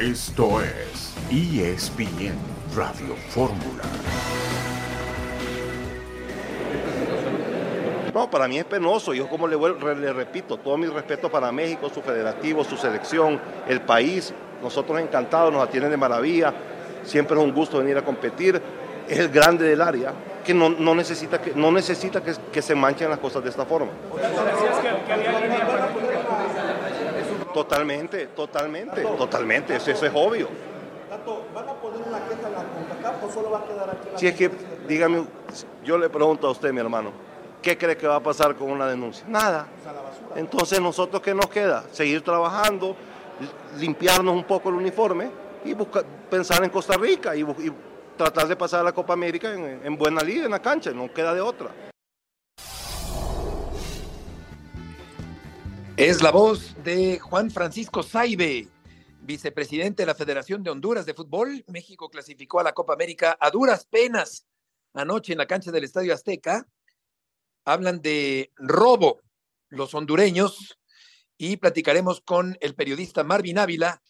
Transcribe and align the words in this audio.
Esto 0.00 0.62
es 0.62 1.14
ESPN 1.30 2.32
Radio 2.74 3.14
Fórmula. 3.28 3.84
No, 8.14 8.30
para 8.30 8.48
mí 8.48 8.58
es 8.58 8.64
penoso. 8.64 9.12
Yo 9.12 9.28
como 9.28 9.46
le, 9.46 9.58
le 9.58 10.12
repito, 10.14 10.56
todo 10.56 10.78
mi 10.78 10.86
respeto 10.86 11.30
para 11.30 11.52
México, 11.52 11.90
su 11.92 12.00
federativo, 12.00 12.64
su 12.64 12.78
selección, 12.78 13.38
el 13.68 13.82
país. 13.82 14.32
Nosotros 14.62 14.98
encantados, 14.98 15.52
nos 15.52 15.62
atienden 15.62 15.90
de 15.90 15.98
maravilla. 15.98 16.54
Siempre 17.02 17.36
es 17.36 17.44
un 17.44 17.52
gusto 17.52 17.76
venir 17.76 17.98
a 17.98 18.02
competir. 18.02 18.58
Es 19.06 19.18
el 19.18 19.28
grande 19.28 19.66
del 19.66 19.82
área 19.82 20.14
que 20.42 20.54
no, 20.54 20.70
no 20.70 20.94
necesita, 20.94 21.42
que, 21.42 21.52
no 21.54 21.70
necesita 21.70 22.22
que, 22.22 22.32
que, 22.50 22.62
se 22.62 22.74
manchen 22.74 23.10
las 23.10 23.18
cosas 23.18 23.44
de 23.44 23.50
esta 23.50 23.66
forma. 23.66 23.90
Totalmente, 27.52 28.26
totalmente, 28.28 29.02
totalmente, 29.02 29.76
eso, 29.76 29.90
eso 29.90 30.06
es 30.06 30.12
obvio. 30.14 30.48
¿Van 31.54 31.68
a 31.68 31.74
poner 31.74 32.00
en 32.06 32.12
la 32.12 32.20
CONCACAF 32.20 33.24
o 33.24 33.32
solo 33.32 33.50
va 33.50 33.58
a 33.58 33.64
quedar 33.64 33.90
aquí? 33.90 34.08
Si 34.16 34.26
es 34.26 34.34
que, 34.34 34.50
dígame, 34.88 35.24
yo 35.84 35.98
le 35.98 36.08
pregunto 36.08 36.46
a 36.46 36.50
usted, 36.50 36.72
mi 36.72 36.80
hermano, 36.80 37.10
¿qué 37.60 37.76
cree 37.76 37.96
que 37.96 38.06
va 38.06 38.16
a 38.16 38.20
pasar 38.20 38.54
con 38.54 38.70
una 38.70 38.86
denuncia? 38.86 39.24
Nada. 39.28 39.66
Entonces, 40.36 40.80
¿nosotros 40.80 41.20
qué 41.20 41.34
nos 41.34 41.48
queda? 41.48 41.84
Seguir 41.92 42.22
trabajando, 42.22 42.96
limpiarnos 43.78 44.34
un 44.34 44.44
poco 44.44 44.68
el 44.68 44.76
uniforme 44.76 45.30
y 45.64 45.74
buscar, 45.74 46.04
pensar 46.30 46.62
en 46.62 46.70
Costa 46.70 46.96
Rica 46.96 47.34
y, 47.34 47.42
y 47.42 47.72
tratar 48.16 48.46
de 48.46 48.56
pasar 48.56 48.80
a 48.80 48.84
la 48.84 48.92
Copa 48.92 49.12
América 49.12 49.52
en, 49.52 49.80
en 49.84 49.98
buena 49.98 50.22
liga, 50.22 50.44
en 50.44 50.52
la 50.52 50.60
cancha, 50.60 50.92
no 50.92 51.12
queda 51.12 51.34
de 51.34 51.40
otra. 51.40 51.70
Es 56.00 56.22
la 56.22 56.30
voz 56.30 56.74
de 56.82 57.18
Juan 57.18 57.50
Francisco 57.50 58.02
Saibe, 58.02 58.68
vicepresidente 59.20 60.02
de 60.02 60.06
la 60.06 60.14
Federación 60.14 60.62
de 60.62 60.70
Honduras 60.70 61.04
de 61.04 61.12
Fútbol. 61.12 61.62
México 61.66 62.08
clasificó 62.08 62.58
a 62.58 62.62
la 62.62 62.72
Copa 62.72 62.94
América 62.94 63.36
a 63.38 63.50
duras 63.50 63.84
penas 63.84 64.46
anoche 64.94 65.32
en 65.32 65.38
la 65.38 65.46
cancha 65.46 65.70
del 65.70 65.84
Estadio 65.84 66.14
Azteca. 66.14 66.66
Hablan 67.66 68.00
de 68.00 68.50
robo 68.56 69.20
los 69.68 69.92
hondureños 69.92 70.78
y 71.36 71.58
platicaremos 71.58 72.22
con 72.22 72.56
el 72.62 72.74
periodista 72.74 73.22
Marvin 73.22 73.58
Ávila 73.58 74.02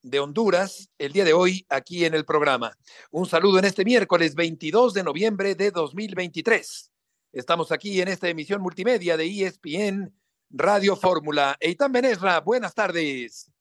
de 0.00 0.20
Honduras 0.20 0.88
el 0.96 1.12
día 1.12 1.26
de 1.26 1.34
hoy 1.34 1.66
aquí 1.68 2.06
en 2.06 2.14
el 2.14 2.24
programa. 2.24 2.74
Un 3.10 3.26
saludo 3.26 3.58
en 3.58 3.66
este 3.66 3.84
miércoles 3.84 4.34
22 4.34 4.94
de 4.94 5.04
noviembre 5.04 5.54
de 5.54 5.72
2023. 5.72 6.90
Estamos 7.32 7.70
aquí 7.70 8.00
en 8.00 8.08
esta 8.08 8.30
emisión 8.30 8.62
multimedia 8.62 9.18
de 9.18 9.26
ESPN 9.26 10.17
Radio 10.50 10.96
Fórmula. 10.96 11.56
Eitan 11.60 11.92
Benesra, 11.92 12.40
buenas 12.40 12.74
tardes. 12.74 13.52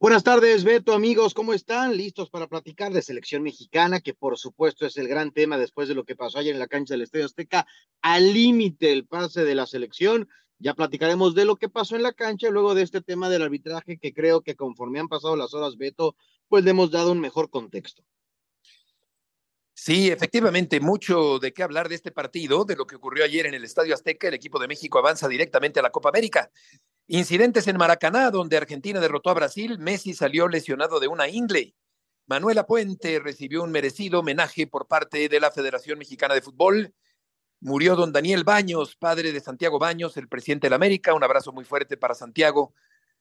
Buenas 0.00 0.24
tardes, 0.24 0.64
Beto, 0.64 0.92
amigos, 0.92 1.34
¿cómo 1.34 1.54
están? 1.54 1.96
¿Listos 1.96 2.28
para 2.30 2.48
platicar 2.48 2.92
de 2.92 3.00
selección 3.00 3.44
mexicana? 3.44 4.00
Que 4.00 4.12
por 4.12 4.36
supuesto 4.36 4.86
es 4.86 4.96
el 4.96 5.06
gran 5.06 5.30
tema 5.30 5.56
después 5.56 5.86
de 5.86 5.94
lo 5.94 6.04
que 6.04 6.16
pasó 6.16 6.38
ayer 6.40 6.52
en 6.52 6.58
la 6.58 6.66
cancha 6.66 6.94
del 6.94 7.02
Estadio 7.02 7.26
Azteca. 7.26 7.66
Al 8.02 8.34
límite 8.34 8.92
el 8.92 9.06
pase 9.06 9.44
de 9.44 9.54
la 9.54 9.66
selección. 9.66 10.28
Ya 10.58 10.74
platicaremos 10.74 11.34
de 11.34 11.44
lo 11.44 11.56
que 11.56 11.68
pasó 11.68 11.94
en 11.94 12.02
la 12.02 12.12
cancha, 12.12 12.50
luego 12.50 12.74
de 12.74 12.82
este 12.82 13.00
tema 13.00 13.28
del 13.28 13.42
arbitraje, 13.42 13.98
que 13.98 14.12
creo 14.12 14.40
que 14.40 14.56
conforme 14.56 14.98
han 14.98 15.08
pasado 15.08 15.36
las 15.36 15.54
horas, 15.54 15.76
Beto, 15.76 16.16
pues 16.48 16.64
le 16.64 16.70
hemos 16.70 16.90
dado 16.90 17.12
un 17.12 17.20
mejor 17.20 17.50
contexto. 17.50 18.02
Sí, 19.76 20.08
efectivamente, 20.08 20.78
mucho 20.78 21.40
de 21.40 21.52
qué 21.52 21.64
hablar 21.64 21.88
de 21.88 21.96
este 21.96 22.12
partido, 22.12 22.64
de 22.64 22.76
lo 22.76 22.86
que 22.86 22.94
ocurrió 22.94 23.24
ayer 23.24 23.46
en 23.46 23.54
el 23.54 23.64
Estadio 23.64 23.92
Azteca. 23.92 24.28
El 24.28 24.34
equipo 24.34 24.60
de 24.60 24.68
México 24.68 24.98
avanza 24.98 25.26
directamente 25.26 25.80
a 25.80 25.82
la 25.82 25.90
Copa 25.90 26.10
América. 26.10 26.48
Incidentes 27.08 27.66
en 27.66 27.76
Maracaná, 27.76 28.30
donde 28.30 28.56
Argentina 28.56 29.00
derrotó 29.00 29.30
a 29.30 29.34
Brasil. 29.34 29.78
Messi 29.80 30.14
salió 30.14 30.46
lesionado 30.48 31.00
de 31.00 31.08
una 31.08 31.28
ingle. 31.28 31.74
Manuela 32.26 32.66
Puente 32.66 33.18
recibió 33.18 33.64
un 33.64 33.72
merecido 33.72 34.20
homenaje 34.20 34.66
por 34.68 34.86
parte 34.86 35.28
de 35.28 35.40
la 35.40 35.50
Federación 35.50 35.98
Mexicana 35.98 36.34
de 36.34 36.40
Fútbol. 36.40 36.94
Murió 37.60 37.96
don 37.96 38.12
Daniel 38.12 38.44
Baños, 38.44 38.94
padre 38.96 39.32
de 39.32 39.40
Santiago 39.40 39.80
Baños, 39.80 40.16
el 40.16 40.28
presidente 40.28 40.66
de 40.66 40.70
la 40.70 40.76
América. 40.76 41.14
Un 41.14 41.24
abrazo 41.24 41.52
muy 41.52 41.64
fuerte 41.64 41.96
para 41.96 42.14
Santiago 42.14 42.74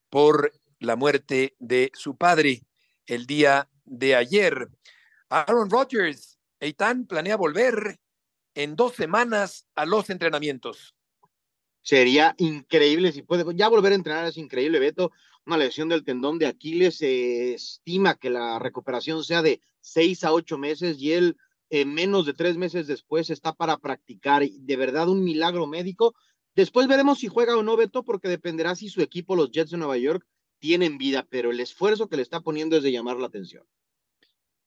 por 0.09 0.53
la 0.79 0.95
muerte 0.95 1.55
de 1.59 1.91
su 1.95 2.15
padre 2.15 2.61
el 3.07 3.25
día 3.25 3.67
de 3.85 4.15
ayer. 4.15 4.69
Aaron 5.29 5.69
Rodgers 5.69 6.32
Eitan 6.63 7.05
planea 7.07 7.35
volver 7.35 7.99
en 8.55 8.77
dos 8.77 8.93
semanas 8.93 9.67
a 9.75 9.85
los 9.85 10.09
entrenamientos. 10.09 10.95
Sería 11.81 12.35
increíble 12.37 13.11
si 13.11 13.21
puede. 13.21 13.43
Ya 13.55 13.67
volver 13.67 13.91
a 13.91 13.95
entrenar 13.95 14.25
es 14.25 14.37
increíble, 14.37 14.79
Beto. 14.79 15.11
Una 15.45 15.57
lesión 15.57 15.89
del 15.89 16.05
tendón 16.05 16.39
de 16.39 16.45
Aquiles 16.45 16.95
se 16.95 17.53
estima 17.55 18.15
que 18.15 18.29
la 18.29 18.59
recuperación 18.59 19.25
sea 19.25 19.41
de 19.41 19.59
seis 19.81 20.23
a 20.23 20.31
ocho 20.31 20.57
meses 20.57 20.97
y 20.99 21.11
él 21.11 21.35
eh, 21.69 21.83
menos 21.83 22.25
de 22.25 22.33
tres 22.33 22.55
meses 22.55 22.87
después 22.87 23.29
está 23.29 23.51
para 23.51 23.77
practicar. 23.77 24.47
De 24.47 24.75
verdad, 24.77 25.09
un 25.09 25.21
milagro 25.21 25.67
médico. 25.67 26.15
Después 26.55 26.87
veremos 26.87 27.19
si 27.19 27.27
juega 27.27 27.57
o 27.57 27.63
no, 27.63 27.75
Beto, 27.75 28.03
porque 28.05 28.29
dependerá 28.29 28.75
si 28.75 28.87
su 28.87 29.01
equipo, 29.01 29.35
los 29.35 29.51
Jets 29.51 29.71
de 29.71 29.77
Nueva 29.77 29.97
York, 29.97 30.25
tienen 30.59 30.97
vida, 30.97 31.27
pero 31.29 31.51
el 31.51 31.59
esfuerzo 31.59 32.07
que 32.07 32.15
le 32.15 32.21
está 32.21 32.39
poniendo 32.39 32.77
es 32.77 32.83
de 32.83 32.93
llamar 32.93 33.17
la 33.17 33.27
atención. 33.27 33.65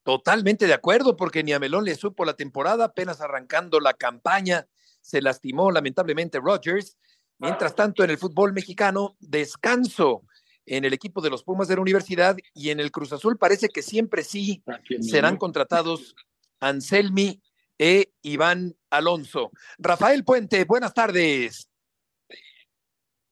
Totalmente 0.07 0.69
de 0.69 0.73
acuerdo, 0.73 1.17
porque 1.17 1.43
ni 1.43 1.53
a 1.53 1.59
Melón 1.59 1.85
le 1.85 1.97
supo 1.97 2.25
la 2.25 2.35
temporada, 2.35 2.85
apenas 2.85 3.21
arrancando 3.21 3.81
la 3.81 3.93
campaña, 3.93 4.69
se 5.01 5.21
lastimó 5.21 5.73
lamentablemente 5.73 6.39
Rodgers. 6.39 6.97
Mientras 7.39 7.75
tanto, 7.75 8.05
en 8.05 8.11
el 8.11 8.17
fútbol 8.17 8.53
mexicano, 8.53 9.17
descanso 9.19 10.23
en 10.65 10.85
el 10.85 10.93
equipo 10.93 11.21
de 11.21 11.31
los 11.31 11.43
Pumas 11.43 11.67
de 11.67 11.75
la 11.75 11.81
universidad 11.81 12.37
y 12.55 12.71
en 12.71 12.79
el 12.79 12.93
Cruz 12.93 13.13
Azul 13.13 13.37
parece 13.37 13.69
que 13.69 13.83
siempre 13.83 14.23
sí 14.23 14.63
serán 15.01 15.39
contratados 15.39 16.15
Anselmi 16.61 17.43
e 17.77 18.13
Iván 18.23 18.77
Alonso. 18.91 19.51
Rafael 19.77 20.23
Puente, 20.23 20.63
buenas 20.67 20.95
tardes. 20.95 21.69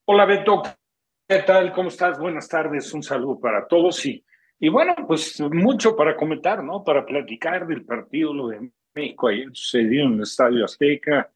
Hola 0.03 0.25
Beto, 0.25 0.61
¿qué 1.25 1.39
tal? 1.43 1.71
¿Cómo 1.71 1.87
estás? 1.87 2.19
Buenas 2.19 2.49
tardes, 2.49 2.91
un 2.91 3.01
saludo 3.01 3.39
para 3.39 3.65
todos 3.65 4.05
y 4.05 4.24
y 4.59 4.69
bueno, 4.69 4.95
pues 5.07 5.39
mucho 5.41 5.95
para 5.95 6.15
comentar, 6.15 6.63
¿no? 6.63 6.83
Para 6.83 7.05
platicar 7.05 7.67
del 7.67 7.83
partido, 7.83 8.33
lo 8.33 8.47
de 8.47 8.71
México 8.93 9.27
ayer 9.27 9.49
sucedió 9.51 10.05
en 10.05 10.13
el 10.13 10.21
Estadio 10.21 10.65
Azteca. 10.65 11.31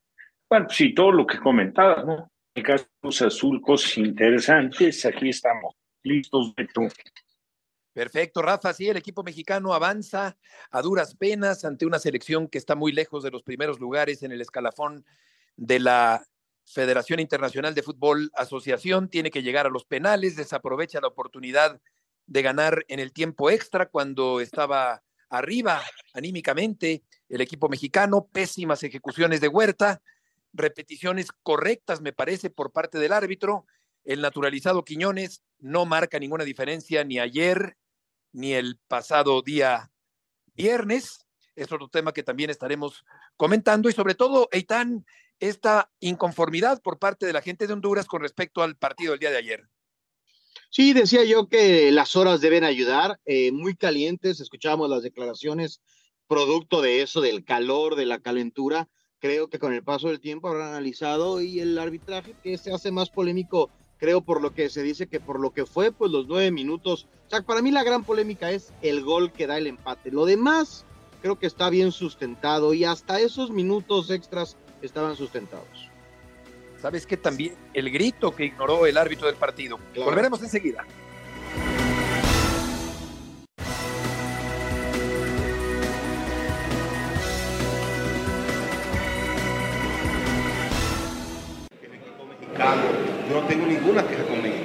Bueno, 0.50 0.68
sí, 0.70 0.94
todo 0.94 1.12
lo 1.12 1.28
que 1.28 1.40
comentabas, 1.40 2.06
¿no? 2.06 2.32
El 2.56 2.64
caso 2.64 2.86
de 3.02 3.26
Azul, 3.28 3.62
cosas 3.62 3.98
interesantes. 3.98 5.06
Aquí 5.06 5.30
estamos 5.30 5.76
listos, 6.04 6.54
Beto. 6.56 6.82
Perfecto, 7.94 8.42
Rafa. 8.42 8.74
Sí, 8.74 8.88
el 8.88 8.98
equipo 8.98 9.24
mexicano 9.24 9.74
avanza 9.74 10.38
a 10.72 10.82
duras 10.82 11.16
penas 11.16 11.66
ante 11.66 11.86
una 11.86 12.00
selección 12.00 12.48
que 12.48 12.58
está 12.58 12.76
muy 12.76 12.92
lejos 12.92 13.24
de 13.24 13.32
los 13.32 13.44
primeros 13.44 13.80
lugares 13.80 14.24
en 14.24 14.32
el 14.32 14.42
escalafón 14.42 15.06
de 15.58 15.80
la 15.80 16.24
Federación 16.66 17.20
Internacional 17.20 17.76
de 17.76 17.84
Fútbol 17.84 18.32
Asociación. 18.36 19.10
Tiene 19.10 19.32
que 19.32 19.44
llegar 19.44 19.66
a 19.66 19.70
los 19.70 19.86
penales, 19.86 20.36
desaprovecha 20.36 21.02
la 21.02 21.08
oportunidad 21.08 21.82
de 22.30 22.44
ganar 22.44 22.86
en 22.88 23.00
el 23.00 23.12
tiempo 23.12 23.50
extra 23.50 23.88
cuando 23.88 24.40
estaba 24.40 25.02
arriba 25.30 25.82
anímicamente 26.14 27.04
el 27.28 27.42
equipo 27.42 27.70
mexicano, 27.70 28.28
pésimas 28.32 28.84
ejecuciones 28.84 29.42
de 29.42 29.48
Huerta, 29.48 30.02
repeticiones 30.54 31.30
correctas, 31.44 32.02
me 32.02 32.14
parece, 32.14 32.50
por 32.50 32.72
parte 32.72 33.00
del 33.00 33.14
árbitro. 33.14 33.66
El 34.04 34.22
naturalizado 34.22 34.86
Quiñones 34.86 35.44
no 35.60 35.86
marca 35.86 36.20
ninguna 36.20 36.44
diferencia 36.44 37.04
ni 37.04 37.20
ayer 37.20 37.78
ni 38.32 38.54
el 38.54 38.80
pasado 38.88 39.42
día 39.42 39.92
viernes. 40.54 41.26
Es 41.56 41.72
otro 41.72 41.90
tema 41.90 42.14
que 42.14 42.24
también 42.24 42.50
estaremos 42.50 43.06
comentando 43.38 43.90
y 43.90 43.94
sobre 43.94 44.16
todo, 44.16 44.50
Eitan, 44.52 45.06
esta 45.40 45.92
inconformidad 46.00 46.82
por 46.82 47.00
parte 47.00 47.26
de 47.26 47.34
la 47.34 47.42
gente 47.42 47.66
de 47.66 47.74
Honduras 47.74 48.06
con 48.06 48.22
respecto 48.22 48.62
al 48.62 48.76
partido 48.76 49.12
del 49.12 49.20
día 49.20 49.32
de 49.32 49.38
ayer. 49.38 49.70
Sí, 50.72 50.94
decía 50.94 51.24
yo 51.24 51.48
que 51.48 51.92
las 51.92 52.16
horas 52.16 52.42
deben 52.42 52.64
ayudar, 52.64 53.20
eh, 53.26 53.52
muy 53.52 53.76
calientes, 53.76 54.40
escuchábamos 54.40 54.90
las 54.90 55.02
declaraciones 55.02 55.82
producto 56.28 56.84
de 56.84 57.02
eso, 57.02 57.22
del 57.22 57.44
calor, 57.44 57.96
de 57.96 58.06
la 58.06 58.20
calentura. 58.20 58.88
Creo 59.18 59.50
que 59.50 59.58
con 59.58 59.74
el 59.74 59.84
paso 59.84 60.10
del 60.10 60.20
tiempo 60.20 60.48
habrán 60.48 60.70
analizado 60.70 61.42
y 61.42 61.60
el 61.60 61.78
arbitraje 61.80 62.36
que 62.44 62.56
se 62.60 62.72
hace 62.72 62.92
más 62.92 63.10
polémico, 63.10 63.72
creo 63.98 64.22
por 64.22 64.42
lo 64.42 64.54
que 64.54 64.70
se 64.70 64.84
dice 64.84 65.08
que 65.08 65.20
por 65.20 65.40
lo 65.40 65.52
que 65.52 65.66
fue, 65.66 65.92
pues 65.92 66.12
los 66.12 66.28
nueve 66.28 66.52
minutos. 66.52 67.08
O 67.26 67.30
sea, 67.32 67.42
para 67.42 67.64
mí 67.64 67.72
la 67.72 67.84
gran 67.84 68.04
polémica 68.04 68.52
es 68.52 68.72
el 68.84 69.02
gol 69.02 69.32
que 69.32 69.48
da 69.48 69.58
el 69.58 69.66
empate. 69.66 70.12
Lo 70.12 70.26
demás 70.26 70.86
creo 71.24 71.40
que 71.40 71.48
está 71.48 71.72
bien 71.72 71.92
sustentado 71.92 72.76
y 72.76 72.86
hasta 72.86 73.20
esos 73.20 73.50
minutos 73.50 74.12
extras 74.12 74.56
estaban 74.84 75.16
sustentados. 75.16 75.89
¿Sabes 76.82 77.06
qué? 77.06 77.18
También 77.18 77.56
el 77.74 77.92
grito 77.92 78.34
que 78.34 78.46
ignoró 78.46 78.86
el 78.86 78.98
árbitro 78.98 79.28
del 79.28 79.36
partido. 79.36 79.78
Volveremos 79.98 80.42
enseguida. 80.42 80.86
El 91.82 91.96
equipo 91.96 92.26
mexicano, 92.26 92.82
yo 93.30 93.42
no 93.42 93.48
tengo 93.48 93.66
ninguna 93.66 94.08
queja 94.08 94.24
con 94.24 94.42
México. 94.42 94.64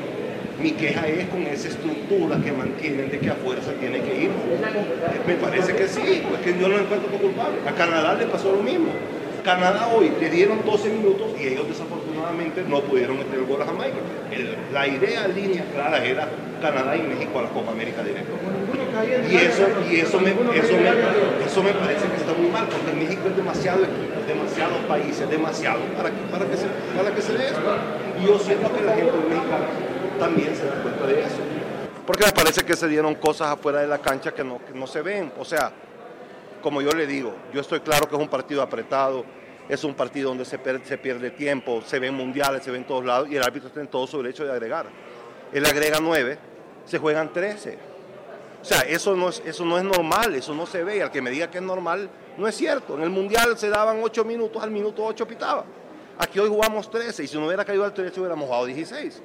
Mi 0.62 0.70
queja 0.70 1.08
es 1.08 1.28
con 1.28 1.42
esa 1.42 1.66
estructura 1.66 2.40
que 2.40 2.52
mantienen 2.52 3.10
de 3.10 3.18
que 3.18 3.28
afuera 3.28 3.60
se 3.60 3.72
tiene 3.72 4.00
que 4.00 4.22
ir. 4.22 4.30
Me 5.26 5.34
parece 5.34 5.74
que 5.74 5.88
sí, 5.88 6.22
pues 6.28 6.42
que 6.42 6.56
yo 6.56 6.68
no 6.68 6.78
encuentro 6.78 7.10
culpable. 7.18 7.58
A 7.68 7.74
Canadá 7.74 8.14
le 8.14 8.26
pasó 8.26 8.52
lo 8.52 8.62
mismo. 8.62 8.92
Canadá 9.44 9.88
hoy 9.94 10.10
le 10.18 10.30
dieron 10.30 10.64
12 10.64 10.88
minutos 10.88 11.28
y 11.38 11.48
ellos 11.48 11.68
desafortunadamente 11.68 12.64
no 12.66 12.80
pudieron 12.80 13.18
meter 13.18 13.34
el 13.34 13.44
gol 13.44 13.60
a 13.60 13.66
Jamaica. 13.66 13.98
la 14.72 14.88
idea, 14.88 15.28
línea 15.28 15.64
clara, 15.72 16.02
era 16.02 16.28
Canadá 16.62 16.96
y 16.96 17.02
México 17.02 17.38
a 17.38 17.42
la 17.42 17.50
Copa 17.50 17.72
América 17.72 18.02
directo. 18.02 18.32
Y 19.30 19.36
eso, 19.36 19.66
y 19.90 20.00
eso, 20.00 20.18
me, 20.18 20.30
eso, 20.30 20.40
me, 20.40 21.44
eso 21.44 21.62
me 21.62 21.72
parece 21.74 22.08
que 22.08 22.16
está 22.16 22.32
muy 22.32 22.48
mal, 22.50 22.66
porque 22.68 22.92
México 22.92 23.28
es 23.28 23.36
demasiado 23.36 23.84
equipo, 23.84 24.14
demasiados 24.26 24.78
países, 24.88 25.28
demasiado 25.28 25.80
para 25.96 26.10
que, 26.10 26.16
para 26.32 26.46
que, 26.46 26.56
se, 26.56 26.66
para 26.96 27.14
que 27.14 27.20
se 27.20 27.32
dé 27.34 27.46
esto. 27.46 27.60
Y 28.22 28.26
yo 28.26 28.38
siento 28.38 28.72
que 28.72 28.82
la 28.82 28.94
gente 28.94 29.12
mexicana 29.28 29.66
también 30.18 30.56
se 30.56 30.64
da 30.64 30.80
cuenta 30.82 31.06
de 31.06 31.20
eso. 31.20 31.42
Porque 32.06 32.24
me 32.24 32.32
parece 32.32 32.62
que 32.62 32.76
se 32.76 32.88
dieron 32.88 33.14
cosas 33.16 33.48
afuera 33.48 33.80
de 33.80 33.88
la 33.88 33.98
cancha 33.98 34.32
que 34.32 34.44
no, 34.44 34.58
que 34.64 34.72
no 34.72 34.86
se 34.86 35.02
ven. 35.02 35.32
O 35.38 35.44
sea, 35.44 35.72
como 36.64 36.80
yo 36.80 36.92
le 36.92 37.06
digo, 37.06 37.34
yo 37.52 37.60
estoy 37.60 37.80
claro 37.80 38.08
que 38.08 38.16
es 38.16 38.20
un 38.20 38.28
partido 38.28 38.62
apretado, 38.62 39.22
es 39.68 39.84
un 39.84 39.92
partido 39.92 40.30
donde 40.30 40.46
se, 40.46 40.58
pierde 40.58 41.30
tiempo, 41.30 41.82
se 41.84 41.98
ven 41.98 42.14
mundiales, 42.14 42.64
se 42.64 42.70
ven 42.70 42.80
en 42.80 42.86
todos 42.86 43.04
lados 43.04 43.28
y 43.30 43.36
el 43.36 43.42
árbitro 43.42 43.68
está 43.68 43.82
en 43.82 43.88
todo 43.88 44.06
su 44.06 44.16
derecho 44.22 44.46
de 44.46 44.52
agregar. 44.52 44.86
Él 45.52 45.66
agrega 45.66 45.98
nueve, 46.00 46.38
se 46.86 46.96
juegan 46.96 47.30
trece. 47.34 47.76
O 48.62 48.64
sea, 48.64 48.80
eso 48.80 49.14
no, 49.14 49.28
es, 49.28 49.42
eso 49.44 49.62
no 49.66 49.76
es 49.76 49.84
normal, 49.84 50.34
eso 50.34 50.54
no 50.54 50.64
se 50.64 50.82
ve. 50.82 50.96
Y 50.96 51.00
al 51.00 51.10
que 51.10 51.20
me 51.20 51.30
diga 51.30 51.50
que 51.50 51.58
es 51.58 51.64
normal, 51.64 52.08
no 52.38 52.48
es 52.48 52.54
cierto. 52.54 52.96
En 52.96 53.02
el 53.02 53.10
mundial 53.10 53.58
se 53.58 53.68
daban 53.68 54.00
ocho 54.02 54.24
minutos, 54.24 54.62
al 54.62 54.70
minuto 54.70 55.04
ocho 55.04 55.28
pitaba. 55.28 55.66
Aquí 56.16 56.38
hoy 56.38 56.48
jugamos 56.48 56.90
13 56.90 57.24
y 57.24 57.26
si 57.26 57.36
no 57.36 57.46
hubiera 57.46 57.66
caído 57.66 57.84
al 57.84 57.92
13 57.92 58.20
hubiéramos 58.20 58.46
jugado 58.46 58.64
16. 58.64 59.22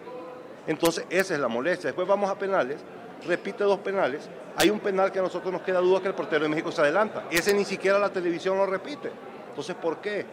Entonces, 0.68 1.06
esa 1.10 1.36
es 1.36 1.40
la 1.40 1.48
molestia. 1.48 1.88
Después 1.88 2.06
vamos 2.06 2.30
a 2.30 2.38
penales 2.38 2.82
repite 3.26 3.64
dos 3.64 3.80
penales. 3.80 4.30
Hay 4.56 4.70
un 4.70 4.80
penal 4.80 5.12
que 5.12 5.20
a 5.20 5.22
nosotros 5.22 5.52
nos 5.54 5.62
queda 5.62 5.80
duda 5.80 6.02
que 6.02 6.08
el 6.08 6.14
portero 6.14 6.44
de 6.44 6.50
México 6.50 6.72
se 6.72 6.82
adelanta. 6.82 7.26
Ese 7.32 7.54
ni 7.54 7.66
siquiera 7.66 7.98
la 8.00 8.10
televisión 8.10 8.58
lo 8.58 8.66
repite. 8.66 9.12
Entonces, 9.50 9.76
¿por 9.76 9.98
qué? 9.98 10.26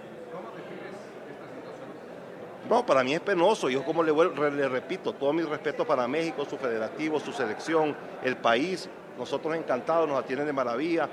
No, 2.68 2.84
para 2.84 3.04
mí 3.04 3.14
es 3.14 3.20
penoso. 3.20 3.68
Yo 3.68 3.84
como 3.84 4.02
le, 4.02 4.12
le 4.50 4.68
repito, 4.68 5.12
todo 5.12 5.32
mi 5.32 5.42
respeto 5.42 5.86
para 5.86 6.08
México, 6.08 6.44
su 6.44 6.56
federativo, 6.56 7.20
su 7.20 7.32
selección, 7.32 7.96
el 8.24 8.36
país. 8.36 8.88
Nosotros 9.16 9.54
encantados, 9.54 10.08
nos 10.08 10.18
atienden 10.18 10.46
de 10.46 10.52
maravilla. 10.52 11.08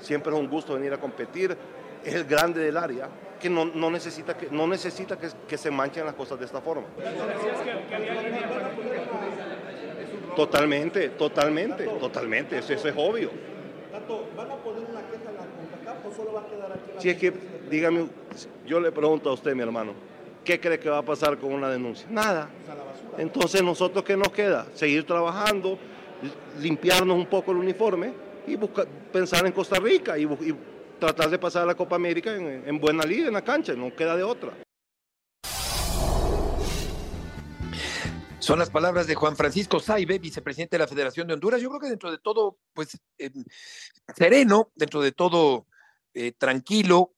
Siempre 0.00 0.32
es 0.32 0.38
un 0.38 0.48
gusto 0.48 0.74
venir 0.74 0.92
a 0.92 0.98
competir. 0.98 1.56
Es 2.04 2.14
el 2.14 2.24
grande 2.24 2.60
del 2.60 2.76
área 2.76 3.08
que 3.40 3.50
no, 3.50 3.90
necesita, 3.90 4.36
que, 4.36 4.48
no 4.50 4.66
necesita 4.66 5.16
que, 5.16 5.28
que 5.46 5.58
se 5.58 5.70
manchen 5.70 6.06
las 6.06 6.14
cosas 6.14 6.38
de 6.38 6.46
esta 6.46 6.60
forma. 6.60 6.86
Totalmente, 10.36 11.08
totalmente, 11.10 11.84
totalmente, 11.84 12.58
eso, 12.58 12.72
es 12.74 12.94
obvio. 12.94 13.30
¿van 14.36 14.50
a 14.50 14.56
poner 14.56 14.84
una 14.90 15.00
queja 15.00 15.30
en 15.30 15.36
la 15.36 15.46
CONCACAF 15.46 16.06
o 16.06 16.14
solo 16.14 16.32
va 16.34 16.42
a 16.42 16.46
quedar 16.46 16.72
aquí? 16.72 16.90
Si 16.98 17.08
es 17.08 17.16
que, 17.16 17.32
dígame, 17.70 18.06
yo 18.66 18.78
le 18.78 18.92
pregunto 18.92 19.30
a 19.30 19.32
usted, 19.32 19.54
mi 19.54 19.62
hermano, 19.62 19.94
¿qué 20.44 20.60
cree 20.60 20.78
que 20.78 20.90
va 20.90 20.98
a 20.98 21.02
pasar 21.02 21.38
con 21.38 21.54
una 21.54 21.70
denuncia? 21.70 22.06
Nada. 22.10 22.50
Entonces, 23.16 23.62
¿nosotros 23.62 24.04
qué 24.04 24.16
nos 24.16 24.28
queda? 24.28 24.66
Seguir 24.74 25.04
trabajando, 25.04 25.78
limpiarnos 26.60 27.16
un 27.16 27.26
poco 27.26 27.52
el 27.52 27.56
uniforme 27.56 28.12
y 28.46 28.56
buscar, 28.56 28.86
pensar 28.86 29.46
en 29.46 29.52
Costa 29.52 29.78
Rica 29.80 30.18
y, 30.18 30.28
tratar 30.98 31.28
de 31.28 31.38
pasar 31.38 31.62
a 31.62 31.66
la 31.66 31.74
Copa 31.74 31.96
América 31.96 32.34
en, 32.34 32.62
en 32.66 32.78
buena 32.78 33.04
liga, 33.04 33.28
en 33.28 33.34
la 33.34 33.42
cancha, 33.42 33.74
no 33.74 33.94
queda 33.94 34.16
de 34.16 34.22
otra. 34.22 34.65
Son 38.46 38.60
las 38.60 38.70
palabras 38.70 39.08
de 39.08 39.16
Juan 39.16 39.34
Francisco 39.34 39.80
Saibe, 39.80 40.20
vicepresidente 40.20 40.76
de 40.76 40.84
la 40.84 40.86
Federación 40.86 41.26
de 41.26 41.34
Honduras. 41.34 41.60
Yo 41.60 41.68
creo 41.68 41.80
que 41.80 41.88
dentro 41.88 42.12
de 42.12 42.18
todo, 42.18 42.60
pues, 42.74 42.96
eh, 43.18 43.32
sereno, 44.14 44.70
dentro 44.76 45.00
de 45.00 45.10
todo, 45.10 45.66
eh, 46.14 46.30
tranquilo, 46.30 47.12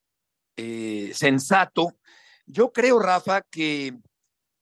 eh, 0.57 1.13
sensato. 1.13 1.99
Yo 2.47 2.73
creo, 2.73 2.99
Rafa, 2.99 3.43
que 3.43 3.99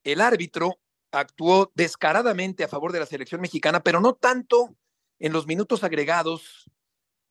el 0.03 0.21
árbitro 0.21 0.81
actuó 1.13 1.71
descaradamente 1.77 2.65
a 2.65 2.69
favor 2.69 2.91
de 2.91 2.99
la 2.99 3.07
selección 3.07 3.41
mexicana, 3.41 3.79
pero 3.85 4.01
no 4.01 4.15
tanto 4.15 4.77
en 5.21 5.33
los 5.33 5.47
minutos 5.47 5.85
agregados 5.85 6.69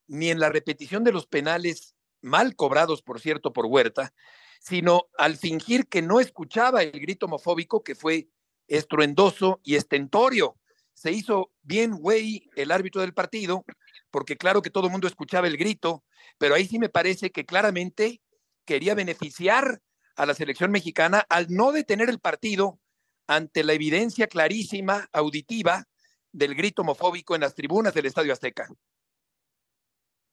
ni 0.07 0.29
en 0.29 0.39
la 0.39 0.47
repetición 0.47 1.03
de 1.03 1.11
los 1.11 1.27
penales 1.27 1.93
mal 2.21 2.55
cobrados, 2.55 3.01
por 3.01 3.19
cierto, 3.19 3.51
por 3.51 3.65
Huerta, 3.65 4.13
sino 4.61 5.07
al 5.17 5.35
fingir 5.35 5.89
que 5.89 6.01
no 6.01 6.21
escuchaba 6.21 6.83
el 6.83 7.01
grito 7.01 7.25
homofóbico 7.25 7.83
que 7.83 7.95
fue 7.95 8.29
estruendoso 8.67 9.59
y 9.63 9.75
estentorio. 9.75 10.57
Se 10.93 11.11
hizo 11.11 11.51
bien 11.61 11.91
güey 11.91 12.49
el 12.55 12.71
árbitro 12.71 13.01
del 13.01 13.13
partido, 13.13 13.65
porque 14.11 14.37
claro 14.37 14.61
que 14.61 14.69
todo 14.69 14.85
el 14.85 14.91
mundo 14.91 15.07
escuchaba 15.07 15.47
el 15.47 15.57
grito, 15.57 16.03
pero 16.37 16.55
ahí 16.55 16.65
sí 16.65 16.79
me 16.79 16.89
parece 16.89 17.31
que 17.31 17.45
claramente 17.45 18.21
quería 18.65 18.95
beneficiar 18.95 19.81
a 20.15 20.25
la 20.25 20.33
selección 20.33 20.71
mexicana 20.71 21.25
al 21.29 21.47
no 21.49 21.71
detener 21.71 22.09
el 22.09 22.19
partido 22.19 22.79
ante 23.27 23.63
la 23.63 23.73
evidencia 23.73 24.27
clarísima, 24.27 25.09
auditiva, 25.11 25.85
del 26.31 26.53
grito 26.53 26.81
homofóbico 26.81 27.35
en 27.35 27.41
las 27.41 27.55
tribunas 27.55 27.93
del 27.93 28.07
Estadio 28.07 28.33
Azteca. 28.33 28.67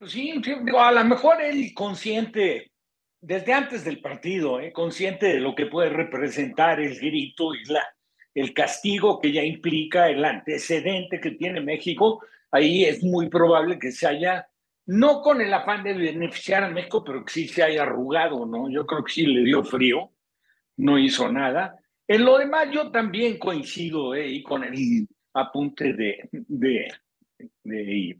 Sí, 0.04 0.32
a 0.76 0.92
lo 0.92 1.04
mejor 1.04 1.40
él 1.40 1.72
consciente, 1.74 2.72
desde 3.20 3.52
antes 3.52 3.84
del 3.84 4.00
partido, 4.00 4.58
¿eh? 4.58 4.72
consciente 4.72 5.26
de 5.26 5.40
lo 5.40 5.54
que 5.54 5.66
puede 5.66 5.90
representar 5.90 6.80
el 6.80 6.98
grito 6.98 7.54
y 7.54 7.64
la, 7.66 7.84
el 8.34 8.54
castigo 8.54 9.20
que 9.20 9.32
ya 9.32 9.42
implica 9.42 10.08
el 10.08 10.24
antecedente 10.24 11.20
que 11.20 11.32
tiene 11.32 11.60
México, 11.60 12.24
ahí 12.50 12.84
es 12.84 13.02
muy 13.02 13.28
probable 13.28 13.78
que 13.78 13.92
se 13.92 14.06
haya, 14.06 14.48
no 14.86 15.20
con 15.20 15.40
el 15.40 15.52
afán 15.52 15.82
de 15.84 15.94
beneficiar 15.94 16.64
a 16.64 16.70
México, 16.70 17.04
pero 17.04 17.24
que 17.24 17.32
sí 17.32 17.48
se 17.48 17.62
haya 17.62 17.82
arrugado, 17.82 18.46
¿no? 18.46 18.70
Yo 18.70 18.86
creo 18.86 19.04
que 19.04 19.12
sí 19.12 19.26
le 19.26 19.44
dio 19.44 19.62
frío, 19.64 20.10
no 20.76 20.98
hizo 20.98 21.30
nada. 21.30 21.78
En 22.08 22.24
lo 22.24 22.38
demás 22.38 22.68
yo 22.72 22.90
también 22.90 23.38
coincido 23.38 24.14
¿eh? 24.14 24.42
con 24.42 24.64
el 24.64 25.06
apunte 25.34 25.92
de, 25.92 26.28
de, 26.30 26.92
de 27.64 28.14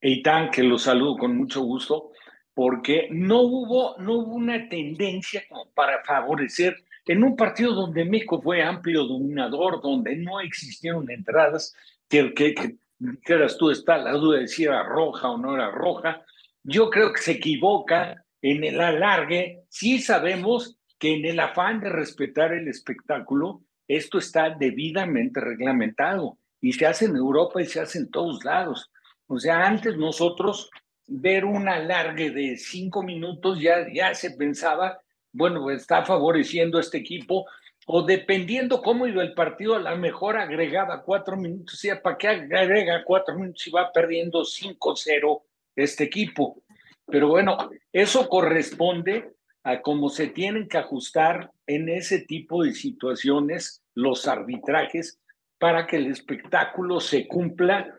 Eitan, 0.00 0.50
que, 0.50 0.62
lo 0.62 0.78
saludo 0.78 1.16
con 1.16 1.36
mucho 1.36 1.62
gusto, 1.62 2.12
porque 2.52 3.08
no 3.10 3.40
hubo, 3.40 3.96
no 3.98 4.14
hubo 4.14 4.34
una 4.34 4.68
tendencia 4.68 5.42
para 5.74 6.04
favorecer 6.04 6.84
en 7.06 7.22
un 7.22 7.36
partido 7.36 7.72
donde 7.72 8.04
México 8.04 8.40
fue 8.40 8.62
amplio 8.62 9.04
dominador, 9.04 9.80
donde 9.82 10.16
no 10.16 10.40
existieron 10.40 11.10
entradas, 11.10 11.74
que, 12.08 12.32
que, 12.34 12.54
que 12.54 13.46
tú, 13.58 13.70
está 13.70 13.98
la 13.98 14.12
duda 14.12 14.40
de 14.40 14.48
si 14.48 14.64
era 14.64 14.82
roja 14.82 15.30
o 15.30 15.38
no 15.38 15.54
era 15.54 15.70
roja, 15.70 16.24
yo 16.62 16.88
creo 16.90 17.12
que 17.12 17.20
se 17.20 17.32
equivoca 17.32 18.24
en 18.40 18.64
el 18.64 18.80
alargue. 18.80 19.64
Sí 19.68 19.98
sabemos 19.98 20.78
que 20.98 21.14
en 21.14 21.26
el 21.26 21.40
afán 21.40 21.80
de 21.80 21.90
respetar 21.90 22.52
el 22.52 22.68
espectáculo, 22.68 23.62
esto 23.86 24.18
está 24.18 24.50
debidamente 24.50 25.40
reglamentado 25.40 26.38
y 26.60 26.72
se 26.72 26.86
hace 26.86 27.04
en 27.04 27.16
Europa 27.16 27.60
y 27.60 27.66
se 27.66 27.80
hace 27.80 27.98
en 27.98 28.10
todos 28.10 28.44
lados. 28.44 28.90
O 29.26 29.38
sea, 29.38 29.66
antes 29.66 29.96
nosotros 29.96 30.70
ver 31.06 31.44
un 31.44 31.68
alargue 31.68 32.30
de 32.30 32.56
cinco 32.56 33.02
minutos 33.02 33.60
ya, 33.60 33.86
ya 33.92 34.14
se 34.14 34.30
pensaba 34.30 34.98
bueno, 35.34 35.68
está 35.70 36.04
favoreciendo 36.04 36.78
a 36.78 36.80
este 36.80 36.98
equipo, 36.98 37.44
o 37.86 38.02
dependiendo 38.02 38.80
cómo 38.80 39.06
iba 39.06 39.22
el 39.22 39.34
partido, 39.34 39.74
a 39.74 39.80
lo 39.80 39.96
mejor 39.98 40.38
agregaba 40.38 41.02
cuatro 41.02 41.36
minutos, 41.36 41.78
sea, 41.78 42.00
¿para 42.00 42.16
qué 42.16 42.28
agrega 42.28 43.04
cuatro 43.04 43.34
minutos 43.34 43.62
si 43.62 43.70
va 43.70 43.92
perdiendo 43.92 44.42
5-0 44.42 45.42
este 45.76 46.04
equipo? 46.04 46.62
Pero 47.06 47.28
bueno, 47.28 47.58
eso 47.92 48.28
corresponde 48.28 49.32
a 49.64 49.82
cómo 49.82 50.08
se 50.08 50.28
tienen 50.28 50.68
que 50.68 50.78
ajustar 50.78 51.50
en 51.66 51.88
ese 51.88 52.20
tipo 52.20 52.62
de 52.62 52.72
situaciones 52.72 53.82
los 53.94 54.26
arbitrajes 54.28 55.18
para 55.58 55.86
que 55.86 55.96
el 55.96 56.06
espectáculo 56.06 57.00
se 57.00 57.26
cumpla 57.26 57.94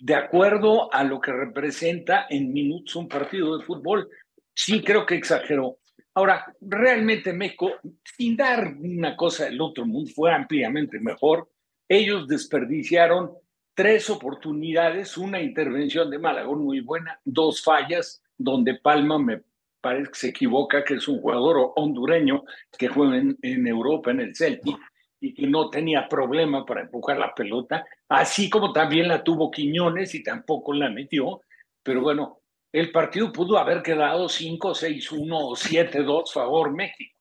de 0.00 0.14
acuerdo 0.14 0.92
a 0.94 1.02
lo 1.04 1.20
que 1.20 1.32
representa 1.32 2.26
en 2.30 2.52
minutos 2.52 2.96
un 2.96 3.08
partido 3.08 3.58
de 3.58 3.64
fútbol. 3.64 4.08
Sí 4.54 4.82
creo 4.82 5.04
que 5.04 5.16
exageró. 5.16 5.78
Ahora, 6.16 6.46
realmente 6.62 7.34
México, 7.34 7.72
sin 8.02 8.38
dar 8.38 8.74
una 8.78 9.14
cosa 9.14 9.44
del 9.44 9.60
otro 9.60 9.84
mundo, 9.84 10.10
fue 10.14 10.32
ampliamente 10.32 10.98
mejor. 10.98 11.50
Ellos 11.86 12.26
desperdiciaron 12.26 13.32
tres 13.74 14.08
oportunidades, 14.08 15.18
una 15.18 15.42
intervención 15.42 16.08
de 16.08 16.18
Malagón 16.18 16.64
muy 16.64 16.80
buena, 16.80 17.20
dos 17.22 17.62
fallas, 17.62 18.22
donde 18.38 18.76
Palma 18.76 19.18
me 19.18 19.42
parece 19.82 20.10
que 20.10 20.18
se 20.18 20.28
equivoca, 20.28 20.82
que 20.84 20.94
es 20.94 21.06
un 21.06 21.20
jugador 21.20 21.72
hondureño 21.76 22.44
que 22.78 22.88
juega 22.88 23.18
en, 23.18 23.36
en 23.42 23.66
Europa, 23.66 24.10
en 24.10 24.20
el 24.20 24.34
Celtic, 24.34 24.78
y 25.20 25.34
que 25.34 25.46
no 25.46 25.68
tenía 25.68 26.08
problema 26.08 26.64
para 26.64 26.80
empujar 26.80 27.18
la 27.18 27.34
pelota, 27.34 27.84
así 28.08 28.48
como 28.48 28.72
también 28.72 29.08
la 29.08 29.22
tuvo 29.22 29.50
Quiñones 29.50 30.14
y 30.14 30.22
tampoco 30.22 30.72
la 30.72 30.88
metió. 30.88 31.42
Pero 31.82 32.00
bueno, 32.00 32.40
el 32.76 32.92
partido 32.92 33.32
pudo 33.32 33.56
haber 33.56 33.82
quedado 33.82 34.28
5, 34.28 34.74
6, 34.74 35.12
1 35.12 35.48
o 35.48 35.56
7, 35.56 36.02
2 36.02 36.30
favor 36.30 36.74
México. 36.74 37.18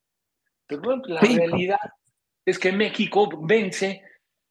Pero 0.68 0.98
la 1.06 1.22
realidad 1.22 1.80
es 2.46 2.60
que 2.60 2.74
México 2.74 3.30
vence 3.42 4.04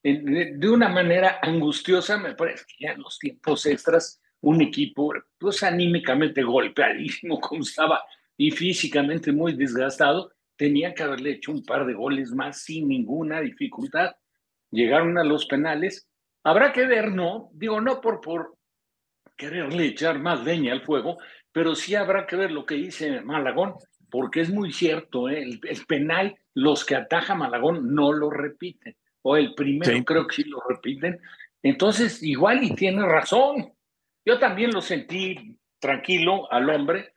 de 0.02 0.68
una 0.70 0.88
manera 0.88 1.40
angustiosa, 1.42 2.16
me 2.16 2.34
parece 2.34 2.64
que 2.66 2.86
ya 2.86 2.92
en 2.92 3.02
los 3.02 3.18
tiempos 3.18 3.66
extras, 3.66 4.22
un 4.40 4.62
equipo, 4.62 5.12
pues 5.36 5.62
anímicamente 5.62 6.42
golpeadísimo 6.42 7.38
como 7.40 7.60
estaba 7.60 8.02
y 8.38 8.50
físicamente 8.50 9.30
muy 9.30 9.52
desgastado, 9.52 10.32
tenía 10.56 10.94
que 10.94 11.02
haberle 11.02 11.32
hecho 11.32 11.52
un 11.52 11.64
par 11.64 11.84
de 11.84 11.92
goles 11.92 12.30
más 12.30 12.62
sin 12.62 12.88
ninguna 12.88 13.42
dificultad. 13.42 14.16
Llegaron 14.70 15.18
a 15.18 15.24
los 15.24 15.44
penales. 15.44 16.08
Habrá 16.44 16.72
que 16.72 16.86
ver, 16.86 17.12
¿no? 17.12 17.50
Digo, 17.52 17.82
no 17.82 18.00
por, 18.00 18.22
por 18.22 18.56
quererle 19.36 19.86
echar 19.86 20.18
más 20.18 20.44
leña 20.44 20.72
al 20.72 20.82
fuego, 20.82 21.18
pero 21.52 21.74
sí 21.74 21.94
habrá 21.94 22.26
que 22.26 22.36
ver 22.36 22.50
lo 22.50 22.66
que 22.66 22.74
dice 22.74 23.20
Malagón, 23.20 23.74
porque 24.10 24.40
es 24.40 24.50
muy 24.50 24.72
cierto, 24.72 25.28
¿eh? 25.28 25.42
el, 25.42 25.86
penal, 25.86 26.36
los 26.54 26.84
que 26.84 26.96
ataja 26.96 27.34
Malagón 27.34 27.94
no 27.94 28.12
lo 28.12 28.30
repiten, 28.30 28.96
o 29.22 29.36
el 29.36 29.54
primero 29.54 30.04
creo 30.04 30.26
que 30.26 30.36
sí 30.36 30.44
lo 30.44 30.60
repiten. 30.68 31.20
Entonces, 31.62 32.22
igual 32.22 32.62
y 32.62 32.74
tiene 32.74 33.06
razón. 33.06 33.72
Yo 34.24 34.38
también 34.38 34.70
lo 34.72 34.80
sentí 34.80 35.58
tranquilo 35.78 36.50
al 36.52 36.68
hombre, 36.70 37.14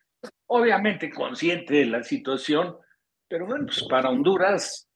obviamente 0.47 1.09
consciente 1.09 1.75
de 1.75 1.85
la 1.85 2.03
situación, 2.03 2.77
pero 3.27 3.45
bueno, 3.45 3.65
pues 3.65 3.83
para 3.89 4.09
Honduras, 4.09 4.89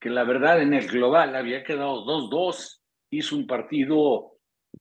que 0.00 0.10
la 0.10 0.24
verdad 0.24 0.60
en 0.60 0.74
el 0.74 0.86
global 0.86 1.34
había 1.34 1.64
quedado 1.64 2.04
2-2, 2.04 2.80
hizo 3.10 3.36
un 3.36 3.46
partido 3.46 4.33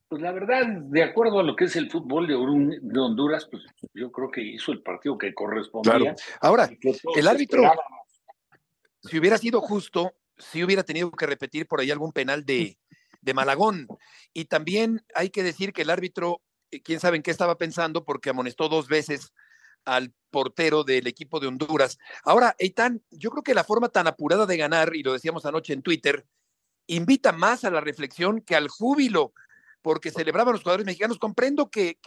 pues 0.08 0.22
la 0.22 0.32
verdad, 0.32 0.66
de 0.68 1.04
acuerdo 1.04 1.40
a 1.40 1.44
lo 1.44 1.56
que 1.56 1.66
es 1.66 1.76
el 1.76 1.90
fútbol 1.90 2.28
de, 2.28 2.36
Honduras, 2.36 3.48
pues 3.50 3.64
yo 3.94 4.12
creo 4.12 4.32
que 4.32 4.42
hizo 4.42 4.72
el 4.72 4.82
partido 4.82 5.18
que 5.18 5.34
correspondía. 5.34 6.16
Ahora, 6.42 6.70
el 7.16 7.28
árbitro, 7.28 7.64
si 9.02 9.20
hubiera 9.20 9.38
sido 9.38 9.62
justo, 9.62 10.14
si 10.38 10.64
hubiera 10.64 10.84
tenido 10.84 11.12
que 11.12 11.26
repetir 11.26 11.68
por 11.68 11.80
ahí 11.80 11.92
algún 11.92 12.12
penal 12.12 12.46
de, 12.46 12.78
de 13.22 13.34
Malagón. 13.34 13.88
Y 14.34 14.46
también 14.46 15.04
hay 15.16 15.30
que 15.30 15.44
decir 15.44 15.74
que 15.74 15.82
el 15.82 15.90
árbitro, 15.90 16.42
eh, 16.72 16.82
quién 16.82 17.00
sabe 17.00 17.18
en 17.18 17.24
qué 17.24 17.32
estaba 17.32 17.58
pensando, 17.58 18.04
porque 18.06 18.30
amonestó 18.30 18.70
dos 18.70 18.88
veces 18.88 19.34
al 19.86 20.14
portero 20.30 20.84
del 20.84 21.08
equipo 21.08 21.40
de 21.40 21.48
Honduras. 21.48 21.98
Ahora, 22.24 22.56
Eitan, 22.58 23.04
yo 23.12 23.30
creo 23.32 23.44
que 23.44 23.54
la 23.54 23.64
forma 23.64 23.90
tan 23.90 24.08
apurada 24.08 24.46
de 24.46 24.58
ganar, 24.58 24.96
y 24.96 25.04
lo 25.04 25.14
decíamos 25.14 25.46
anoche 25.46 25.74
en 25.74 25.82
Twitter, 25.82 26.26
invita 26.88 27.32
más 27.32 27.64
a 27.64 27.72
la 27.72 27.82
reflexión 27.82 28.42
que 28.42 28.56
al 28.56 28.68
júbilo 28.68 29.34
porque 29.84 30.10
celebraban 30.10 30.54
los 30.54 30.64
jugadores 30.64 30.86
mexicanos. 30.86 31.20
Comprendo 31.20 31.70
que, 31.70 32.00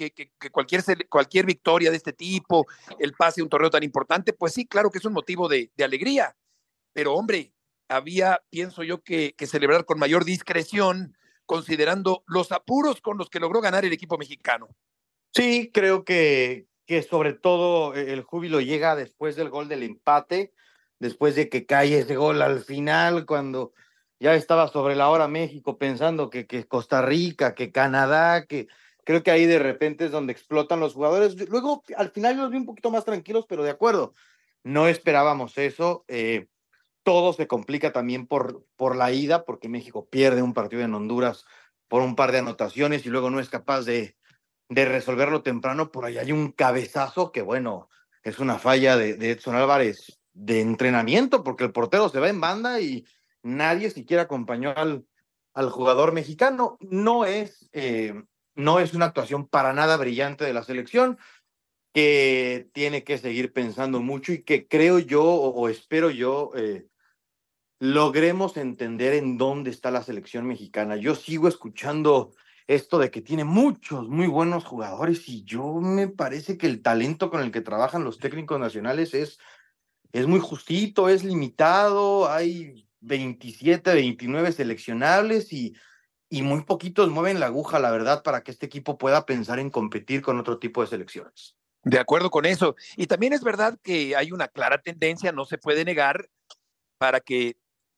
cualquier, 0.50 0.82
cualquier 1.08 1.46
victoria 1.46 1.90
de 1.90 1.98
este 1.98 2.12
tipo, 2.12 2.66
el 2.98 3.12
pase 3.12 3.40
a 3.40 3.44
un 3.44 3.50
torneo 3.50 3.70
tan 3.70 3.84
importante, 3.84 4.32
pues 4.32 4.54
sí, 4.54 4.66
claro 4.66 4.90
que 4.90 4.98
es 4.98 5.04
un 5.04 5.12
motivo 5.12 5.48
de, 5.48 5.70
alegría. 5.78 6.36
Pero 6.92 7.14
hombre, 7.14 7.52
había, 7.88 8.42
pienso 8.50 8.82
yo, 8.82 9.02
que, 9.02 9.34
celebrar 9.46 9.84
con 9.84 10.00
mayor 10.00 10.24
discreción, 10.24 11.16
considerando 11.44 12.24
los 12.26 12.50
apuros 12.50 13.00
con 13.00 13.18
los 13.18 13.30
que 13.30 13.38
logró 13.38 13.60
ganar 13.60 13.84
el 13.84 13.92
equipo 13.92 14.18
mexicano. 14.18 14.68
Sí, 15.32 15.70
creo 15.72 16.04
que, 16.04 16.66
que 16.86 17.02
sobre 17.02 17.34
todo 17.34 17.94
el 17.94 18.22
júbilo 18.22 18.60
llega 18.60 18.96
después 18.96 19.36
del 19.36 19.50
gol 19.50 19.68
del 19.68 19.82
empate, 19.82 20.54
después 20.98 21.34
de 21.34 21.50
que 21.50 21.66
cae 21.66 21.98
ese 21.98 22.16
gol 22.16 22.40
al 22.40 22.64
final, 22.64 23.26
cuando 23.26 23.74
ya 24.18 24.34
estaba 24.34 24.68
sobre 24.68 24.94
la 24.94 25.08
hora 25.10 25.28
México 25.28 25.78
pensando 25.78 26.30
que, 26.30 26.46
que 26.46 26.66
Costa 26.66 27.02
Rica, 27.02 27.54
que 27.54 27.70
Canadá, 27.70 28.46
que 28.46 28.68
creo 29.04 29.22
que 29.22 29.30
ahí 29.30 29.46
de 29.46 29.58
repente 29.58 30.06
es 30.06 30.10
donde 30.10 30.32
explotan 30.32 30.80
los 30.80 30.94
jugadores. 30.94 31.48
Luego, 31.48 31.82
al 31.96 32.10
final 32.10 32.36
los 32.36 32.50
vi 32.50 32.56
un 32.56 32.66
poquito 32.66 32.90
más 32.90 33.04
tranquilos, 33.04 33.46
pero 33.48 33.62
de 33.62 33.70
acuerdo, 33.70 34.12
no 34.64 34.88
esperábamos 34.88 35.58
eso. 35.58 36.04
Eh, 36.08 36.48
todo 37.02 37.32
se 37.32 37.46
complica 37.46 37.92
también 37.92 38.26
por, 38.26 38.64
por 38.76 38.96
la 38.96 39.12
ida, 39.12 39.44
porque 39.44 39.68
México 39.68 40.08
pierde 40.08 40.42
un 40.42 40.54
partido 40.54 40.82
en 40.82 40.94
Honduras 40.94 41.44
por 41.86 42.02
un 42.02 42.16
par 42.16 42.32
de 42.32 42.38
anotaciones 42.38 43.06
y 43.06 43.10
luego 43.10 43.30
no 43.30 43.38
es 43.38 43.48
capaz 43.48 43.82
de, 43.82 44.16
de 44.68 44.84
resolverlo 44.86 45.42
temprano. 45.42 45.92
Por 45.92 46.04
ahí 46.04 46.18
hay 46.18 46.32
un 46.32 46.50
cabezazo 46.50 47.30
que, 47.30 47.42
bueno, 47.42 47.88
es 48.24 48.40
una 48.40 48.58
falla 48.58 48.96
de, 48.96 49.14
de 49.14 49.30
Edson 49.32 49.54
Álvarez 49.54 50.18
de 50.32 50.60
entrenamiento, 50.60 51.44
porque 51.44 51.62
el 51.64 51.72
portero 51.72 52.08
se 52.08 52.18
va 52.18 52.28
en 52.28 52.40
banda 52.40 52.80
y 52.80 53.06
nadie 53.46 53.90
siquiera 53.90 54.24
acompañó 54.24 54.72
al, 54.76 55.06
al 55.54 55.70
jugador 55.70 56.12
mexicano. 56.12 56.76
No 56.80 57.24
es, 57.24 57.68
eh, 57.72 58.14
no 58.54 58.78
es 58.80 58.94
una 58.94 59.06
actuación 59.06 59.48
para 59.48 59.72
nada 59.72 59.96
brillante 59.96 60.44
de 60.44 60.52
la 60.52 60.62
selección, 60.62 61.18
que 61.94 62.68
tiene 62.74 63.04
que 63.04 63.16
seguir 63.16 63.54
pensando 63.54 64.00
mucho 64.00 64.32
y 64.32 64.42
que 64.42 64.68
creo 64.68 64.98
yo 64.98 65.24
o, 65.24 65.68
espero 65.70 66.10
yo 66.10 66.52
eh, 66.54 66.86
logremos 67.78 68.58
entender 68.58 69.14
en 69.14 69.38
dónde 69.38 69.70
está 69.70 69.90
la 69.90 70.02
selección 70.02 70.46
mexicana. 70.46 70.96
Yo 70.96 71.14
sigo 71.14 71.48
escuchando 71.48 72.34
esto 72.66 72.98
de 72.98 73.10
que 73.10 73.22
tiene 73.22 73.44
muchos 73.44 74.08
muy 74.08 74.26
buenos 74.26 74.64
jugadores 74.64 75.26
y 75.28 75.44
yo 75.44 75.74
me 75.80 76.08
parece 76.08 76.58
que 76.58 76.66
el 76.66 76.82
talento 76.82 77.30
con 77.30 77.40
el 77.40 77.50
que 77.50 77.62
trabajan 77.62 78.04
los 78.04 78.18
técnicos 78.18 78.60
nacionales 78.60 79.14
es, 79.14 79.38
es 80.12 80.26
muy 80.26 80.40
justito, 80.40 81.08
es 81.08 81.24
limitado, 81.24 82.28
hay 82.28 82.85
27, 83.06 83.94
29 83.94 84.52
seleccionables 84.52 85.52
y, 85.52 85.74
y 86.28 86.42
muy 86.42 86.64
poquitos 86.64 87.08
mueven 87.08 87.40
la 87.40 87.46
aguja, 87.46 87.78
la 87.78 87.90
verdad, 87.90 88.22
para 88.22 88.42
que 88.42 88.50
este 88.50 88.66
equipo 88.66 88.98
pueda 88.98 89.26
pensar 89.26 89.58
en 89.58 89.70
competir 89.70 90.22
con 90.22 90.38
otro 90.38 90.58
tipo 90.58 90.80
de 90.82 90.88
selecciones. 90.88 91.56
De 91.82 92.00
acuerdo 92.00 92.30
con 92.30 92.46
eso. 92.46 92.74
Y 92.96 93.06
también 93.06 93.32
es 93.32 93.44
verdad 93.44 93.78
que 93.82 94.16
hay 94.16 94.32
una 94.32 94.48
clara 94.48 94.78
tendencia, 94.78 95.30
no 95.30 95.44
se 95.44 95.56
puede 95.56 95.84
negar, 95.84 96.28
para 96.98 97.20
que 97.20 97.56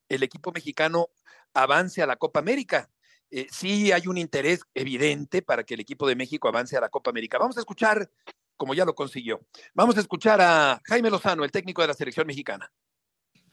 el 0.08 0.22
equipo 0.22 0.52
mexicano 0.52 1.08
avance 1.54 2.02
a 2.02 2.06
la 2.06 2.16
Copa 2.16 2.40
América. 2.40 2.90
Eh, 3.30 3.46
sí 3.50 3.92
hay 3.92 4.06
un 4.06 4.18
interés 4.18 4.60
evidente 4.74 5.42
para 5.42 5.64
que 5.64 5.74
el 5.74 5.80
equipo 5.80 6.06
de 6.06 6.16
México 6.16 6.48
avance 6.48 6.76
a 6.76 6.80
la 6.80 6.88
Copa 6.88 7.10
América. 7.10 7.38
Vamos 7.38 7.56
a 7.56 7.60
escuchar, 7.60 8.10
como 8.56 8.74
ya 8.74 8.84
lo 8.84 8.94
consiguió, 8.94 9.40
vamos 9.74 9.96
a 9.96 10.00
escuchar 10.00 10.40
a 10.40 10.80
Jaime 10.84 11.10
Lozano, 11.10 11.44
el 11.44 11.50
técnico 11.50 11.82
de 11.82 11.88
la 11.88 11.94
selección 11.94 12.26
mexicana. 12.26 12.72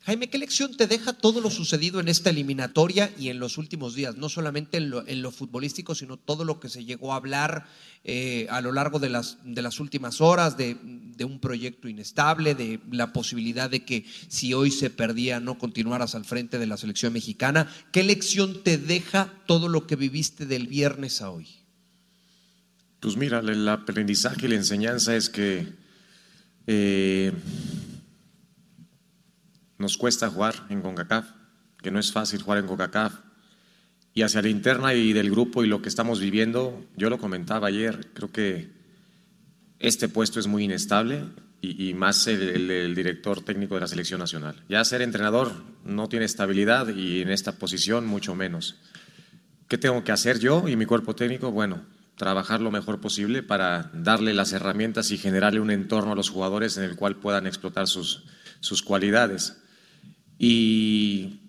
Jaime, 0.05 0.29
¿qué 0.29 0.37
lección 0.37 0.77
te 0.77 0.85
deja 0.85 1.13
todo 1.13 1.41
lo 1.41 1.49
sucedido 1.49 1.99
en 1.99 2.07
esta 2.09 2.29
eliminatoria 2.29 3.11
y 3.17 3.29
en 3.29 3.39
los 3.39 3.57
últimos 3.57 3.95
días? 3.95 4.17
No 4.17 4.29
solamente 4.29 4.77
en 4.77 5.21
lo, 5.23 5.31
futbolístico, 5.31 5.95
sino 5.95 6.17
todo 6.17 6.43
lo 6.43 6.59
que 6.59 6.69
se 6.69 6.85
llegó 6.85 7.11
a 7.11 7.15
hablar 7.15 7.65
eh, 8.03 8.45
a 8.51 8.61
lo 8.61 8.71
largo 8.71 8.99
de 8.99 9.09
las, 9.09 9.39
últimas 9.79 10.21
horas, 10.21 10.57
de, 10.57 10.77
un 11.25 11.39
proyecto 11.39 11.87
inestable, 11.87 12.53
de 12.53 12.79
la 12.91 13.13
posibilidad 13.13 13.67
de 13.67 13.83
que 13.83 14.05
si 14.27 14.53
hoy 14.53 14.69
se 14.69 14.91
perdía 14.91 15.39
no 15.39 15.57
continuaras 15.57 16.13
al 16.13 16.23
frente 16.23 16.59
de 16.59 16.67
la 16.67 16.77
selección 16.77 17.11
mexicana. 17.11 17.67
¿Qué 17.91 18.03
lección 18.03 18.61
te 18.61 18.77
deja 18.77 19.33
todo 19.47 19.69
lo 19.69 19.87
que 19.87 19.95
viviste 19.95 20.45
del 20.45 20.67
viernes 20.67 21.23
a 21.23 21.31
hoy? 21.31 21.47
Pues 22.99 23.17
mira, 23.17 23.39
el 23.39 23.67
aprendizaje 23.67 24.45
y 24.45 24.49
la 24.49 24.55
enseñanza 24.55 25.15
es 25.15 25.29
que... 25.29 25.67
Eh, 26.67 27.31
nos 29.77 29.97
cuesta 29.97 30.29
jugar 30.29 30.55
en 30.69 30.81
CONCACAF, 30.81 31.27
que 31.81 31.91
no 31.91 31.99
es 31.99 32.11
fácil 32.11 32.41
jugar 32.41 32.59
en 32.59 32.67
CONCACAF. 32.67 33.13
Y 34.13 34.21
hacia 34.21 34.41
la 34.41 34.49
interna 34.49 34.93
y 34.93 35.11
del 35.11 35.29
grupo 35.29 35.63
y 35.63 35.67
lo 35.67 35.81
que 35.81 35.89
estamos 35.89 36.19
viviendo, 36.19 36.85
yo 36.95 37.09
lo 37.09 37.17
comentaba 37.17 37.67
ayer, 37.67 38.11
creo 38.13 38.31
que 38.31 38.69
este 39.79 40.07
puesto 40.07 40.39
es 40.39 40.47
muy 40.47 40.63
inestable 40.63 41.23
y, 41.61 41.93
más 41.93 42.27
el, 42.27 42.95
director 42.95 43.43
técnico 43.43 43.75
de 43.75 43.81
la 43.81 43.87
selección 43.87 44.19
nacional. 44.19 44.63
Ya 44.69 44.83
ser 44.85 45.01
entrenador 45.01 45.51
no 45.83 46.07
tiene 46.07 46.25
estabilidad 46.25 46.89
y 46.89 47.21
en 47.21 47.29
esta 47.29 47.53
posición 47.53 48.05
mucho 48.05 48.35
menos. 48.35 48.75
¿Qué 49.67 49.77
tengo 49.77 50.03
que 50.03 50.11
hacer 50.11 50.39
yo 50.39 50.67
y 50.67 50.75
mi 50.75 50.85
cuerpo 50.85 51.15
técnico? 51.15 51.51
Bueno, 51.51 51.85
trabajar 52.15 52.61
lo 52.61 52.71
mejor 52.71 53.01
posible 53.01 53.41
para 53.41 53.89
darle 53.93 54.33
las 54.33 54.53
herramientas 54.53 55.11
y 55.11 55.17
generarle 55.17 55.59
un 55.59 55.71
entorno 55.71 56.11
a 56.11 56.15
los 56.15 56.29
jugadores 56.29 56.77
en 56.77 56.83
el 56.83 56.95
cual 56.95 57.15
puedan 57.15 57.47
explotar 57.47 57.87
sus, 57.87 58.23
sus 58.59 58.83
cualidades. 58.83 59.61
Y 60.37 61.39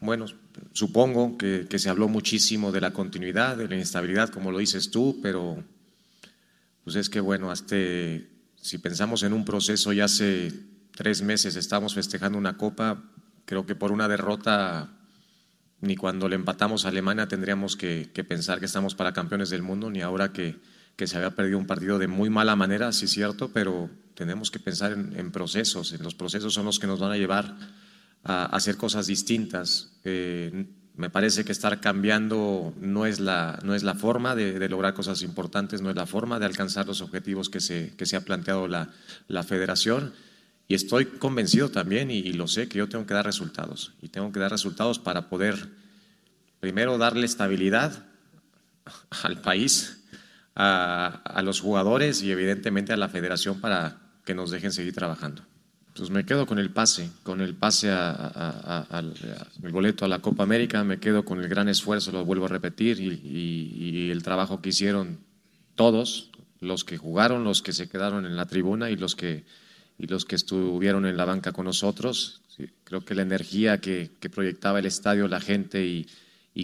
bueno, 0.00 0.26
supongo 0.72 1.36
que, 1.36 1.66
se 1.78 1.90
habló 1.90 2.08
muchísimo 2.08 2.72
de 2.72 2.80
la 2.80 2.92
continuidad, 2.92 3.56
de 3.56 3.68
la 3.68 3.74
inestabilidad, 3.74 4.30
como 4.30 4.50
lo 4.50 4.58
dices 4.58 4.90
tú, 4.90 5.20
pero 5.22 5.62
pues 6.84 6.96
es 6.96 7.10
que 7.10 7.20
bueno, 7.20 7.50
hasta 7.50 7.76
si 7.76 8.78
pensamos 8.78 9.22
en 9.22 9.32
un 9.32 9.44
proceso 9.44 9.92
ya 9.92 10.04
hace 10.04 10.52
tres 10.92 11.22
meses 11.22 11.56
estamos 11.56 11.94
festejando 11.94 12.38
una 12.38 12.56
copa, 12.56 13.02
creo 13.44 13.66
que 13.66 13.74
por 13.74 13.92
una 13.92 14.08
derrota 14.08 14.96
ni 15.82 15.96
cuando 15.96 16.28
le 16.28 16.36
empatamos 16.36 16.84
a 16.84 16.88
Alemania 16.88 17.26
tendríamos 17.26 17.76
que, 17.76 18.10
pensar 18.28 18.58
que 18.58 18.66
estamos 18.66 18.94
para 18.94 19.12
campeones 19.12 19.50
del 19.50 19.62
mundo, 19.62 19.90
ni 19.90 20.02
ahora 20.02 20.32
que, 20.32 20.58
que, 20.96 21.06
se 21.06 21.16
había 21.16 21.34
perdido 21.34 21.58
un 21.58 21.66
partido 21.66 21.98
de 21.98 22.06
muy 22.06 22.28
mala 22.28 22.54
manera, 22.54 22.92
sí 22.92 23.06
es 23.06 23.12
cierto, 23.12 23.50
pero 23.52 23.90
tenemos 24.14 24.50
que 24.50 24.58
pensar 24.58 24.92
en, 24.92 25.14
en 25.18 25.30
procesos, 25.30 25.92
en 25.92 26.02
los 26.02 26.14
procesos 26.14 26.52
son 26.52 26.66
los 26.66 26.78
que 26.78 26.86
nos 26.86 27.00
van 27.00 27.12
a 27.12 27.16
llevar 27.16 27.56
a 28.24 28.46
hacer 28.46 28.76
cosas 28.76 29.06
distintas. 29.06 29.92
Eh, 30.04 30.66
me 30.96 31.08
parece 31.08 31.44
que 31.44 31.52
estar 31.52 31.80
cambiando 31.80 32.74
no 32.78 33.06
es 33.06 33.20
la, 33.20 33.58
no 33.62 33.74
es 33.74 33.82
la 33.82 33.94
forma 33.94 34.34
de, 34.34 34.68
lograr 34.68 34.92
cosas 34.92 35.22
importantes, 35.22 35.80
no 35.80 35.88
es 35.88 35.96
la 35.96 36.06
forma 36.06 36.38
de 36.38 36.46
alcanzar 36.46 36.86
los 36.86 37.00
objetivos 37.00 37.48
que 37.48 37.60
se, 37.60 37.94
que 37.96 38.06
se 38.06 38.16
ha 38.16 38.20
planteado 38.20 38.68
la, 38.68 38.90
la 39.28 39.42
federación. 39.42 40.12
Y 40.68 40.74
estoy 40.74 41.06
convencido 41.06 41.70
también, 41.70 42.10
y, 42.10 42.32
lo 42.32 42.46
sé, 42.46 42.68
que 42.68 42.78
yo 42.78 42.88
tengo 42.88 43.06
que 43.06 43.14
dar 43.14 43.24
resultados. 43.24 43.92
Y 44.02 44.08
tengo 44.08 44.30
que 44.30 44.38
dar 44.38 44.52
resultados 44.52 44.98
para 44.98 45.28
poder 45.28 45.70
primero 46.60 46.98
darle 46.98 47.26
estabilidad 47.26 48.04
al 49.24 49.40
país, 49.40 50.04
a, 50.54 51.40
los 51.42 51.60
jugadores 51.60 52.22
y 52.22 52.30
evidentemente 52.30 52.92
a 52.92 52.96
la 52.96 53.08
federación 53.08 53.60
para 53.60 53.98
que 54.24 54.34
nos 54.34 54.50
dejen 54.50 54.70
seguir 54.70 54.94
trabajando. 54.94 55.42
Pues 55.94 56.10
me 56.10 56.24
quedo 56.24 56.46
con 56.46 56.58
el 56.58 56.70
pase, 56.70 57.10
con 57.22 57.40
el 57.40 57.54
pase 57.54 57.90
al 57.90 59.14
boleto 59.70 60.04
a 60.04 60.08
la 60.08 60.20
Copa 60.20 60.44
América, 60.44 60.84
me 60.84 60.98
quedo 60.98 61.24
con 61.24 61.40
el 61.40 61.48
gran 61.48 61.68
esfuerzo, 61.68 62.12
lo 62.12 62.24
vuelvo 62.24 62.46
a 62.46 62.48
repetir, 62.48 63.00
y 63.00 64.10
el 64.10 64.22
trabajo 64.22 64.60
que 64.62 64.70
hicieron 64.70 65.18
todos, 65.74 66.30
los 66.60 66.84
que 66.84 66.96
jugaron, 66.96 67.44
los 67.44 67.62
que 67.62 67.72
se 67.72 67.88
quedaron 67.88 68.26
en 68.26 68.36
la 68.36 68.46
tribuna 68.46 68.90
y 68.90 68.96
los 68.96 69.16
que 69.16 69.44
y 70.00 70.06
los 70.06 70.24
que 70.24 70.34
estuvieron 70.34 71.04
en 71.04 71.16
la 71.18 71.26
banca 71.26 71.52
con 71.52 71.66
nosotros. 71.66 72.40
creo 72.84 73.04
que 73.04 73.14
la 73.14 73.20
energía 73.20 73.78
que, 73.82 74.10
proyectaba 74.32 74.78
el 74.78 74.86
estadio, 74.86 75.28
la 75.28 75.40
gente 75.40 75.84
y, 75.86 76.06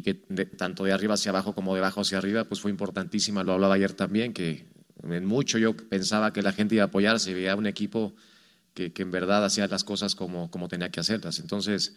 que 0.01 0.15
tanto 0.15 0.85
de 0.85 0.93
arriba 0.93 1.15
hacia 1.15 1.31
abajo 1.31 1.55
como 1.55 1.75
de 1.75 1.81
abajo 1.81 2.01
hacia 2.01 2.17
arriba, 2.17 2.45
pues 2.45 2.61
fue 2.61 2.71
importantísima. 2.71 3.45
Lo 3.45 3.53
hablaba 3.53 3.75
ayer 3.75 3.93
también, 3.93 4.33
que 4.33 4.67
en 5.03 5.27
mucho 5.27 5.59
yo 5.59 5.77
pensaba 5.77 6.33
que 6.33 6.41
la 6.41 6.53
gente 6.53 6.77
iba 6.77 6.85
a 6.85 6.87
apoyarse, 6.87 7.35
veía 7.35 7.57
un 7.57 7.67
equipo 7.67 8.15
que, 8.77 8.93
que 8.93 9.03
en 9.03 9.11
verdad 9.11 9.45
hacía 9.45 9.67
las 9.67 9.83
cosas 9.83 10.15
como, 10.15 10.51
como 10.51 10.69
tenía 10.69 10.91
que 10.91 11.01
hacerlas. 11.01 11.41
Entonces, 11.41 11.97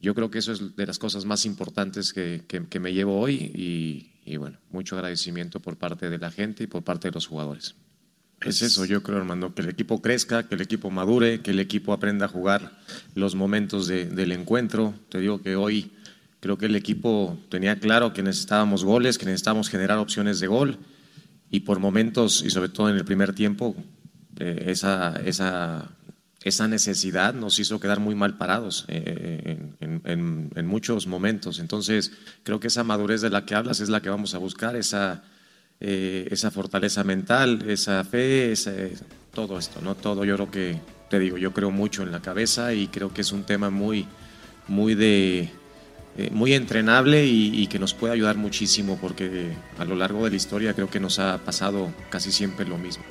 yo 0.00 0.14
creo 0.14 0.30
que 0.30 0.38
eso 0.38 0.52
es 0.52 0.76
de 0.76 0.86
las 0.86 0.98
cosas 0.98 1.24
más 1.24 1.44
importantes 1.44 2.12
que, 2.12 2.44
que, 2.46 2.80
me 2.80 2.94
llevo 2.94 3.18
hoy 3.18 3.34
y, 3.34 4.12
y 4.24 4.36
bueno, 4.36 4.58
mucho 4.70 4.94
agradecimiento 4.94 5.58
por 5.58 5.76
parte 5.76 6.08
de 6.08 6.18
la 6.18 6.30
gente 6.30 6.64
y 6.64 6.66
por 6.68 6.84
parte 6.84 7.08
de 7.08 7.12
los 7.12 7.26
jugadores. 7.26 7.74
Es 8.40 8.62
eso, 8.62 8.84
yo 8.84 9.02
creo, 9.02 9.18
Armando, 9.18 9.54
que 9.54 9.62
el 9.62 9.70
equipo 9.70 10.00
crezca, 10.00 10.46
que 10.46 10.54
el 10.54 10.60
equipo 10.60 10.90
madure, 10.90 11.40
que 11.40 11.50
el 11.50 11.58
equipo 11.58 11.92
aprenda 11.92 12.26
a 12.26 12.28
jugar 12.28 12.78
los 13.14 13.34
momentos 13.34 13.88
del 13.88 14.32
encuentro. 14.32 14.94
Te 15.08 15.18
digo 15.18 15.42
que 15.42 15.56
hoy 15.56 15.92
creo 16.38 16.58
que 16.58 16.66
el 16.66 16.76
equipo 16.76 17.38
tenía 17.48 17.80
claro 17.80 18.12
que 18.12 18.22
necesitábamos 18.22 18.84
goles, 18.84 19.18
que 19.18 19.24
necesitábamos 19.26 19.68
generar 19.68 19.98
opciones 19.98 20.38
de 20.38 20.46
gol 20.46 20.78
y 21.50 21.60
por 21.60 21.80
momentos, 21.80 22.42
y 22.44 22.50
sobre 22.50 22.68
todo 22.68 22.90
en 22.90 22.96
el 22.96 23.04
primer 23.04 23.34
tiempo, 23.34 23.74
eh, 24.38 24.64
esa, 24.66 25.16
esa, 25.24 25.88
esa, 26.44 26.68
necesidad 26.68 27.34
nos 27.34 27.58
hizo 27.58 27.80
quedar 27.80 28.00
muy 28.00 28.14
mal 28.14 28.36
parados 28.36 28.84
eh, 28.88 29.58
en, 29.80 30.66
muchos 30.66 31.06
momentos. 31.06 31.58
Entonces, 31.58 32.12
creo 32.42 32.60
que 32.60 32.68
esa 32.68 32.84
madurez 32.84 33.20
de 33.20 33.30
la 33.30 33.44
que 33.44 33.54
hablas 33.54 33.80
es 33.80 33.88
la 33.88 34.00
que 34.00 34.10
vamos 34.10 34.34
a 34.34 34.38
buscar, 34.38 34.76
esa 34.76 35.22
eh, 35.80 36.28
esa 36.30 36.50
fortaleza 36.50 37.04
mental, 37.04 37.64
esa 37.68 38.04
fe, 38.04 38.54
todo 39.34 39.58
esto, 39.58 39.80
¿no? 39.82 39.94
Todo 39.94 40.24
yo 40.24 40.36
creo 40.36 40.50
que, 40.50 40.80
te 41.10 41.18
digo, 41.18 41.36
yo 41.36 41.52
creo 41.52 41.70
mucho 41.70 42.02
en 42.02 42.12
la 42.12 42.22
cabeza 42.22 42.72
y 42.72 42.86
creo 42.86 43.12
que 43.12 43.20
es 43.22 43.32
un 43.32 43.44
tema 43.44 43.70
muy, 43.70 44.06
muy 44.68 44.94
de... 44.94 45.50
Eh, 46.16 46.30
muy 46.30 46.54
entrenable 46.54 47.26
y, 47.26 47.66
que 47.66 47.80
nos 47.80 47.92
puede 47.92 48.12
ayudar 48.14 48.36
muchísimo 48.36 48.96
porque 49.00 49.52
a 49.78 49.84
lo 49.84 49.96
largo 49.96 50.22
de 50.22 50.30
la 50.30 50.36
historia 50.36 50.72
creo 50.72 50.88
que 50.88 51.00
nos 51.00 51.18
ha 51.18 51.38
pasado 51.38 51.92
casi 52.08 52.30
siempre 52.30 52.64
lo 52.64 52.78
mismo. 52.78 53.02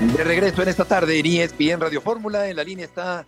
De 0.00 0.22
regreso 0.22 0.62
en 0.62 0.68
esta 0.68 0.84
tarde 0.84 1.18
en 1.18 1.26
ESPN 1.26 1.80
Radio 1.80 2.00
Fórmula, 2.00 2.48
en 2.48 2.54
la 2.54 2.62
línea 2.62 2.84
está 2.84 3.26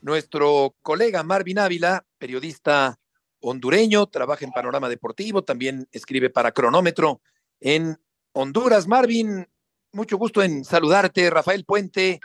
nuestro 0.00 0.74
colega 0.80 1.22
Marvin 1.22 1.58
Ávila, 1.58 2.02
periodista 2.16 2.98
hondureño, 3.40 4.06
trabaja 4.06 4.46
en 4.46 4.52
Panorama 4.52 4.88
Deportivo, 4.88 5.44
también 5.44 5.86
escribe 5.92 6.30
para 6.30 6.52
Cronómetro 6.52 7.20
en 7.60 7.98
Honduras. 8.32 8.88
Marvin, 8.88 9.46
mucho 9.92 10.16
gusto 10.16 10.42
en 10.42 10.64
saludarte. 10.64 11.28
Rafael 11.28 11.66
Puente, 11.66 12.20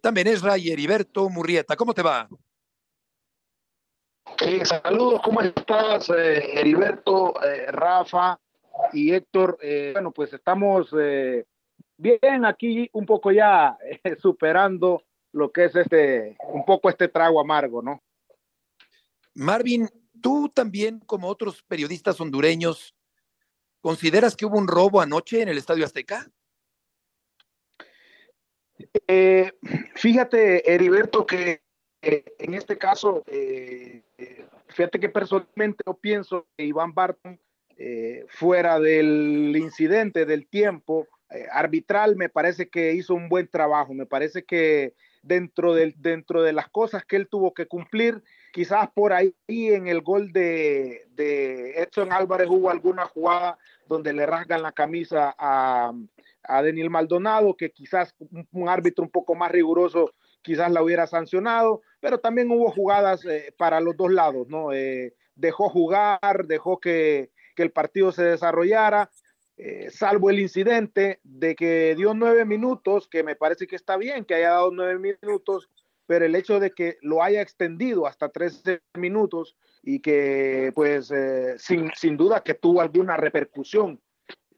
también 0.00 0.26
Esra 0.26 0.58
y 0.58 0.70
Heriberto 0.70 1.28
Murrieta. 1.28 1.76
¿Cómo 1.76 1.94
te 1.94 2.02
va? 2.02 2.28
saludos, 4.64 5.20
¿cómo 5.22 5.42
estás, 5.42 6.10
eh, 6.10 6.58
Heriberto, 6.58 7.34
eh, 7.44 7.70
Rafa 7.70 8.40
y 8.92 9.12
Héctor? 9.12 9.58
Eh, 9.62 9.90
bueno, 9.92 10.10
pues 10.10 10.32
estamos 10.32 10.92
bien 11.96 12.44
aquí, 12.44 12.88
un 12.92 13.06
poco 13.06 13.32
ya 13.32 13.76
superando 14.20 15.04
lo 15.32 15.50
que 15.50 15.64
es 15.64 15.76
este, 15.76 16.36
un 16.52 16.64
poco 16.64 16.90
este 16.90 17.08
trago 17.08 17.40
amargo, 17.40 17.82
¿no? 17.82 18.02
Marvin, 19.34 19.88
tú 20.20 20.50
también, 20.50 21.00
como 21.00 21.28
otros 21.28 21.62
periodistas 21.62 22.20
hondureños, 22.20 22.94
¿consideras 23.80 24.36
que 24.36 24.44
hubo 24.44 24.58
un 24.58 24.68
robo 24.68 25.00
anoche 25.00 25.40
en 25.40 25.48
el 25.48 25.58
Estadio 25.58 25.86
Azteca? 25.86 26.30
Eh, 29.06 29.52
fíjate, 29.94 30.72
Heriberto, 30.72 31.24
que 31.24 31.62
eh, 32.02 32.24
en 32.38 32.54
este 32.54 32.76
caso, 32.76 33.22
eh, 33.26 34.02
fíjate 34.68 35.00
que 35.00 35.08
personalmente 35.08 35.82
yo 35.86 35.94
pienso 35.94 36.46
que 36.56 36.64
Iván 36.64 36.92
Barton, 36.94 37.40
fuera 38.28 38.78
del 38.78 39.56
incidente, 39.56 40.24
del 40.24 40.46
tiempo 40.46 41.08
arbitral, 41.50 42.16
me 42.16 42.28
parece 42.28 42.68
que 42.68 42.92
hizo 42.94 43.14
un 43.14 43.28
buen 43.28 43.48
trabajo, 43.48 43.94
me 43.94 44.06
parece 44.06 44.44
que 44.44 44.94
dentro, 45.22 45.74
del, 45.74 45.94
dentro 45.98 46.42
de 46.42 46.52
las 46.52 46.68
cosas 46.68 47.04
que 47.04 47.16
él 47.16 47.28
tuvo 47.28 47.54
que 47.54 47.66
cumplir, 47.66 48.22
Quizás 48.52 48.90
por 48.90 49.14
ahí 49.14 49.34
en 49.48 49.88
el 49.88 50.02
gol 50.02 50.30
de, 50.30 51.06
Edson 51.74 52.12
Álvarez 52.12 52.48
hubo 52.50 52.68
alguna 52.68 53.06
jugada 53.06 53.58
donde 53.88 54.12
le 54.12 54.26
rasgan 54.26 54.60
la 54.60 54.72
camisa 54.72 55.34
a, 55.38 55.92
a 56.42 56.62
Daniel 56.62 56.90
Maldonado, 56.90 57.56
que 57.56 57.70
quizás 57.70 58.14
un, 58.52 58.68
árbitro 58.68 59.04
un 59.04 59.10
poco 59.10 59.34
más 59.34 59.50
riguroso 59.50 60.12
quizás 60.42 60.70
la 60.70 60.82
hubiera 60.82 61.06
sancionado, 61.06 61.80
pero 62.00 62.18
también 62.18 62.50
hubo 62.50 62.70
jugadas 62.70 63.24
eh, 63.24 63.54
para 63.56 63.80
los 63.80 63.96
dos 63.96 64.12
lados, 64.12 64.48
¿no? 64.48 64.72
Eh, 64.72 65.14
dejó 65.34 65.70
jugar, 65.70 66.46
dejó 66.46 66.78
que, 66.78 67.30
el 67.56 67.70
partido 67.70 68.10
se 68.10 68.24
desarrollara, 68.24 69.08
eh, 69.64 69.90
salvo 69.92 70.28
el 70.28 70.40
incidente 70.40 71.20
de 71.22 71.54
que 71.54 71.94
dio 71.94 72.14
nueve 72.14 72.44
minutos, 72.44 73.06
que 73.06 73.22
me 73.22 73.36
parece 73.36 73.68
que 73.68 73.76
está 73.76 73.96
bien 73.96 74.24
que 74.24 74.34
haya 74.34 74.50
dado 74.50 74.72
nueve 74.72 75.16
minutos, 75.22 75.70
pero 76.04 76.24
el 76.24 76.34
hecho 76.34 76.58
de 76.58 76.72
que 76.72 76.98
lo 77.00 77.22
haya 77.22 77.40
extendido 77.40 78.08
hasta 78.08 78.28
13 78.28 78.80
minutos 78.98 79.54
y 79.80 80.00
que 80.00 80.72
pues 80.74 81.12
eh, 81.12 81.54
sin, 81.58 81.92
sin, 81.94 82.16
duda 82.16 82.42
que 82.42 82.54
tuvo 82.54 82.80
alguna 82.80 83.16
repercusión. 83.16 84.02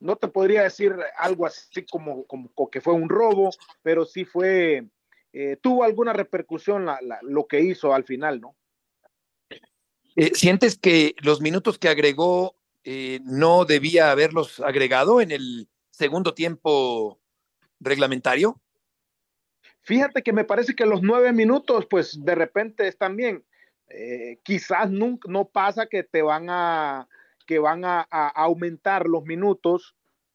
No 0.01 0.17
te 0.17 0.29
podría 0.29 0.63
decir 0.63 0.97
algo 1.19 1.45
así 1.45 1.85
como, 1.85 2.25
como, 2.25 2.71
que 2.71 2.81
fue 2.81 2.95
un 2.95 3.11
robo, 3.11 3.51
pero 3.83 4.07
sí 4.07 4.25
fue, 4.25 4.87
eh, 5.35 5.59
tuvo 5.61 5.85
alguna 5.85 6.15
repercusión 6.15 6.87
lo 7.21 7.47
que 7.47 7.61
hizo 7.61 7.93
al 7.93 8.05
final, 8.05 8.41
¿no? 8.41 8.57
¿Sientes 10.33 10.79
que 10.79 11.15
los 11.23 11.43
minutos 11.43 11.79
que 11.79 11.91
agregó 11.91 12.57
no 13.25 13.65
debía 13.65 14.11
haberlos 14.11 14.61
agregado 14.61 15.21
en 15.21 15.31
el 15.31 15.69
segundo 15.91 16.35
tiempo 16.35 17.19
reglamentario? 17.81 18.61
Fíjate 19.85 20.23
que 20.23 20.33
me 20.33 20.45
parece 20.45 20.75
que 20.75 20.87
los 20.87 21.03
nueve 21.03 21.33
minutos, 21.33 21.87
pues 21.89 22.25
de 22.25 22.35
repente 22.35 22.89
están 22.89 23.17
bien. 23.17 23.45
Eh, 23.91 24.39
quizás 24.43 24.91
nunca, 24.91 25.31
no 25.31 25.45
pasa 25.45 25.87
que 25.87 26.03
te 26.03 26.23
van 26.23 26.47
a, 26.49 27.07
que 27.47 27.59
van 27.59 27.85
a, 27.85 28.01
aumentar 28.01 29.07
los 29.07 29.25
minutos, 29.25 29.95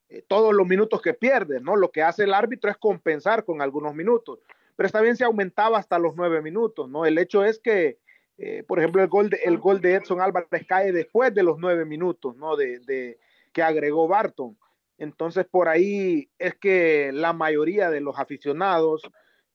eh, 0.09 0.23
todos 0.27 0.53
los 0.53 0.67
minutos 0.67 1.01
que 1.01 1.15
pierdes, 1.15 1.63
¿no? 1.63 1.75
Lo 1.75 1.91
que 1.91 2.03
hace 2.03 2.25
el 2.25 2.33
árbitro 2.35 2.69
es 2.69 2.77
compensar 2.77 3.43
con 3.43 3.61
algunos 3.61 3.95
minutos. 3.95 4.39
Pero 4.75 4.85
está 4.85 5.01
bien 5.01 5.17
si 5.17 5.23
aumentaba 5.23 5.79
hasta 5.79 5.97
los 5.97 6.15
nueve 6.15 6.41
minutos, 6.43 6.87
¿no? 6.87 7.05
El 7.05 7.17
hecho 7.17 7.43
es 7.43 7.59
que, 7.59 7.97
eh, 8.41 8.63
por 8.63 8.79
ejemplo, 8.79 9.01
el 9.01 9.09
gol, 9.09 9.29
de, 9.29 9.37
el 9.43 9.57
gol 9.57 9.81
de 9.81 9.95
Edson 9.95 10.21
Álvarez 10.21 10.65
cae 10.65 10.93
después 10.93 11.33
de 11.35 11.43
los 11.43 11.59
nueve 11.59 11.83
minutos, 11.83 12.37
¿no? 12.37 12.55
De, 12.55 12.79
de 12.79 13.19
que 13.51 13.61
agregó 13.61 14.07
Barton. 14.07 14.57
Entonces, 14.97 15.45
por 15.45 15.67
ahí 15.67 16.29
es 16.39 16.55
que 16.55 17.11
la 17.13 17.33
mayoría 17.33 17.89
de 17.89 18.01
los 18.01 18.17
aficionados 18.17 19.01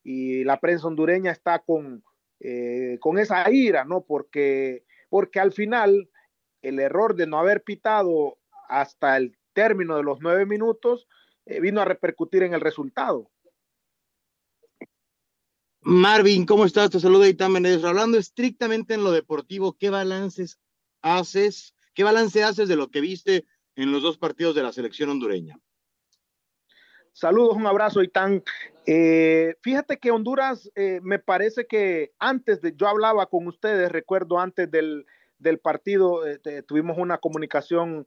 y 0.02 0.44
la 0.44 0.60
prensa 0.60 0.86
hondureña 0.86 1.32
está 1.32 1.60
con, 1.60 2.04
eh, 2.40 2.98
con 3.00 3.18
esa 3.18 3.50
ira, 3.50 3.84
¿no? 3.84 4.02
Porque, 4.02 4.84
porque 5.08 5.40
al 5.40 5.52
final 5.52 6.10
el 6.60 6.78
error 6.78 7.14
de 7.14 7.26
no 7.26 7.38
haber 7.38 7.62
pitado 7.62 8.38
hasta 8.68 9.16
el 9.16 9.36
término 9.54 9.96
de 9.96 10.02
los 10.02 10.20
nueve 10.20 10.44
minutos 10.44 11.08
eh, 11.46 11.60
vino 11.60 11.80
a 11.80 11.86
repercutir 11.86 12.42
en 12.42 12.52
el 12.52 12.60
resultado. 12.60 13.30
Marvin, 15.86 16.46
¿cómo 16.46 16.64
estás? 16.64 16.88
Te 16.88 16.98
saluda 16.98 17.28
Itán 17.28 17.54
Hablando 17.84 18.16
estrictamente 18.16 18.94
en 18.94 19.04
lo 19.04 19.12
deportivo, 19.12 19.76
¿qué 19.78 19.90
balances 19.90 20.58
haces? 21.02 21.74
¿Qué 21.92 22.02
balance 22.02 22.42
haces 22.42 22.68
de 22.68 22.76
lo 22.76 22.90
que 22.90 23.02
viste 23.02 23.44
en 23.76 23.92
los 23.92 24.02
dos 24.02 24.16
partidos 24.16 24.54
de 24.54 24.62
la 24.62 24.72
selección 24.72 25.10
hondureña? 25.10 25.58
Saludos, 27.12 27.56
un 27.56 27.66
abrazo, 27.66 28.02
Itán. 28.02 28.42
Eh, 28.86 29.56
fíjate 29.60 29.98
que 29.98 30.10
Honduras, 30.10 30.70
eh, 30.74 31.00
me 31.02 31.18
parece 31.18 31.66
que 31.66 32.12
antes 32.18 32.62
de, 32.62 32.74
yo 32.74 32.88
hablaba 32.88 33.26
con 33.26 33.46
ustedes, 33.46 33.92
recuerdo 33.92 34.40
antes 34.40 34.70
del, 34.70 35.04
del 35.38 35.58
partido, 35.58 36.26
eh, 36.26 36.62
tuvimos 36.66 36.96
una 36.96 37.18
comunicación 37.18 38.06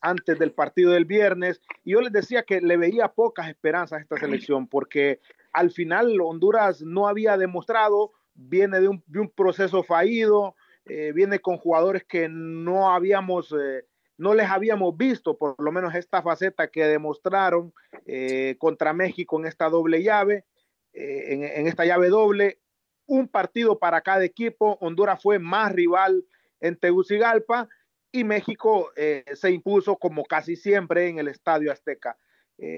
antes 0.00 0.38
del 0.38 0.52
partido 0.52 0.92
del 0.92 1.04
viernes, 1.06 1.60
y 1.84 1.92
yo 1.92 2.00
les 2.00 2.12
decía 2.12 2.44
que 2.44 2.60
le 2.60 2.76
veía 2.76 3.08
pocas 3.08 3.48
esperanzas 3.48 3.98
a 3.98 4.02
esta 4.02 4.16
selección, 4.16 4.68
porque 4.68 5.20
al 5.52 5.70
final 5.70 6.20
Honduras 6.20 6.82
no 6.82 7.08
había 7.08 7.36
demostrado, 7.36 8.12
viene 8.34 8.80
de 8.80 8.88
un, 8.88 9.02
proceso 9.34 9.82
fallido, 9.82 10.56
eh, 10.86 11.12
viene 11.14 11.38
con 11.40 11.58
jugadores 11.58 12.04
que 12.04 12.28
no 12.28 12.92
habíamos, 12.92 13.52
eh, 13.52 13.84
no 14.16 14.34
les 14.34 14.48
habíamos 14.48 14.96
visto, 14.96 15.36
por 15.36 15.60
lo 15.62 15.72
menos 15.72 15.94
esta 15.94 16.22
faceta 16.22 16.68
que 16.68 16.84
demostraron 16.86 17.72
eh, 18.06 18.56
contra 18.58 18.92
México 18.92 19.38
en 19.38 19.46
esta 19.46 19.68
doble 19.68 20.02
llave, 20.02 20.44
en, 20.94 21.44
en, 21.44 21.66
esta 21.66 21.86
llave 21.86 22.08
doble, 22.08 22.60
un 23.06 23.26
partido 23.26 23.78
para 23.78 24.02
cada 24.02 24.24
equipo, 24.24 24.76
Honduras 24.80 25.22
fue 25.22 25.38
más 25.38 25.72
rival 25.72 26.24
en 26.60 26.76
Tegucigalpa 26.76 27.68
y 28.10 28.24
México 28.24 28.90
se 29.32 29.50
impuso 29.50 29.96
como 29.96 30.22
casi 30.24 30.54
siempre 30.54 31.08
en 31.08 31.18
el 31.18 31.28
Estadio 31.28 31.72
Azteca. 31.72 32.18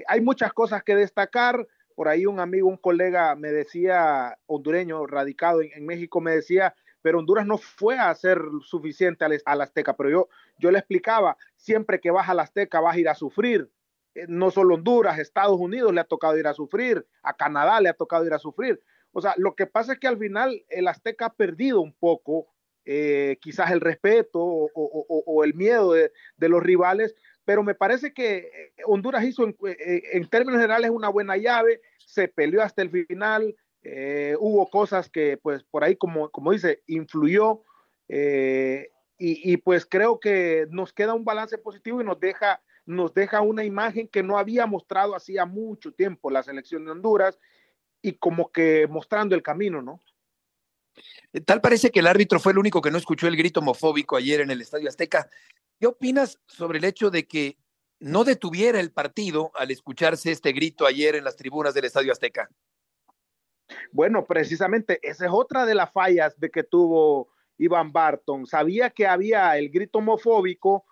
hay 0.07 0.21
muchas 0.21 0.53
cosas 0.53 0.81
que 0.81 0.95
destacar, 0.95 1.67
por 1.95 2.09
ahí 2.09 2.25
un 2.25 2.39
amigo, 2.39 2.67
un 2.67 2.77
colega 2.77 3.35
me 3.35 3.51
decía, 3.51 4.37
hondureño, 4.45 5.07
radicado 5.07 5.61
en, 5.61 5.85
México, 5.85 6.21
me 6.21 6.35
decía, 6.35 6.75
pero 7.01 7.19
Honduras 7.19 7.45
no 7.47 7.57
fue 7.57 7.97
a 7.97 8.13
ser 8.13 8.39
suficiente 8.61 9.25
al, 9.25 9.61
Azteca, 9.61 9.95
pero 9.95 10.09
yo, 10.09 10.29
yo 10.59 10.71
le 10.71 10.79
explicaba, 10.79 11.37
siempre 11.55 11.99
que 11.99 12.11
vas 12.11 12.29
al 12.29 12.39
Azteca 12.39 12.81
vas 12.81 12.95
a 12.95 12.99
ir 12.99 13.09
a 13.09 13.15
sufrir. 13.15 13.71
Eh, 14.13 14.25
no 14.27 14.51
solo 14.51 14.75
Honduras, 14.75 15.19
Estados 15.19 15.59
Unidos 15.59 15.93
le 15.93 16.01
ha 16.01 16.05
tocado 16.05 16.37
ir 16.37 16.47
a 16.47 16.53
sufrir, 16.53 17.05
a 17.23 17.33
Canadá 17.33 17.79
le 17.79 17.89
ha 17.89 17.93
tocado 17.93 18.25
ir 18.25 18.33
a 18.33 18.39
sufrir. 18.39 18.81
O 19.11 19.21
sea, 19.21 19.33
lo 19.37 19.55
que 19.55 19.65
pasa 19.65 19.93
es 19.93 19.99
que 19.99 20.07
al 20.07 20.17
final 20.17 20.65
el 20.69 20.87
Azteca 20.89 21.27
ha 21.27 21.33
perdido 21.33 21.79
un 21.79 21.93
poco 21.93 22.47
eh, 22.87 23.37
quizás 23.41 23.71
el 23.71 23.81
respeto 23.81 24.39
o, 24.43 25.43
el 25.43 25.55
miedo 25.55 25.93
de, 25.93 26.11
los 26.37 26.61
rivales, 26.61 27.15
pero 27.45 27.63
me 27.63 27.75
parece 27.75 28.13
que 28.13 28.37
eh, 28.37 28.73
Honduras 28.85 29.23
hizo 29.23 29.47
eh, 29.47 30.03
en, 30.13 30.27
términos 30.27 30.59
generales 30.59 30.89
una 30.89 31.09
buena 31.09 31.37
llave, 31.37 31.79
se 32.05 32.27
peleó 32.27 32.63
hasta 32.63 32.81
el 32.81 32.89
final, 32.89 33.55
eh, 33.83 34.35
hubo 34.39 34.67
cosas 34.69 35.09
que 35.09 35.37
pues 35.37 35.63
por 35.63 35.83
ahí 35.83 35.95
como, 35.95 36.29
como 36.31 36.51
dice, 36.51 36.81
influyó 36.87 37.61
y, 39.17 39.57
pues 39.57 39.85
creo 39.85 40.19
que 40.19 40.67
nos 40.69 40.91
queda 40.91 41.13
un 41.13 41.23
balance 41.23 41.57
positivo 41.57 42.01
y 42.01 42.03
nos 42.03 42.19
deja, 42.19 42.61
nos 42.85 43.13
deja 43.13 43.41
una 43.41 43.63
imagen 43.63 44.07
que 44.07 44.23
no 44.23 44.37
había 44.37 44.65
mostrado 44.65 45.15
hacía 45.15 45.45
mucho 45.45 45.93
tiempo 45.93 46.29
la 46.29 46.43
selección 46.43 46.83
de 46.83 46.91
Honduras 46.91 47.39
y 48.01 48.13
como 48.13 48.51
que 48.51 48.87
mostrando 48.87 49.35
el 49.35 49.41
camino, 49.41 49.81
¿no? 49.81 50.01
Tal 51.45 51.61
parece 51.61 51.91
que 51.91 51.99
el 51.99 52.07
árbitro 52.07 52.39
fue 52.39 52.51
el 52.51 52.57
único 52.57 52.81
que 52.81 52.91
no 52.91 52.97
escuchó 52.97 53.27
el 53.27 53.35
grito 53.35 53.59
homofóbico 53.59 54.15
ayer 54.15 54.41
en 54.41 54.51
el 54.51 54.61
Estadio 54.61 54.87
Azteca. 54.87 55.29
¿Qué 55.79 55.87
opinas 55.87 56.39
sobre 56.47 56.77
el 56.79 56.85
hecho 56.85 57.09
de 57.09 57.27
que 57.27 57.57
no 57.99 58.23
detuviera 58.23 58.79
el 58.79 58.91
partido 58.91 59.51
al 59.55 59.71
escucharse 59.71 60.31
este 60.31 60.51
grito 60.53 60.85
ayer 60.85 61.15
en 61.15 61.23
las 61.23 61.35
tribunas 61.35 61.73
del 61.73 61.85
Estadio 61.85 62.11
Azteca? 62.11 62.49
Bueno, 63.91 64.25
precisamente 64.25 64.99
esa 65.01 65.25
es 65.25 65.31
otra 65.33 65.65
de 65.65 65.75
las 65.75 65.91
fallas 65.91 66.39
de 66.39 66.49
que 66.49 66.63
tuvo 66.63 67.29
Iván 67.57 67.91
Barton. 67.91 68.45
Sabía 68.45 68.89
que 68.89 69.07
había 69.07 69.57
el 69.57 69.69
grito 69.69 69.99
homofóbico 69.99 70.85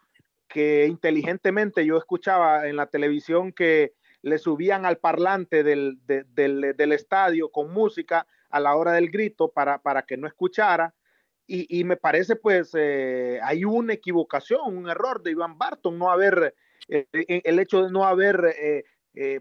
que 0.47 0.85
inteligentemente 0.85 1.85
yo 1.85 1.97
escuchaba 1.97 2.67
en 2.67 2.75
la 2.75 2.87
televisión 2.87 3.53
que 3.53 3.93
le 4.21 4.37
subían 4.37 4.85
al 4.85 4.97
parlante 4.97 5.63
del, 5.63 5.99
del, 6.05 6.91
estadio 6.91 7.51
con 7.51 7.71
música 7.71 8.25
a 8.49 8.59
la 8.59 8.75
hora 8.75 8.93
del 8.93 9.09
grito 9.09 9.51
para, 9.51 9.81
para 9.81 10.03
que 10.03 10.15
no 10.15 10.27
escuchara 10.27 10.93
y, 11.45 11.83
me 11.83 11.97
parece 11.97 12.35
pues 12.35 12.71
eh, 12.73 13.39
hay 13.43 13.65
una 13.65 13.93
equivocación, 13.93 14.77
un 14.77 14.89
error 14.89 15.21
de 15.21 15.31
Iván 15.31 15.57
Barton, 15.57 15.97
no 15.99 16.09
haber, 16.09 16.55
eh, 16.87 17.05
eh, 17.11 17.41
el 17.43 17.59
hecho 17.59 17.83
de 17.83 17.91
no 17.91 18.05
haber 18.05 18.55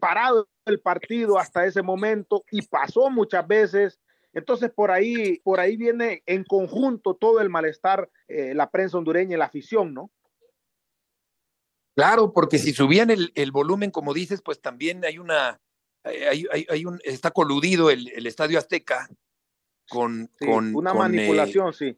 parado 0.00 0.48
el 0.66 0.80
partido 0.80 1.38
hasta 1.38 1.64
ese 1.64 1.82
momento 1.82 2.44
y 2.50 2.62
pasó 2.62 3.08
muchas 3.08 3.46
veces. 3.46 4.00
Entonces 4.34 4.70
por 4.70 4.90
ahí, 4.90 5.38
por 5.44 5.60
ahí 5.60 5.76
viene 5.76 6.22
en 6.26 6.44
conjunto 6.44 7.14
todo 7.14 7.40
el 7.40 7.50
malestar, 7.50 8.10
la 8.28 8.70
prensa 8.70 8.98
hondureña 8.98 9.36
y 9.36 9.38
la 9.38 9.46
afición, 9.46 9.94
¿no? 9.94 10.10
Claro, 11.94 12.32
porque 12.32 12.58
si 12.58 12.72
subían 12.72 13.10
el, 13.10 13.52
volumen, 13.52 13.90
como 13.90 14.14
dices, 14.14 14.40
pues 14.42 14.60
también 14.60 15.04
hay 15.04 15.18
una, 15.18 15.60
hay, 16.02 16.46
hay, 16.68 16.84
un, 16.84 17.00
está 17.04 17.30
coludido 17.30 17.90
el 17.90 18.26
Estadio 18.26 18.58
Azteca 18.58 19.08
con, 19.92 20.30
con 20.40 20.74
una 20.74 20.94
manipulación, 20.94 21.74
sí. 21.74 21.94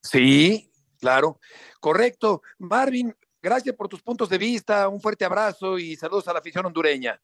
Sí, 0.00 0.72
claro. 0.98 1.38
Correcto. 1.78 2.40
Marvin, 2.58 3.14
gracias 3.42 3.74
por 3.74 3.86
tus 3.86 4.00
puntos 4.00 4.30
de 4.30 4.38
vista. 4.38 4.88
Un 4.88 4.98
fuerte 4.98 5.26
abrazo 5.26 5.78
y 5.78 5.94
saludos 5.94 6.26
a 6.26 6.32
la 6.32 6.38
afición 6.38 6.64
hondureña. 6.64 7.20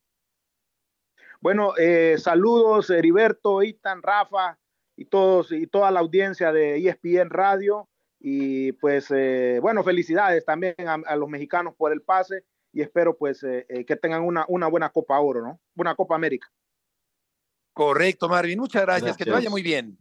Bueno, 1.40 1.72
eh, 1.78 2.16
saludos 2.18 2.90
Heriberto, 2.90 3.62
Itan, 3.62 4.02
Rafa 4.02 4.59
y 4.94 5.06
todos 5.06 5.52
y 5.52 5.66
toda 5.66 5.90
la 5.90 6.00
audiencia 6.00 6.52
de 6.52 6.76
ESPN 6.76 7.30
Radio. 7.30 7.88
Y 8.18 8.72
pues 8.72 9.06
eh, 9.11 9.59
bueno, 9.62 9.83
felicidades 9.83 10.44
también 10.44 10.74
a, 10.87 11.16
los 11.16 11.30
mexicanos 11.30 11.74
por 11.74 11.92
el 11.92 12.02
pase 12.02 12.44
y 12.74 12.83
espero 12.83 13.16
pues 13.16 13.42
eh, 13.42 13.87
que 13.87 13.96
tengan 13.96 14.22
una, 14.22 14.44
una 14.48 14.66
buena 14.66 14.90
Copa 14.90 15.18
Oro, 15.18 15.40
¿no? 15.40 15.61
Una 15.76 15.94
Copa 15.94 16.14
América. 16.14 16.52
Correcto, 17.72 18.28
Marvin. 18.28 18.59
Muchas 18.59 18.83
gracias. 18.83 19.16
Que 19.16 19.24
te 19.24 19.30
vaya 19.30 19.48
muy 19.48 19.62
bien. 19.62 19.96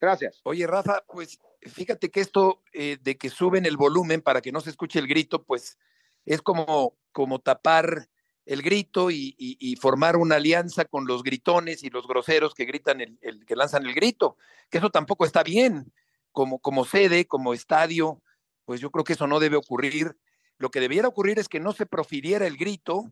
Gracias. 0.00 0.40
Oye, 0.44 0.66
Rafa, 0.66 1.02
pues 1.06 1.38
fíjate 1.62 2.10
que 2.10 2.20
esto 2.20 2.62
eh, 2.72 2.98
de 3.00 3.16
que 3.16 3.30
suben 3.30 3.66
el 3.66 3.76
volumen 3.76 4.20
para 4.20 4.40
que 4.40 4.52
no 4.52 4.60
se 4.60 4.70
escuche 4.70 4.98
el 4.98 5.06
grito, 5.06 5.42
pues 5.44 5.78
es 6.24 6.42
como, 6.42 6.96
como 7.12 7.38
tapar 7.40 8.08
el 8.44 8.62
grito 8.62 9.10
y, 9.10 9.76
formar 9.80 10.16
una 10.16 10.36
alianza 10.36 10.84
con 10.84 11.06
los 11.06 11.22
gritones 11.22 11.82
y 11.82 11.90
los 11.90 12.06
groseros 12.06 12.54
que 12.54 12.64
gritan 12.64 13.00
el, 13.00 13.44
que 13.44 13.56
lanzan 13.56 13.84
el 13.84 13.94
grito, 13.94 14.36
que 14.70 14.78
eso 14.78 14.90
tampoco 14.90 15.24
está 15.24 15.42
bien. 15.42 15.92
Como, 16.30 16.58
como 16.58 16.84
sede, 16.84 17.26
como 17.26 17.54
estadio, 17.54 18.20
pues 18.66 18.80
yo 18.80 18.90
creo 18.90 19.04
que 19.04 19.14
eso 19.14 19.26
no 19.26 19.40
debe 19.40 19.56
ocurrir. 19.56 20.16
Lo 20.58 20.70
que 20.70 20.80
debiera 20.80 21.08
ocurrir 21.08 21.38
es 21.38 21.48
que 21.48 21.60
no 21.60 21.72
se 21.72 21.86
profiriera 21.86 22.46
el 22.46 22.56
grito, 22.56 23.10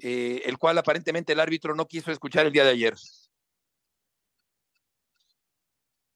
eh, 0.00 0.42
el 0.44 0.58
cual 0.58 0.76
aparentemente 0.76 1.32
el 1.32 1.40
árbitro 1.40 1.74
no 1.74 1.86
quiso 1.86 2.10
escuchar 2.10 2.46
el 2.46 2.52
día 2.52 2.64
de 2.64 2.70
ayer. 2.70 2.94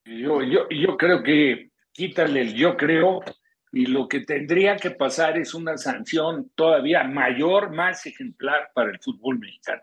Yo, 0.04 0.42
yo, 0.42 0.68
yo 0.68 0.96
creo 0.96 1.22
que 1.22 1.70
quítale 1.92 2.40
el 2.40 2.54
yo 2.54 2.76
creo 2.76 3.20
y 3.72 3.86
lo 3.86 4.06
que 4.06 4.20
tendría 4.20 4.76
que 4.76 4.90
pasar 4.90 5.38
es 5.38 5.54
una 5.54 5.78
sanción 5.78 6.50
todavía 6.54 7.04
mayor, 7.04 7.70
más 7.70 8.04
ejemplar 8.04 8.70
para 8.74 8.90
el 8.90 8.98
fútbol 8.98 9.38
mexicano. 9.38 9.82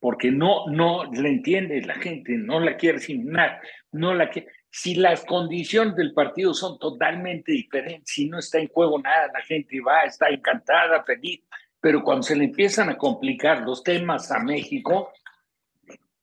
Porque 0.00 0.32
no, 0.32 0.66
no 0.66 1.04
le 1.04 1.28
entiende 1.28 1.80
la 1.82 1.94
gente, 1.94 2.32
no 2.36 2.58
la 2.58 2.76
quiere 2.76 2.98
asignar, 2.98 3.60
no 3.92 4.14
la 4.14 4.28
quiere. 4.28 4.48
Si 4.68 4.96
las 4.96 5.24
condiciones 5.24 5.94
del 5.94 6.12
partido 6.12 6.52
son 6.54 6.78
totalmente 6.78 7.52
diferentes, 7.52 8.12
si 8.12 8.28
no 8.28 8.40
está 8.40 8.58
en 8.58 8.68
juego 8.68 8.98
nada, 9.00 9.30
la 9.32 9.42
gente 9.42 9.80
va, 9.80 10.02
está 10.02 10.28
encantada, 10.28 11.04
feliz, 11.04 11.42
pero 11.80 12.02
cuando 12.02 12.24
se 12.24 12.34
le 12.34 12.44
empiezan 12.44 12.88
a 12.88 12.96
complicar 12.96 13.60
los 13.60 13.84
temas 13.84 14.32
a 14.32 14.40
México, 14.40 15.12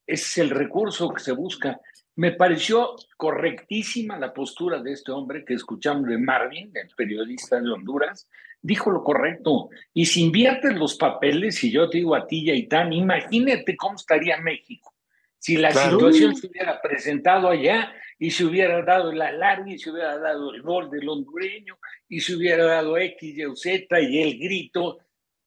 es 0.06 0.38
el 0.38 0.50
recurso 0.50 1.14
que 1.14 1.22
se 1.22 1.32
busca. 1.32 1.80
Me 2.20 2.34
pareció 2.34 2.98
correctísima 3.16 4.20
la 4.20 4.34
postura 4.34 4.82
de 4.82 4.92
este 4.92 5.14
hombre 5.14 5.46
que 5.46 5.54
escuchamos 5.54 6.10
de 6.10 6.18
Marvin, 6.18 6.70
el 6.74 6.90
periodista 6.94 7.62
de 7.62 7.72
Honduras, 7.72 8.30
dijo 8.62 8.92
lo 8.92 9.06
correcto. 9.06 9.70
Y 9.94 10.06
si 10.06 10.24
inviertes 10.24 10.76
los 10.76 10.98
papeles, 10.98 11.64
y 11.64 11.72
yo 11.72 11.90
te 11.90 12.00
digo 12.00 12.16
a 12.16 12.28
ti, 12.28 12.44
Yaitán, 12.44 12.92
imagínate 12.92 13.78
cómo 13.78 13.96
estaría 13.96 14.36
México 14.36 14.94
si 15.38 15.56
la 15.56 15.72
situación 15.72 16.36
se 16.36 16.48
hubiera 16.48 16.82
presentado 16.82 17.48
allá 17.48 17.94
y 18.20 18.32
se 18.32 18.44
hubiera 18.44 18.82
dado 18.84 19.12
el 19.12 19.22
alargue, 19.22 19.76
y 19.76 19.80
se 19.80 19.90
hubiera 19.90 20.18
dado 20.18 20.54
el 20.54 20.62
gol 20.62 20.90
del 20.92 21.08
hondureño, 21.08 21.78
y 22.10 22.20
se 22.20 22.36
hubiera 22.36 22.66
dado 22.66 22.98
X, 22.98 23.38
Y, 23.38 23.56
Z 23.56 24.02
y 24.02 24.22
el 24.22 24.38
grito, 24.38 25.00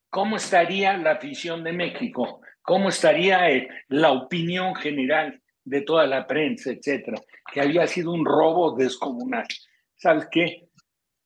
¿cómo 0.09 0.37
estaría 0.37 0.97
la 0.97 1.13
afición 1.13 1.63
de 1.63 1.75
México? 1.75 2.41
¿Cómo 2.63 2.89
estaría 2.89 3.51
eh, 3.51 3.69
la 3.89 4.13
opinión 4.13 4.75
general? 4.75 5.41
De 5.64 5.83
toda 5.83 6.07
la 6.07 6.27
prensa, 6.27 6.70
etcétera, 6.70 7.18
que 7.53 7.61
había 7.61 7.87
sido 7.87 8.12
un 8.12 8.25
robo 8.25 8.75
descomunal. 8.77 9.46
¿Sabes 9.96 10.29
qué? 10.31 10.68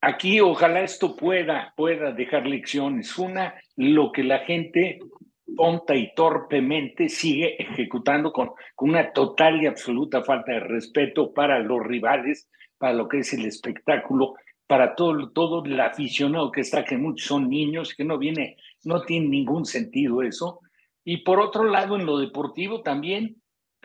Aquí 0.00 0.40
ojalá 0.40 0.82
esto 0.82 1.16
pueda, 1.16 1.72
pueda 1.76 2.12
dejar 2.12 2.46
lecciones. 2.46 3.16
Una, 3.18 3.54
lo 3.76 4.12
que 4.12 4.22
la 4.22 4.40
gente 4.40 4.98
tonta 5.56 5.94
y 5.94 6.14
torpemente 6.14 7.08
sigue 7.08 7.60
ejecutando 7.60 8.32
con, 8.32 8.50
con 8.74 8.90
una 8.90 9.12
total 9.12 9.62
y 9.62 9.66
absoluta 9.66 10.22
falta 10.22 10.52
de 10.52 10.60
respeto 10.60 11.32
para 11.32 11.58
los 11.58 11.84
rivales, 11.84 12.48
para 12.78 12.92
lo 12.92 13.08
que 13.08 13.20
es 13.20 13.32
el 13.32 13.46
espectáculo, 13.46 14.34
para 14.66 14.94
todo, 14.94 15.30
todo 15.30 15.64
el 15.64 15.80
aficionado 15.80 16.50
que 16.50 16.60
está, 16.60 16.84
que 16.84 16.98
muchos 16.98 17.28
son 17.28 17.48
niños, 17.48 17.94
que 17.94 18.04
no 18.04 18.18
viene, 18.18 18.56
no 18.84 19.02
tiene 19.02 19.28
ningún 19.28 19.64
sentido 19.64 20.22
eso. 20.22 20.60
Y 21.04 21.18
por 21.18 21.40
otro 21.40 21.64
lado, 21.64 21.96
en 21.96 22.04
lo 22.04 22.18
deportivo 22.18 22.82
también, 22.82 23.36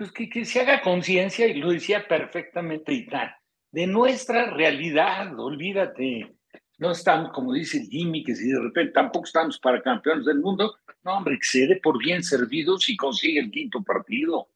pues 0.02 0.14
que, 0.14 0.28
que 0.28 0.46
se 0.46 0.62
haga 0.62 0.82
conciencia, 0.82 1.46
y 1.46 1.60
lo 1.60 1.70
decía 1.70 2.08
perfectamente 2.08 2.92
Itán, 2.92 3.30
de 3.72 3.86
nuestra 3.86 4.50
realidad, 4.50 5.40
olvídate. 5.40 6.36
No 6.80 6.90
estamos, 6.90 7.32
como 7.32 7.54
dice 7.54 7.86
Jimmy, 7.86 8.24
que 8.24 8.34
si 8.34 8.50
de 8.50 8.60
repente 8.60 8.94
tampoco 8.94 9.26
estamos 9.26 9.60
para 9.60 9.80
campeones 9.80 10.26
del 10.26 10.40
mundo, 10.40 10.76
No, 11.04 11.18
hombre, 11.18 11.36
excede 11.36 11.80
por 11.84 12.00
bien 12.00 12.24
servidos 12.24 12.90
y 12.90 12.98
consigue 12.98 13.42
el 13.42 13.52
quinto 13.52 13.84
partido. 13.84 14.50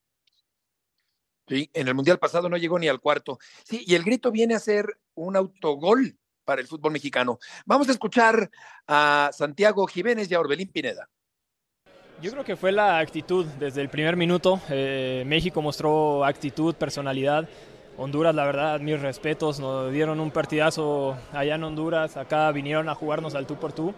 Sí, 1.48 1.70
en 1.74 1.90
el 1.90 1.94
Mundial 1.94 2.18
pasado 2.18 2.50
no 2.50 2.58
llegó 2.58 2.80
ni 2.80 2.88
al 2.88 3.00
cuarto. 3.00 3.38
Sí, 3.64 3.84
y 3.86 3.94
el 3.94 4.04
grito 4.04 4.32
viene 4.32 4.56
a 4.56 4.60
ser 4.60 4.98
un 5.14 5.36
autogol 5.36 6.18
para 6.44 6.60
el 6.60 6.66
fútbol 6.66 6.92
mexicano. 6.92 7.38
Vamos 7.68 7.88
a 7.90 7.92
escuchar 7.92 8.50
a 8.88 9.30
Santiago 9.32 9.86
Jiménez 9.86 10.30
y 10.32 10.34
a 10.34 10.40
Orbelín 10.40 10.72
Pineda. 10.72 11.08
Yo 12.22 12.32
creo 12.32 12.44
que 12.46 12.56
fue 12.56 12.72
la 12.72 13.00
actitud 13.00 13.46
desde 13.60 13.82
el 13.82 13.90
primer 13.90 14.16
minuto. 14.16 14.60
Eh, 14.70 15.24
México 15.28 15.62
mostró 15.62 16.24
actitud, 16.24 16.74
personalidad. 16.74 17.48
Honduras, 17.98 18.34
la 18.34 18.46
verdad, 18.46 18.80
mis 18.80 19.00
respetos, 19.00 19.60
nos 19.60 19.92
dieron 19.92 20.20
un 20.20 20.32
partidazo 20.32 21.16
allá 21.34 21.56
en 21.56 21.64
Honduras, 21.64 22.18
acá 22.18 22.52
vinieron 22.52 22.90
a 22.90 22.96
jugarnos 22.96 23.36
al 23.36 23.46
tú 23.46 23.56
por 23.56 23.72
tú, 23.72 23.94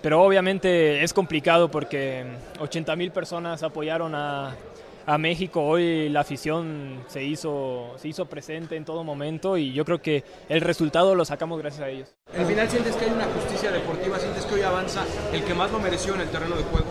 pero 0.00 0.22
obviamente 0.22 1.02
es 1.02 1.12
complicado 1.12 1.70
porque 1.70 2.24
80 2.58 2.96
mil 2.96 3.10
personas 3.10 3.62
apoyaron 3.62 4.14
a, 4.14 4.56
a, 5.04 5.18
México, 5.18 5.62
hoy 5.62 6.08
la 6.08 6.20
afición 6.20 7.04
se 7.06 7.22
hizo, 7.22 7.92
se 7.96 8.08
hizo 8.08 8.24
presente 8.24 8.76
en 8.76 8.86
todo 8.86 9.04
momento 9.04 9.58
y 9.58 9.74
yo 9.74 9.84
creo 9.84 10.00
que 10.00 10.24
el 10.48 10.62
resultado 10.62 11.14
lo 11.14 11.26
sacamos 11.26 11.58
gracias 11.58 11.82
a 11.82 11.88
ellos. 11.90 12.14
¿Al 12.34 12.46
final 12.46 12.66
sientes 12.70 12.96
que 12.96 13.04
hay 13.04 13.10
una 13.10 13.26
justicia 13.26 13.70
deportiva, 13.70 14.18
sientes 14.18 14.46
que 14.46 14.54
hoy 14.54 14.62
avanza 14.62 15.04
el 15.34 15.44
que 15.44 15.52
más 15.52 15.70
lo 15.70 15.80
mereció 15.80 16.14
en 16.14 16.22
el 16.22 16.30
terreno 16.30 16.56
de 16.56 16.62
juego? 16.62 16.86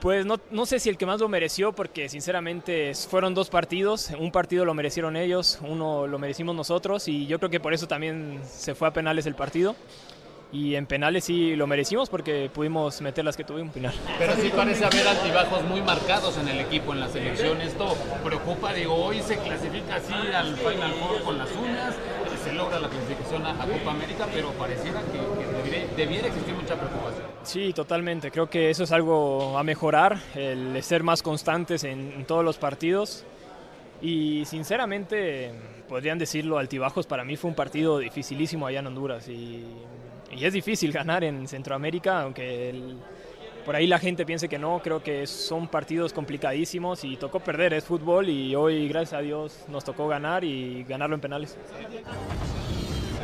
Pues 0.00 0.26
no, 0.26 0.38
no, 0.50 0.66
sé 0.66 0.78
si 0.78 0.88
el 0.88 0.98
que 0.98 1.06
más 1.06 1.20
lo 1.20 1.28
mereció, 1.28 1.72
porque 1.72 2.08
sinceramente 2.08 2.92
fueron 2.94 3.34
dos 3.34 3.48
partidos. 3.48 4.10
Un 4.18 4.30
partido 4.30 4.64
lo 4.64 4.74
merecieron 4.74 5.16
ellos, 5.16 5.58
uno 5.62 6.06
lo 6.06 6.18
merecimos 6.18 6.54
nosotros, 6.54 7.08
y 7.08 7.26
yo 7.26 7.38
creo 7.38 7.50
que 7.50 7.60
por 7.60 7.72
eso 7.72 7.88
también 7.88 8.40
se 8.44 8.74
fue 8.74 8.88
a 8.88 8.92
penales 8.92 9.26
el 9.26 9.34
partido. 9.34 9.74
Y 10.52 10.76
en 10.76 10.86
penales 10.86 11.24
sí 11.24 11.56
lo 11.56 11.66
merecimos 11.66 12.08
porque 12.08 12.48
pudimos 12.52 13.00
meter 13.00 13.24
las 13.24 13.36
que 13.36 13.42
tuvimos 13.42 13.74
final. 13.74 13.92
Pero 14.18 14.36
sí 14.36 14.50
parece 14.54 14.84
haber 14.84 15.06
altibajos 15.08 15.64
muy 15.64 15.82
marcados 15.82 16.38
en 16.38 16.48
el 16.48 16.60
equipo, 16.60 16.92
en 16.92 17.00
la 17.00 17.08
selección. 17.08 17.60
Esto 17.60 17.96
preocupa, 18.24 18.72
digo, 18.72 18.94
hoy 18.94 19.20
se 19.22 19.36
clasifica 19.38 19.96
así 19.96 20.14
al 20.14 20.56
Final 20.56 20.92
Four 20.92 21.22
con 21.22 21.38
las 21.38 21.50
uñas, 21.50 21.96
se 22.44 22.52
logra 22.52 22.78
la 22.78 22.88
clasificación 22.88 23.44
a, 23.44 23.54
Copa 23.54 23.90
América, 23.90 24.28
pero 24.32 24.52
pareciera 24.52 25.00
que, 25.02 25.18
que 25.18 25.52
debiera, 25.52 25.94
debiera 25.96 26.28
existir 26.28 26.54
mucha 26.54 26.76
preocupación. 26.76 27.25
Sí, 27.46 27.72
totalmente. 27.72 28.32
Creo 28.32 28.50
que 28.50 28.70
eso 28.70 28.82
es 28.82 28.90
algo 28.90 29.56
a 29.56 29.62
mejorar, 29.62 30.18
el 30.34 30.82
ser 30.82 31.04
más 31.04 31.22
constantes 31.22 31.84
en, 31.84 32.24
todos 32.26 32.44
los 32.44 32.58
partidos. 32.58 33.24
Y 34.02 34.44
sinceramente, 34.46 35.52
podrían 35.88 36.18
decirlo, 36.18 36.58
altibajos 36.58 37.06
para 37.06 37.24
mí 37.24 37.36
fue 37.36 37.48
un 37.48 37.54
partido 37.54 37.98
dificilísimo 37.98 38.66
allá 38.66 38.80
en 38.80 38.88
Honduras. 38.88 39.28
Y, 39.28 39.64
y 40.36 40.44
es 40.44 40.52
difícil 40.52 40.90
ganar 40.90 41.22
en 41.22 41.46
Centroamérica, 41.46 42.22
aunque 42.22 42.70
el, 42.70 42.96
por 43.64 43.76
ahí 43.76 43.86
la 43.86 44.00
gente 44.00 44.26
piense 44.26 44.48
que 44.48 44.58
no. 44.58 44.80
Creo 44.82 45.00
que 45.00 45.24
son 45.28 45.68
partidos 45.68 46.12
complicadísimos 46.12 47.04
y 47.04 47.16
tocó 47.16 47.38
perder, 47.38 47.74
es 47.74 47.84
fútbol. 47.84 48.28
Y 48.28 48.56
hoy, 48.56 48.88
gracias 48.88 49.14
a 49.14 49.22
Dios, 49.22 49.64
nos 49.68 49.84
tocó 49.84 50.08
ganar 50.08 50.42
y 50.42 50.82
ganarlo 50.82 51.14
en 51.14 51.20
penales. 51.20 51.56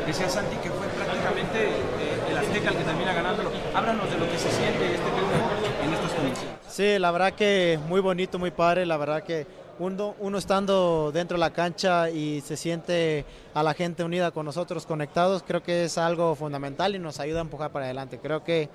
Decía 0.06 0.28
Santi 0.28 0.56
que 0.56 0.70
fue 0.70 0.87
prácticamente 0.88 1.68
eh, 1.68 2.12
el 2.33 2.38
Azteca 2.38 2.71
el 2.71 2.77
que 2.77 2.85
termina 2.85 3.12
ganándolo. 3.12 3.51
Háblanos 3.75 4.11
de 4.11 4.18
lo 4.18 4.31
que 4.31 4.38
se 4.38 4.51
siente 4.51 4.95
este 4.95 5.11
triunfo 5.11 5.85
en 5.85 5.92
estas 5.92 6.12
condiciones. 6.12 6.59
Sí, 6.68 6.99
la 6.99 7.11
verdad 7.11 7.33
que 7.35 7.79
muy 7.88 8.01
bonito, 8.01 8.38
muy 8.38 8.51
padre. 8.51 8.87
La 8.87 8.97
verdad 8.97 9.23
que 9.23 9.47
uno, 9.79 10.14
uno, 10.18 10.38
estando 10.38 11.12
dentro 11.12 11.37
de 11.37 11.40
la 11.40 11.53
cancha 11.53 12.11
y 12.11 12.40
se 12.40 12.57
siente 12.57 13.25
a 13.55 13.62
la 13.62 13.75
gente 13.75 14.05
unida 14.05 14.31
con 14.31 14.47
nosotros, 14.47 14.87
conectados, 14.87 15.42
creo 15.47 15.62
que 15.62 15.85
es 15.85 15.99
algo 15.99 16.35
fundamental 16.35 16.95
y 16.95 16.99
nos 16.99 17.21
ayuda 17.21 17.40
a 17.40 17.42
empujar 17.42 17.71
para 17.73 17.87
adelante. 17.87 18.18
Creo 18.18 18.42
que 18.45 18.68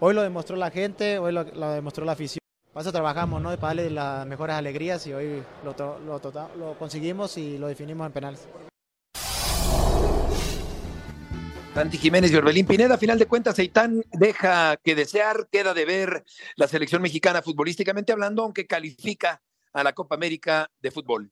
hoy 0.00 0.14
lo 0.14 0.22
demostró 0.22 0.56
la 0.56 0.70
gente, 0.70 1.18
hoy 1.18 1.32
lo, 1.32 1.44
lo 1.44 1.70
demostró 1.70 2.04
la 2.04 2.12
afición. 2.12 2.40
Para 2.72 2.82
eso 2.82 2.92
trabajamos, 2.92 3.42
¿no? 3.42 3.50
Para 3.56 3.74
darle 3.74 3.90
las 3.90 4.26
mejores 4.26 4.54
alegrías 4.54 5.04
y 5.06 5.12
hoy 5.12 5.42
lo, 5.64 5.74
lo, 5.98 6.20
lo 6.56 6.78
conseguimos 6.78 7.36
y 7.36 7.58
lo 7.58 7.66
definimos 7.66 8.06
en 8.06 8.12
penales. 8.12 8.46
Santi 11.74 11.98
Jiménez 11.98 12.32
y 12.32 12.36
Orbelín 12.36 12.66
Pineda, 12.66 12.94
a 12.94 12.98
final 12.98 13.16
de 13.16 13.26
cuentas, 13.26 13.54
Seitán 13.54 14.02
deja 14.12 14.76
que 14.78 14.96
desear, 14.96 15.48
queda 15.52 15.72
de 15.72 15.84
ver 15.84 16.24
la 16.56 16.66
selección 16.66 17.00
mexicana 17.00 17.42
futbolísticamente 17.42 18.10
hablando, 18.10 18.42
aunque 18.42 18.66
califica 18.66 19.40
a 19.72 19.84
la 19.84 19.92
Copa 19.92 20.16
América 20.16 20.68
de 20.80 20.90
fútbol. 20.90 21.30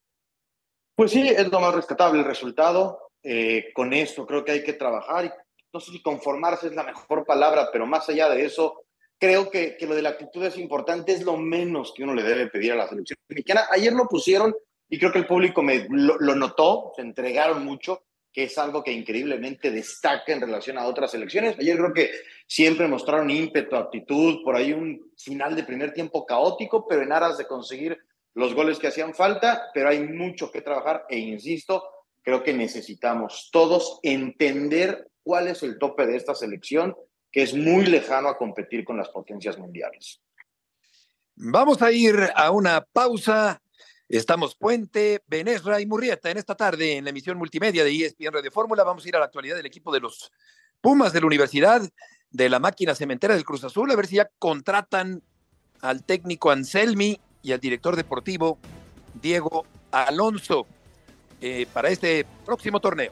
Pues 0.95 1.11
sí, 1.11 1.27
es 1.27 1.51
lo 1.51 1.59
más 1.59 1.75
rescatable 1.75 2.19
el 2.19 2.25
resultado. 2.25 3.11
Eh, 3.21 3.71
con 3.73 3.91
eso 3.91 4.25
creo 4.25 4.45
que 4.45 4.53
hay 4.53 4.63
que 4.63 4.73
trabajar. 4.73 5.35
No 5.73 5.81
sé 5.81 5.91
si 5.91 6.01
conformarse 6.01 6.67
es 6.67 6.73
la 6.73 6.83
mejor 6.83 7.25
palabra, 7.25 7.67
pero 7.71 7.85
más 7.85 8.07
allá 8.07 8.29
de 8.29 8.45
eso, 8.45 8.85
creo 9.19 9.51
que, 9.51 9.75
que 9.75 9.87
lo 9.87 9.93
de 9.93 10.03
la 10.03 10.09
actitud 10.09 10.43
es 10.45 10.57
importante, 10.57 11.11
es 11.11 11.23
lo 11.23 11.35
menos 11.35 11.93
que 11.93 12.03
uno 12.03 12.15
le 12.15 12.23
debe 12.23 12.47
pedir 12.47 12.71
a 12.71 12.77
la 12.77 12.87
selección 12.87 13.19
mexicana. 13.27 13.65
Ayer 13.71 13.91
lo 13.91 14.07
pusieron 14.07 14.55
y 14.87 14.97
creo 14.97 15.11
que 15.11 15.19
el 15.19 15.27
público 15.27 15.61
me, 15.61 15.85
lo, 15.89 16.17
lo 16.17 16.33
notó, 16.33 16.93
se 16.95 17.01
entregaron 17.01 17.65
mucho 17.65 18.03
que 18.31 18.43
es 18.43 18.57
algo 18.57 18.83
que 18.83 18.91
increíblemente 18.91 19.71
destaca 19.71 20.31
en 20.31 20.41
relación 20.41 20.77
a 20.77 20.85
otras 20.85 21.13
elecciones. 21.13 21.57
Ayer 21.59 21.77
creo 21.77 21.93
que 21.93 22.11
siempre 22.47 22.87
mostraron 22.87 23.29
ímpetu, 23.29 23.75
actitud, 23.75 24.43
por 24.43 24.55
ahí 24.55 24.73
un 24.73 25.11
final 25.17 25.55
de 25.55 25.63
primer 25.63 25.93
tiempo 25.93 26.25
caótico, 26.25 26.87
pero 26.87 27.01
en 27.01 27.11
aras 27.11 27.37
de 27.37 27.47
conseguir 27.47 27.97
los 28.35 28.53
goles 28.53 28.79
que 28.79 28.87
hacían 28.87 29.13
falta, 29.13 29.69
pero 29.73 29.89
hay 29.89 30.01
mucho 30.01 30.51
que 30.51 30.61
trabajar 30.61 31.05
e 31.09 31.17
insisto, 31.17 31.83
creo 32.21 32.43
que 32.43 32.53
necesitamos 32.53 33.49
todos 33.51 33.99
entender 34.03 35.09
cuál 35.23 35.47
es 35.47 35.63
el 35.63 35.77
tope 35.77 36.05
de 36.05 36.15
esta 36.15 36.35
selección, 36.35 36.95
que 37.31 37.43
es 37.43 37.53
muy 37.53 37.85
lejano 37.85 38.29
a 38.29 38.37
competir 38.37 38.83
con 38.83 38.97
las 38.97 39.09
potencias 39.09 39.57
mundiales. 39.57 40.21
Vamos 41.35 41.81
a 41.81 41.91
ir 41.91 42.15
a 42.35 42.51
una 42.51 42.81
pausa. 42.81 43.61
Estamos 44.09 44.55
Puente, 44.55 45.21
Benesra 45.27 45.79
y 45.79 45.85
Murrieta 45.85 46.31
en 46.31 46.39
esta 46.39 46.55
tarde 46.55 46.97
en 46.97 47.03
la 47.03 47.11
emisión 47.11 47.37
multimedia 47.37 47.83
de 47.83 47.95
ESPN 47.95 48.33
Radio 48.33 48.51
Fórmula. 48.51 48.83
Vamos 48.83 49.05
a 49.05 49.07
ir 49.07 49.15
a 49.15 49.19
la 49.19 49.25
actualidad 49.25 49.55
del 49.55 49.67
equipo 49.67 49.93
de 49.93 49.99
los 49.99 50.31
Pumas 50.81 51.13
de 51.13 51.19
la 51.19 51.27
Universidad, 51.27 51.87
de 52.31 52.49
la 52.49 52.57
máquina 52.57 52.95
cementera 52.95 53.35
del 53.35 53.45
Cruz 53.45 53.63
Azul, 53.63 53.91
a 53.91 53.95
ver 53.95 54.07
si 54.07 54.15
ya 54.15 54.27
contratan 54.39 55.21
al 55.81 56.03
técnico 56.03 56.49
Anselmi 56.49 57.19
y 57.43 57.51
al 57.51 57.59
director 57.59 57.95
deportivo 57.95 58.57
Diego 59.21 59.67
Alonso 59.91 60.65
eh, 61.39 61.67
para 61.71 61.89
este 61.89 62.25
próximo 62.47 62.79
torneo. 62.79 63.11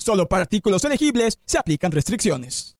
Solo 0.00 0.26
para 0.26 0.42
artículos 0.42 0.82
elegibles 0.86 1.38
se 1.44 1.58
aplican 1.58 1.92
restricciones. 1.92 2.74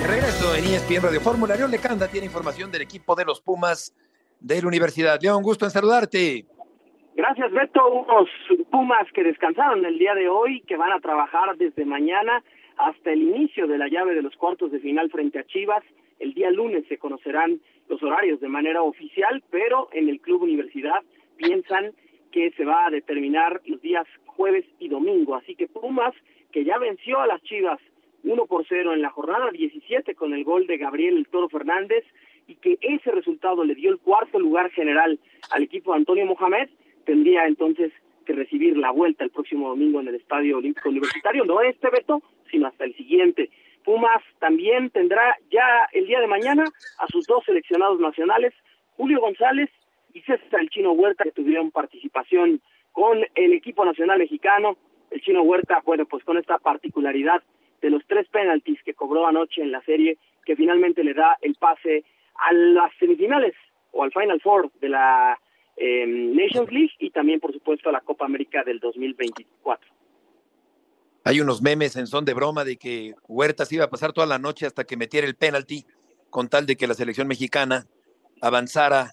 De 0.00 0.06
regreso 0.06 0.56
en 0.56 0.64
ESPN 0.64 1.02
Radio 1.04 1.20
Fórmula, 1.20 1.54
León 1.54 1.70
Lecanda 1.70 2.08
tiene 2.08 2.26
información 2.26 2.72
del 2.72 2.82
equipo 2.82 3.14
de 3.14 3.24
los 3.24 3.40
Pumas 3.40 3.94
de 4.40 4.60
la 4.60 4.66
Universidad. 4.66 5.20
León, 5.22 5.44
gusto 5.44 5.64
en 5.64 5.70
saludarte. 5.70 6.44
Gracias, 7.14 7.52
Beto. 7.52 7.86
Unos 7.88 8.28
Pumas 8.68 9.06
que 9.14 9.22
descansaron 9.22 9.84
el 9.84 9.96
día 9.96 10.14
de 10.14 10.28
hoy, 10.28 10.60
que 10.62 10.76
van 10.76 10.90
a 10.90 10.98
trabajar 10.98 11.56
desde 11.56 11.84
mañana 11.84 12.42
hasta 12.78 13.12
el 13.12 13.22
inicio 13.22 13.68
de 13.68 13.78
la 13.78 13.86
llave 13.86 14.16
de 14.16 14.22
los 14.22 14.34
cuartos 14.34 14.72
de 14.72 14.80
final 14.80 15.08
frente 15.08 15.38
a 15.38 15.46
Chivas. 15.46 15.84
El 16.18 16.34
día 16.34 16.50
lunes 16.50 16.84
se 16.88 16.98
conocerán 16.98 17.60
los 17.88 18.02
horarios 18.02 18.40
de 18.40 18.48
manera 18.48 18.82
oficial, 18.82 19.44
pero 19.50 19.88
en 19.92 20.08
el 20.08 20.20
Club 20.20 20.42
Universidad 20.42 21.00
piensan 21.36 21.92
que 22.32 22.50
se 22.52 22.64
va 22.64 22.86
a 22.86 22.90
determinar 22.90 23.60
los 23.66 23.80
días 23.80 24.06
jueves 24.26 24.64
y 24.78 24.88
domingo. 24.88 25.34
Así 25.34 25.54
que 25.54 25.66
Pumas, 25.66 26.14
que 26.52 26.64
ya 26.64 26.78
venció 26.78 27.20
a 27.20 27.26
las 27.26 27.42
Chivas 27.42 27.78
1 28.24 28.46
por 28.46 28.66
0 28.68 28.94
en 28.94 29.02
la 29.02 29.10
jornada 29.10 29.50
17 29.50 30.14
con 30.14 30.34
el 30.34 30.44
gol 30.44 30.66
de 30.66 30.78
Gabriel 30.78 31.16
El 31.16 31.28
Toro 31.28 31.48
Fernández 31.48 32.04
y 32.46 32.56
que 32.56 32.78
ese 32.80 33.10
resultado 33.10 33.64
le 33.64 33.74
dio 33.74 33.90
el 33.90 33.98
cuarto 33.98 34.38
lugar 34.38 34.70
general 34.70 35.18
al 35.50 35.62
equipo 35.62 35.92
de 35.92 35.98
Antonio 35.98 36.26
Mohamed, 36.26 36.68
tendría 37.04 37.46
entonces 37.46 37.92
que 38.24 38.32
recibir 38.32 38.76
la 38.76 38.90
vuelta 38.90 39.24
el 39.24 39.30
próximo 39.30 39.68
domingo 39.68 40.00
en 40.00 40.08
el 40.08 40.14
Estadio 40.14 40.58
Olímpico 40.58 40.88
Universitario, 40.88 41.44
no 41.44 41.60
este 41.60 41.90
veto, 41.90 42.22
sino 42.50 42.66
hasta 42.66 42.84
el 42.84 42.94
siguiente. 42.94 43.50
Pumas 43.84 44.22
también 44.38 44.90
tendrá 44.90 45.36
ya 45.50 45.88
el 45.92 46.06
día 46.06 46.20
de 46.20 46.26
mañana 46.26 46.64
a 46.98 47.06
sus 47.08 47.26
dos 47.26 47.44
seleccionados 47.44 48.00
nacionales, 48.00 48.52
Julio 48.96 49.20
González 49.20 49.70
y 50.12 50.20
César 50.22 50.60
el 50.60 50.70
Chino 50.70 50.92
Huerta, 50.92 51.24
que 51.24 51.32
tuvieron 51.32 51.70
participación 51.70 52.60
con 52.92 53.18
el 53.34 53.52
equipo 53.52 53.84
nacional 53.84 54.18
mexicano. 54.18 54.76
El 55.10 55.20
Chino 55.20 55.42
Huerta, 55.42 55.82
bueno, 55.84 56.06
pues 56.06 56.24
con 56.24 56.38
esta 56.38 56.58
particularidad 56.58 57.42
de 57.80 57.90
los 57.90 58.02
tres 58.06 58.28
penaltis 58.28 58.82
que 58.82 58.94
cobró 58.94 59.26
anoche 59.26 59.62
en 59.62 59.72
la 59.72 59.82
serie, 59.82 60.18
que 60.44 60.56
finalmente 60.56 61.04
le 61.04 61.14
da 61.14 61.36
el 61.40 61.54
pase 61.54 62.04
a 62.34 62.52
las 62.52 62.92
semifinales 62.98 63.54
o 63.92 64.02
al 64.02 64.12
Final 64.12 64.40
Four 64.40 64.70
de 64.80 64.88
la 64.88 65.38
eh, 65.76 66.06
Nations 66.06 66.70
League 66.72 66.92
y 66.98 67.10
también, 67.10 67.40
por 67.40 67.52
supuesto, 67.52 67.88
a 67.88 67.92
la 67.92 68.00
Copa 68.00 68.24
América 68.24 68.64
del 68.64 68.80
2024. 68.80 69.90
Hay 71.24 71.40
unos 71.40 71.60
memes 71.62 71.96
en 71.96 72.06
son 72.06 72.24
de 72.24 72.34
broma 72.34 72.64
de 72.64 72.76
que 72.76 73.14
Huerta 73.26 73.64
se 73.64 73.76
iba 73.76 73.84
a 73.84 73.90
pasar 73.90 74.12
toda 74.12 74.26
la 74.26 74.38
noche 74.38 74.66
hasta 74.66 74.84
que 74.84 74.96
metiera 74.96 75.26
el 75.26 75.36
penalti 75.36 75.84
con 76.30 76.48
tal 76.48 76.66
de 76.66 76.76
que 76.76 76.86
la 76.86 76.94
selección 76.94 77.28
mexicana 77.28 77.86
avanzara 78.40 79.12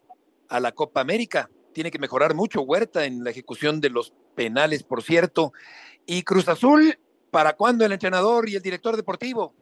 a 0.49 0.59
la 0.59 0.71
Copa 0.71 1.01
América. 1.01 1.49
Tiene 1.73 1.91
que 1.91 1.99
mejorar 1.99 2.35
mucho 2.35 2.61
Huerta 2.61 3.05
en 3.05 3.23
la 3.23 3.31
ejecución 3.31 3.81
de 3.81 3.89
los 3.89 4.13
penales, 4.35 4.83
por 4.83 5.01
cierto. 5.01 5.51
Y 6.05 6.23
Cruz 6.23 6.47
Azul, 6.47 6.95
¿para 7.31 7.53
cuándo 7.53 7.85
el 7.85 7.91
entrenador 7.91 8.47
y 8.47 8.55
el 8.55 8.61
director 8.61 8.95
deportivo? 8.95 9.53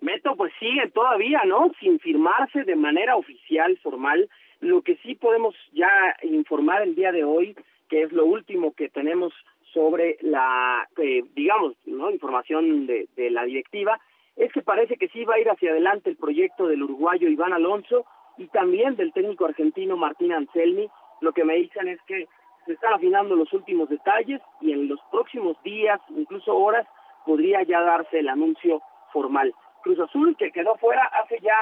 Meto, 0.00 0.34
pues 0.36 0.52
siguen 0.58 0.90
todavía, 0.90 1.42
¿no? 1.46 1.70
Sin 1.80 2.00
firmarse 2.00 2.64
de 2.64 2.76
manera 2.76 3.16
oficial, 3.16 3.78
formal. 3.82 4.28
Lo 4.60 4.82
que 4.82 4.96
sí 4.96 5.14
podemos 5.14 5.54
ya 5.72 5.88
informar 6.22 6.82
el 6.82 6.94
día 6.94 7.12
de 7.12 7.24
hoy, 7.24 7.56
que 7.88 8.02
es 8.02 8.12
lo 8.12 8.26
último 8.26 8.72
que 8.72 8.88
tenemos 8.88 9.32
sobre 9.72 10.18
la, 10.20 10.88
eh, 10.98 11.22
digamos, 11.34 11.74
¿no? 11.86 12.10
información 12.10 12.86
de, 12.86 13.08
de 13.16 13.30
la 13.30 13.44
directiva, 13.44 14.00
es 14.36 14.52
que 14.52 14.62
parece 14.62 14.96
que 14.96 15.08
sí 15.08 15.24
va 15.24 15.34
a 15.34 15.40
ir 15.40 15.48
hacia 15.48 15.70
adelante 15.70 16.10
el 16.10 16.16
proyecto 16.16 16.66
del 16.66 16.82
uruguayo 16.82 17.28
Iván 17.28 17.52
Alonso 17.52 18.04
y 18.36 18.46
también 18.48 18.96
del 18.96 19.12
técnico 19.12 19.44
argentino 19.44 19.96
Martín 19.96 20.32
Anselmi. 20.32 20.88
Lo 21.20 21.32
que 21.32 21.44
me 21.44 21.56
dicen 21.56 21.88
es 21.88 22.00
que 22.02 22.28
se 22.66 22.72
están 22.72 22.94
afinando 22.94 23.36
los 23.36 23.52
últimos 23.52 23.88
detalles 23.88 24.40
y 24.60 24.72
en 24.72 24.88
los 24.88 25.00
próximos 25.10 25.60
días, 25.62 26.00
incluso 26.10 26.56
horas, 26.56 26.86
podría 27.24 27.62
ya 27.62 27.80
darse 27.80 28.18
el 28.18 28.28
anuncio 28.28 28.82
formal. 29.12 29.54
Cruz 29.82 29.98
Azul, 29.98 30.36
que 30.36 30.52
quedó 30.52 30.76
fuera 30.76 31.04
hace 31.22 31.38
ya 31.40 31.54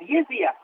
10 0.00 0.28
días 0.28 0.54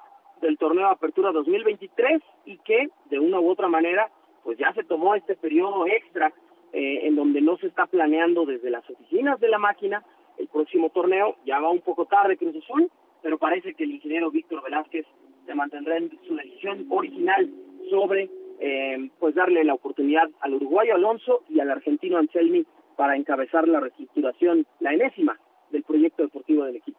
del 0.40 0.58
torneo 0.58 0.86
de 0.86 0.92
Apertura 0.92 1.32
2023 1.32 2.22
y 2.44 2.58
que, 2.58 2.88
de 3.06 3.18
una 3.18 3.40
u 3.40 3.50
otra 3.50 3.68
manera, 3.68 4.10
pues 4.44 4.58
ya 4.58 4.72
se 4.74 4.84
tomó 4.84 5.14
este 5.14 5.36
periodo 5.36 5.86
extra 5.86 6.32
eh, 6.72 7.06
en 7.06 7.16
donde 7.16 7.40
no 7.40 7.56
se 7.56 7.68
está 7.68 7.86
planeando 7.86 8.44
desde 8.44 8.70
las 8.70 8.88
oficinas 8.90 9.40
de 9.40 9.48
la 9.48 9.58
máquina 9.58 10.04
el 10.38 10.48
próximo 10.48 10.90
torneo. 10.90 11.36
Ya 11.44 11.60
va 11.60 11.70
un 11.70 11.80
poco 11.80 12.06
tarde 12.06 12.36
Cruz 12.36 12.56
Azul, 12.56 12.90
pero 13.22 13.38
parece 13.38 13.74
que 13.74 13.84
el 13.84 13.92
ingeniero 13.92 14.30
Víctor 14.30 14.62
Velázquez 14.62 15.06
se 15.46 15.54
mantendrá 15.54 15.96
en 15.96 16.10
su 16.26 16.34
decisión 16.34 16.86
original 16.90 17.48
sobre 17.88 18.28
eh, 18.58 19.10
pues 19.18 19.34
darle 19.34 19.64
la 19.64 19.74
oportunidad 19.74 20.28
al 20.40 20.54
uruguayo 20.54 20.94
Alonso 20.94 21.44
y 21.48 21.60
al 21.60 21.70
argentino 21.70 22.18
Anselmi 22.18 22.66
para 22.96 23.16
encabezar 23.16 23.68
la 23.68 23.80
reestructuración, 23.80 24.66
la 24.80 24.92
enésima 24.92 25.38
del 25.70 25.82
proyecto 25.82 26.22
deportivo 26.22 26.64
del 26.64 26.76
equipo. 26.76 26.98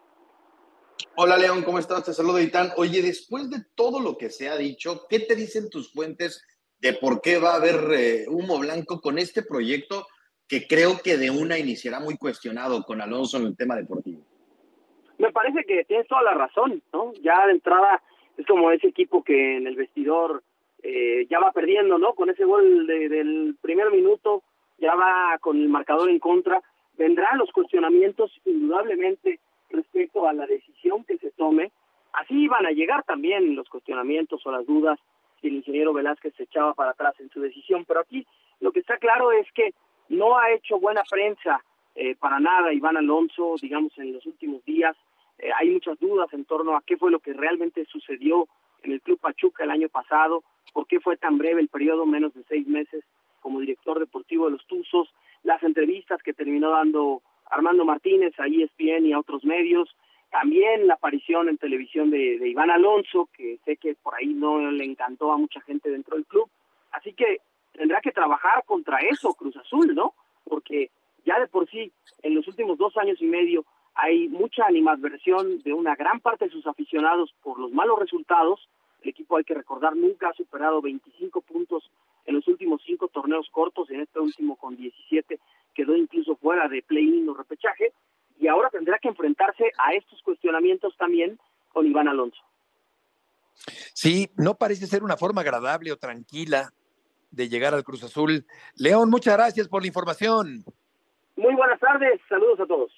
Hola 1.16 1.38
León, 1.38 1.64
¿cómo 1.64 1.80
estás? 1.80 2.06
Te 2.06 2.14
saludo 2.14 2.40
Itán. 2.40 2.70
Oye, 2.78 3.02
después 3.02 3.50
de 3.50 3.58
todo 3.76 4.00
lo 4.00 4.18
que 4.18 4.30
se 4.30 4.50
ha 4.50 4.56
dicho, 4.56 5.08
¿qué 5.10 5.20
te 5.20 5.36
dicen 5.36 5.70
tus 5.70 5.92
fuentes 5.92 6.46
de 6.80 6.94
por 6.94 7.22
qué 7.22 7.40
va 7.40 7.54
a 7.54 7.56
haber 7.56 7.76
eh, 7.94 8.26
humo 8.28 8.60
blanco 8.60 9.02
con 9.02 9.18
este 9.18 9.42
proyecto 9.42 10.06
que 10.48 10.68
creo 10.68 11.00
que 11.04 11.18
de 11.18 11.32
una 11.32 11.58
iniciará 11.58 12.00
muy 12.00 12.18
cuestionado 12.18 12.84
con 12.84 13.02
Alonso 13.02 13.38
en 13.38 13.48
el 13.48 13.58
tema 13.58 13.76
deportivo? 13.76 14.22
Me 15.18 15.32
parece 15.32 15.64
que 15.66 15.84
tienes 15.86 16.08
toda 16.08 16.22
la 16.22 16.36
razón, 16.36 16.84
¿no? 16.94 17.12
Ya 17.24 17.48
de 17.48 17.54
entrada 17.54 18.02
es 18.38 18.46
como 18.46 18.72
ese 18.72 18.88
equipo 18.88 19.24
que 19.24 19.58
en 19.58 19.68
el 19.68 19.76
vestidor 19.76 20.44
eh, 20.84 21.26
ya 21.30 21.40
va 21.40 21.52
perdiendo, 21.52 21.98
¿no? 21.98 22.14
Con 22.14 22.30
ese 22.30 22.46
gol 22.46 22.86
del 22.88 23.56
primer 23.62 23.92
minuto, 23.92 24.44
ya 24.78 24.96
va 24.96 25.38
con 25.40 25.58
el 25.58 25.70
marcador 25.70 26.10
en 26.10 26.20
contra. 26.20 26.62
Vendrán 26.98 27.38
los 27.38 27.52
cuestionamientos, 27.52 28.32
indudablemente, 28.46 29.40
respecto 29.70 30.28
a 30.28 30.34
la 30.34 30.46
decisión 30.46 31.04
que 31.04 31.18
se 31.18 31.32
tome. 31.32 31.72
Así 32.14 32.48
van 32.48 32.66
a 32.66 32.72
llegar 32.72 33.04
también 33.04 33.56
los 33.56 33.68
cuestionamientos 33.70 34.46
o 34.46 34.52
las 34.52 34.66
dudas 34.66 35.00
si 35.42 35.48
el 35.48 35.56
ingeniero 35.56 35.94
Velázquez 35.94 36.34
se 36.36 36.44
echaba 36.44 36.74
para 36.74 36.92
atrás 36.92 37.16
en 37.20 37.30
su 37.30 37.42
decisión. 37.42 37.86
Pero 37.86 38.00
aquí 38.00 38.26
lo 38.60 38.72
que 38.72 38.80
está 38.80 38.98
claro 38.98 39.32
es 39.32 39.52
que 39.54 39.74
no 40.10 40.38
ha 40.38 40.52
hecho 40.52 40.80
buena 40.80 41.04
prensa 41.10 41.64
eh, 41.96 42.16
para 42.16 42.40
nada 42.40 42.74
Iván 42.74 42.98
Alonso, 42.98 43.56
digamos, 43.62 43.98
en 43.98 44.14
los 44.14 44.26
últimos 44.26 44.64
días. 44.66 44.96
Eh, 45.40 45.50
hay 45.58 45.70
muchas 45.70 46.00
dudas 46.00 46.32
en 46.34 46.46
torno 46.46 46.76
a 46.76 46.84
qué 46.86 46.98
fue 46.98 47.12
lo 47.12 47.20
que 47.20 47.34
realmente 47.34 47.86
sucedió 47.86 48.48
en 48.84 48.92
el 48.92 49.02
Club 49.02 49.20
Pachuca 49.20 49.64
el 49.64 49.72
año 49.72 49.90
pasado, 49.90 50.44
por 50.74 50.88
qué 50.88 51.00
fue 51.00 51.18
tan 51.18 51.38
breve 51.38 51.62
el 51.62 51.68
periodo, 51.68 52.06
menos 52.06 52.34
de 52.34 52.44
seis 52.48 52.68
meses, 52.68 53.04
como 53.42 53.60
director 53.60 54.00
deportivo 54.00 54.46
de 54.46 54.52
los 54.52 54.66
Tuzos, 54.68 55.14
las 55.44 55.62
entrevistas 55.64 56.22
que 56.22 56.34
terminó 56.34 56.72
dando 56.72 57.22
Armando 57.50 57.86
Martínez 57.86 58.34
a 58.40 58.48
ESPN 58.48 59.06
y 59.06 59.14
a 59.14 59.20
otros 59.20 59.44
medios, 59.44 59.96
también 60.30 60.88
la 60.88 60.96
aparición 60.96 61.48
en 61.48 61.58
televisión 61.58 62.10
de, 62.10 62.38
de 62.38 62.50
Iván 62.50 62.70
Alonso, 62.70 63.30
que 63.36 63.60
sé 63.64 63.78
que 63.78 63.96
por 63.96 64.16
ahí 64.16 64.28
no 64.28 64.72
le 64.72 64.84
encantó 64.84 65.32
a 65.32 65.38
mucha 65.38 65.62
gente 65.62 65.90
dentro 65.90 66.16
del 66.16 66.26
club. 66.26 66.50
Así 66.92 67.14
que 67.14 67.40
tendrá 67.72 68.02
que 68.02 68.12
trabajar 68.12 68.64
contra 68.66 69.00
eso 69.00 69.34
Cruz 69.34 69.56
Azul, 69.56 69.96
¿no? 69.96 70.14
Porque 70.44 70.90
ya 71.26 71.40
de 71.40 71.48
por 71.48 71.70
sí, 71.70 71.92
en 72.24 72.36
los 72.36 72.48
últimos 72.48 72.78
dos 72.78 72.98
años 72.98 73.22
y 73.22 73.26
medio, 73.26 73.66
hay 73.98 74.30
mucha 74.30 74.66
animadversión 74.66 75.62
de 75.64 75.74
una 75.74 75.96
gran 75.96 76.20
parte 76.20 76.46
de 76.46 76.52
sus 76.52 76.66
aficionados 76.68 77.34
por 77.44 77.60
los 77.60 77.72
malos 77.72 78.00
resultados. 78.00 78.70
El 79.02 79.10
equipo, 79.10 79.38
hay 79.38 79.44
que 79.44 79.54
recordar, 79.54 79.96
nunca 79.96 80.30
ha 80.30 80.34
superado 80.34 80.82
25 80.82 81.42
puntos 81.42 81.90
en 82.26 82.36
los 82.36 82.48
últimos 82.48 82.82
cinco 82.86 83.08
torneos 83.08 83.48
cortos, 83.52 83.90
en 83.90 84.02
este 84.02 84.20
último 84.20 84.56
con 84.56 84.76
17 84.76 85.40
quedó 85.78 85.96
incluso 85.96 86.36
fuera 86.38 86.68
de 86.68 86.82
play-in 86.82 87.30
o 87.30 87.36
repechaje, 87.36 87.94
y 88.40 88.48
ahora 88.48 88.70
tendrá 88.72 88.98
que 88.98 89.10
enfrentarse 89.10 89.72
a 89.78 89.94
estos 89.94 90.22
cuestionamientos 90.24 90.98
también 90.98 91.40
con 91.72 91.86
Iván 91.86 92.08
Alonso. 92.08 92.42
Sí, 93.94 94.30
no 94.36 94.56
parece 94.56 94.88
ser 94.88 95.04
una 95.04 95.18
forma 95.18 95.42
agradable 95.42 95.92
o 95.92 95.98
tranquila 95.98 96.72
de 97.30 97.48
llegar 97.48 97.76
al 97.76 97.84
Cruz 97.84 98.04
Azul. 98.04 98.46
León, 98.76 99.10
muchas 99.10 99.38
gracias 99.38 99.68
por 99.68 99.82
la 99.82 99.88
información. 99.88 100.64
Muy 101.36 101.54
buenas 101.54 101.80
tardes, 101.80 102.20
saludos 102.28 102.60
a 102.60 102.66
todos. 102.66 102.92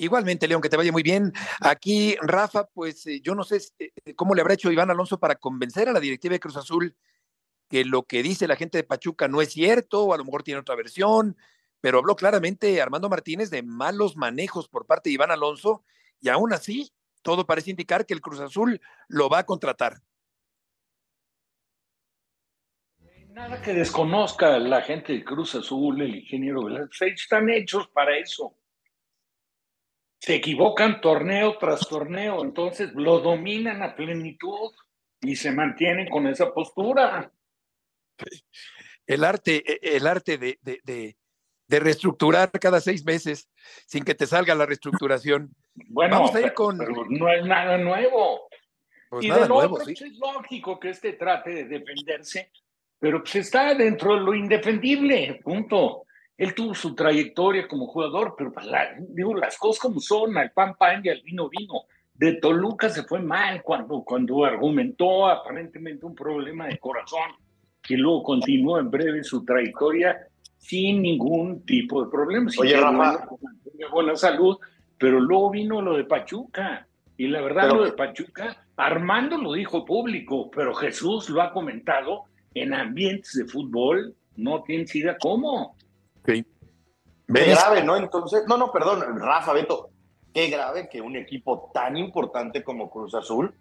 Igualmente, 0.00 0.46
León, 0.46 0.62
que 0.62 0.68
te 0.68 0.76
vaya 0.76 0.92
muy 0.92 1.02
bien. 1.02 1.32
Aquí, 1.60 2.16
Rafa, 2.22 2.68
pues 2.68 3.04
eh, 3.08 3.20
yo 3.20 3.34
no 3.34 3.42
sé 3.42 3.60
eh, 3.80 4.14
cómo 4.14 4.32
le 4.32 4.40
habrá 4.40 4.54
hecho 4.54 4.70
Iván 4.70 4.90
Alonso 4.90 5.18
para 5.18 5.34
convencer 5.34 5.88
a 5.88 5.92
la 5.92 5.98
directiva 5.98 6.34
de 6.34 6.40
Cruz 6.40 6.56
Azul 6.56 6.96
que 7.68 7.84
lo 7.84 8.04
que 8.04 8.22
dice 8.22 8.46
la 8.46 8.56
gente 8.56 8.78
de 8.78 8.84
Pachuca 8.84 9.26
no 9.26 9.42
es 9.42 9.52
cierto, 9.52 10.04
o 10.04 10.14
a 10.14 10.16
lo 10.16 10.24
mejor 10.24 10.44
tiene 10.44 10.60
otra 10.60 10.76
versión, 10.76 11.36
pero 11.80 11.98
habló 11.98 12.14
claramente 12.14 12.80
Armando 12.80 13.08
Martínez 13.08 13.50
de 13.50 13.62
malos 13.62 14.16
manejos 14.16 14.68
por 14.68 14.86
parte 14.86 15.10
de 15.10 15.14
Iván 15.14 15.32
Alonso, 15.32 15.84
y 16.20 16.28
aún 16.28 16.52
así, 16.52 16.92
todo 17.22 17.44
parece 17.44 17.70
indicar 17.70 18.06
que 18.06 18.14
el 18.14 18.20
Cruz 18.20 18.40
Azul 18.40 18.80
lo 19.08 19.28
va 19.28 19.40
a 19.40 19.46
contratar. 19.46 20.00
Nada 23.30 23.60
que 23.60 23.72
desconozca 23.72 24.58
la 24.58 24.80
gente 24.82 25.12
de 25.12 25.24
Cruz 25.24 25.54
Azul, 25.54 26.00
el 26.00 26.16
ingeniero 26.16 26.64
Velázquez, 26.64 27.20
están 27.20 27.50
hechos 27.50 27.88
para 27.88 28.16
eso. 28.16 28.57
Se 30.20 30.34
equivocan 30.34 31.00
torneo 31.00 31.58
tras 31.58 31.88
torneo, 31.88 32.42
entonces 32.42 32.90
lo 32.94 33.20
dominan 33.20 33.82
a 33.82 33.94
plenitud 33.94 34.72
y 35.20 35.36
se 35.36 35.52
mantienen 35.52 36.08
con 36.08 36.26
esa 36.26 36.52
postura. 36.52 37.32
El 39.06 39.24
arte, 39.24 39.62
e, 39.66 39.96
el 39.96 40.06
arte 40.06 40.38
de, 40.38 40.58
de, 40.62 40.80
de, 41.66 41.80
reestructurar 41.80 42.50
cada 42.50 42.80
seis 42.80 43.04
meses 43.04 43.48
sin 43.86 44.04
que 44.04 44.14
te 44.14 44.26
salga 44.26 44.54
la 44.54 44.66
reestructuración. 44.66 45.54
Bueno, 45.74 46.16
Vamos 46.16 46.34
a 46.34 46.40
ir 46.40 46.52
con... 46.52 46.78
no 46.78 47.32
es 47.32 47.44
nada 47.44 47.78
nuevo. 47.78 48.48
Pues 49.08 49.24
y 49.24 49.28
nada 49.28 49.42
de 49.42 49.48
nuevo, 49.48 49.74
otro, 49.74 49.86
sí. 49.86 49.94
pues, 49.98 50.12
es 50.12 50.18
lógico 50.18 50.78
que 50.78 50.90
este 50.90 51.14
trate 51.14 51.50
de 51.50 51.64
defenderse, 51.64 52.52
pero 52.98 53.20
pues 53.20 53.36
está 53.36 53.74
dentro 53.74 54.14
de 54.14 54.20
lo 54.20 54.34
indefendible, 54.34 55.40
punto. 55.42 56.04
Él 56.38 56.54
tuvo 56.54 56.72
su 56.72 56.94
trayectoria 56.94 57.66
como 57.66 57.88
jugador, 57.88 58.34
pero 58.38 58.52
pues, 58.52 58.64
la- 58.64 58.94
digo, 59.10 59.34
las 59.34 59.58
cosas 59.58 59.80
como 59.80 60.00
son, 60.00 60.38
al 60.38 60.52
pan 60.52 60.76
pan 60.78 61.02
y 61.04 61.08
al 61.08 61.20
vino 61.22 61.48
vino. 61.48 61.82
De 62.14 62.34
Toluca 62.34 62.88
se 62.88 63.02
fue 63.02 63.20
mal 63.20 63.62
cuando, 63.62 64.02
cuando 64.04 64.44
argumentó 64.44 65.28
aparentemente 65.28 66.06
un 66.06 66.14
problema 66.14 66.66
de 66.66 66.78
corazón, 66.78 67.32
que 67.82 67.96
luego 67.96 68.22
continuó 68.22 68.78
en 68.78 68.90
breve 68.90 69.22
su 69.24 69.44
traiectoria 69.44 70.16
sin 70.56 71.02
ningún 71.02 71.64
tipo 71.64 72.04
de 72.04 72.10
problemas. 72.10 72.58
Oye, 72.58 72.76
Rafa. 72.76 73.28
buena 73.92 74.16
salud, 74.16 74.58
pero 74.96 75.20
luego 75.20 75.50
vino 75.50 75.80
lo 75.82 75.96
de 75.96 76.04
Pachuca. 76.04 76.86
Y 77.16 77.26
la 77.28 77.40
verdad, 77.40 77.68
lo 77.72 77.84
de 77.84 77.92
Pachuca, 77.92 78.64
Armando 78.76 79.38
lo 79.38 79.54
dijo 79.54 79.84
público, 79.84 80.50
pero 80.52 80.72
Jesús 80.74 81.28
lo 81.30 81.42
ha 81.42 81.52
comentado 81.52 82.24
en 82.54 82.74
ambientes 82.74 83.32
de 83.32 83.44
fútbol, 83.44 84.14
no 84.36 84.62
tienes 84.62 84.94
idea 84.94 85.16
cómo. 85.18 85.76
Sí. 86.28 86.44
Qué 87.32 87.44
grave, 87.44 87.82
¿no? 87.82 87.96
Entonces, 87.96 88.42
no, 88.46 88.58
no, 88.58 88.70
perdón, 88.70 89.18
Rafa, 89.18 89.54
Beto, 89.54 89.88
qué 90.34 90.48
grave 90.48 90.88
que 90.90 91.00
un 91.00 91.16
equipo 91.16 91.70
tan 91.72 91.96
importante 91.96 92.62
como 92.62 92.90
Cruz 92.90 93.14
Azul 93.14 93.54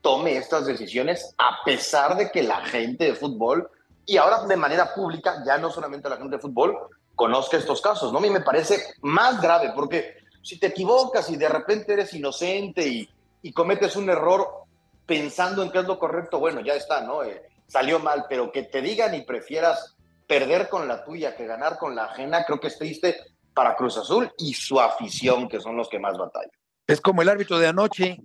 tome 0.00 0.36
estas 0.36 0.66
decisiones 0.66 1.34
a 1.38 1.62
pesar 1.64 2.16
de 2.16 2.30
que 2.30 2.42
la 2.42 2.64
gente 2.64 3.04
de 3.04 3.14
fútbol, 3.14 3.70
y 4.04 4.16
ahora 4.16 4.44
de 4.44 4.56
manera 4.56 4.94
pública, 4.94 5.44
ya 5.46 5.58
no 5.58 5.70
solamente 5.70 6.08
la 6.08 6.16
gente 6.16 6.36
de 6.36 6.42
fútbol, 6.42 6.76
conozca 7.14 7.56
estos 7.56 7.80
casos, 7.80 8.12
¿no? 8.12 8.18
A 8.18 8.22
mí 8.22 8.30
me 8.30 8.40
parece 8.40 8.94
más 9.02 9.40
grave 9.40 9.72
porque 9.74 10.16
si 10.42 10.58
te 10.58 10.68
equivocas 10.68 11.30
y 11.30 11.36
de 11.36 11.48
repente 11.48 11.92
eres 11.92 12.12
inocente 12.14 12.86
y, 12.86 13.08
y 13.42 13.52
cometes 13.52 13.94
un 13.94 14.10
error 14.10 14.64
pensando 15.06 15.62
en 15.62 15.70
qué 15.70 15.78
es 15.78 15.84
lo 15.84 16.00
correcto, 16.00 16.40
bueno, 16.40 16.62
ya 16.62 16.74
está, 16.74 17.00
¿no? 17.02 17.22
Eh, 17.22 17.42
salió 17.68 18.00
mal, 18.00 18.26
pero 18.28 18.50
que 18.50 18.64
te 18.64 18.80
digan 18.80 19.14
y 19.14 19.22
prefieras 19.22 19.97
perder 20.28 20.68
con 20.68 20.86
la 20.86 21.04
tuya 21.04 21.34
que 21.34 21.46
ganar 21.46 21.78
con 21.78 21.96
la 21.96 22.04
ajena, 22.04 22.44
creo 22.44 22.60
que 22.60 22.68
es 22.68 22.78
triste 22.78 23.16
para 23.54 23.74
Cruz 23.74 23.96
Azul 23.96 24.30
y 24.38 24.54
su 24.54 24.78
afición, 24.78 25.48
que 25.48 25.58
son 25.58 25.76
los 25.76 25.88
que 25.88 25.98
más 25.98 26.16
batallan. 26.16 26.52
Es 26.86 27.00
como 27.00 27.22
el 27.22 27.28
árbitro 27.28 27.58
de 27.58 27.66
anoche, 27.66 28.20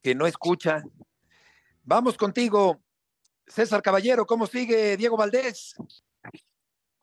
que 0.00 0.14
no 0.14 0.26
escucha. 0.26 0.82
Vamos 1.82 2.16
contigo, 2.16 2.80
César 3.46 3.82
Caballero, 3.82 4.24
¿cómo 4.24 4.46
sigue 4.46 4.96
Diego 4.96 5.16
Valdés? 5.16 5.74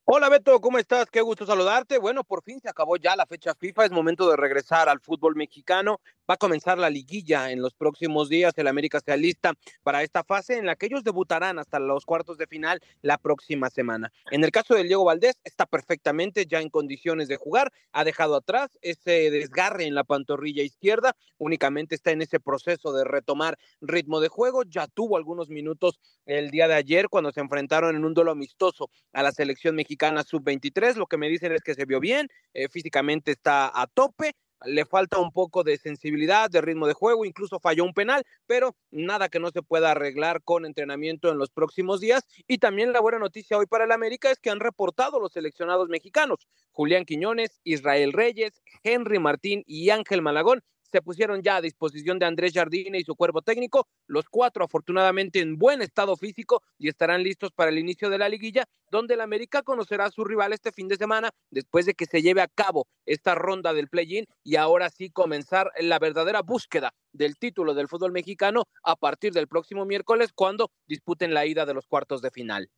Hola 0.04 0.30
Beto, 0.30 0.60
¿cómo 0.62 0.80
estás? 0.80 1.12
Qué 1.12 1.22
gusto 1.22 1.46
saludarte. 1.46 2.00
Bueno, 2.00 2.24
por 2.24 2.42
fin 2.42 2.60
se 2.60 2.68
acabó 2.68 2.98
ya 2.98 3.16
la 3.16 3.28
fecha 3.28 3.54
FIFA, 3.54 3.86
es 3.86 3.92
momento 3.92 4.28
de 4.28 4.36
regresar 4.36 4.90
al 4.90 5.00
fútbol 5.00 5.36
mexicano. 5.36 6.02
Va 6.28 6.34
a 6.34 6.38
comenzar 6.38 6.80
la 6.80 6.90
liguilla 6.90 7.52
en 7.52 7.62
los 7.62 7.76
próximos 7.76 8.28
días. 8.28 8.58
El 8.58 8.68
América 8.68 8.98
está 8.98 9.16
lista 9.16 9.54
para 9.84 10.02
esta 10.02 10.24
fase 10.24 10.58
en 10.58 10.66
la 10.66 10.76
que 10.76 10.88
ellos 10.88 11.04
debutarán 11.04 11.60
hasta 11.60 11.78
los 11.78 12.06
cuartos 12.06 12.40
de 12.40 12.48
final 12.48 12.82
la 13.04 13.20
próxima 13.20 13.70
semana. 13.70 14.12
En 14.32 14.44
el 14.44 14.52
caso 14.52 14.74
de 14.74 14.84
Diego 14.84 15.04
Valdés, 15.04 15.40
está 15.44 15.68
perfectamente 15.68 16.48
ya 16.48 16.62
en 16.62 16.70
condiciones 16.70 17.28
de 17.28 17.38
jugar. 17.38 17.72
Ha 17.92 18.04
dejado 18.04 18.36
atrás 18.36 18.80
ese 18.82 19.30
desgarre 19.30 19.86
en 19.86 19.94
la 19.94 20.04
pantorrilla 20.04 20.64
izquierda. 20.64 21.16
Únicamente 21.38 21.94
está 21.94 22.12
en 22.12 22.24
ese 22.24 22.40
proceso 22.40 22.92
de 22.92 23.04
retomar 23.04 23.60
ritmo 23.82 24.20
de 24.20 24.30
juego. 24.30 24.64
Ya 24.64 24.88
tuvo 24.88 25.16
algunos 25.16 25.50
minutos 25.50 26.00
el 26.26 26.50
día 26.50 26.68
de 26.68 26.74
ayer 26.74 27.08
cuando 27.08 27.32
se 27.32 27.40
enfrentaron 27.40 27.96
en 27.96 28.04
un 28.04 28.16
duelo 28.16 28.32
amistoso 28.32 28.90
a 29.14 29.22
la 29.22 29.32
selección 29.32 29.76
mexicana 29.76 29.91
sub-23. 29.98 30.96
Lo 30.96 31.08
que 31.08 31.18
me 31.18 31.30
dicen 31.30 31.52
es 31.52 31.62
que 31.62 31.76
se 31.76 31.86
vio 31.86 32.00
bien, 32.00 32.30
eh, 32.54 32.68
físicamente 32.70 33.32
está 33.32 33.72
a 33.74 33.88
tope, 33.88 34.36
le 34.66 34.86
falta 34.86 35.18
un 35.20 35.32
poco 35.32 35.64
de 35.64 35.78
sensibilidad, 35.78 36.50
de 36.50 36.62
ritmo 36.62 36.88
de 36.88 36.94
juego, 36.94 37.26
incluso 37.26 37.60
falló 37.60 37.84
un 37.84 37.94
penal, 37.94 38.24
pero 38.46 38.76
nada 38.92 39.30
que 39.30 39.40
no 39.40 39.50
se 39.50 39.62
pueda 39.62 39.92
arreglar 39.92 40.44
con 40.44 40.66
entrenamiento 40.66 41.32
en 41.32 41.38
los 41.38 41.50
próximos 41.50 42.00
días. 42.00 42.28
Y 42.48 42.60
también 42.60 42.94
la 42.94 43.00
buena 43.00 43.20
noticia 43.20 43.58
hoy 43.58 43.66
para 43.66 43.86
el 43.86 43.92
América 43.92 44.30
es 44.32 44.40
que 44.40 44.50
han 44.50 44.60
reportado 44.60 45.20
los 45.20 45.34
seleccionados 45.34 45.90
mexicanos, 45.90 46.48
Julián 46.72 47.06
Quiñones, 47.06 47.60
Israel 47.64 48.14
Reyes, 48.14 48.62
Henry 48.84 49.20
Martín 49.20 49.64
y 49.66 49.90
Ángel 49.90 50.22
Malagón, 50.22 50.64
se 50.92 51.02
pusieron 51.02 51.42
ya 51.42 51.58
a 51.58 51.62
disposición 51.62 52.20
de 52.20 52.26
Andrés 52.26 52.52
Jardine 52.54 53.00
y 53.00 53.04
su 53.04 53.16
cuerpo 53.16 53.42
técnico, 53.42 53.88
los 54.08 54.26
cuatro 54.30 54.66
afortunadamente 54.66 55.40
en 55.40 55.58
buen 55.58 55.82
estado 55.82 56.18
físico 56.18 56.62
y 56.78 56.90
estarán 56.90 57.24
listos 57.24 57.52
para 57.52 57.72
el 57.72 57.80
inicio 57.80 58.10
de 58.10 58.18
la 58.18 58.30
liguilla, 58.30 58.66
donde 58.90 59.14
el 59.14 59.22
América 59.22 59.62
conocerá 59.62 60.06
a 60.06 60.12
su 60.12 60.24
rival 60.24 60.54
este 60.54 60.72
fin 60.72 60.88
de 60.88 60.98
semana 60.98 61.30
después 61.50 61.86
de 61.86 61.94
que 61.94 62.06
se 62.06 62.22
lleve 62.22 62.42
a 62.42 62.48
cabo 62.48 62.88
esta 63.06 63.36
ronda 63.36 63.74
del 63.74 63.88
play-in 63.88 64.26
y 64.44 64.58
ahora 64.58 64.90
sí 64.90 65.10
comenzar 65.10 65.72
la 65.80 66.00
verdadera 66.00 66.42
búsqueda 66.42 66.94
del 67.14 67.38
título 67.38 67.74
del 67.74 67.88
fútbol 67.88 68.12
mexicano 68.12 68.66
a 68.84 68.96
partir 68.96 69.34
del 69.34 69.48
próximo 69.48 69.86
miércoles 69.86 70.32
cuando 70.34 70.72
disputen 70.88 71.34
la 71.34 71.46
ida 71.46 71.66
de 71.66 71.74
los 71.74 71.88
cuartos 71.88 72.22
de 72.22 72.32
final. 72.32 72.70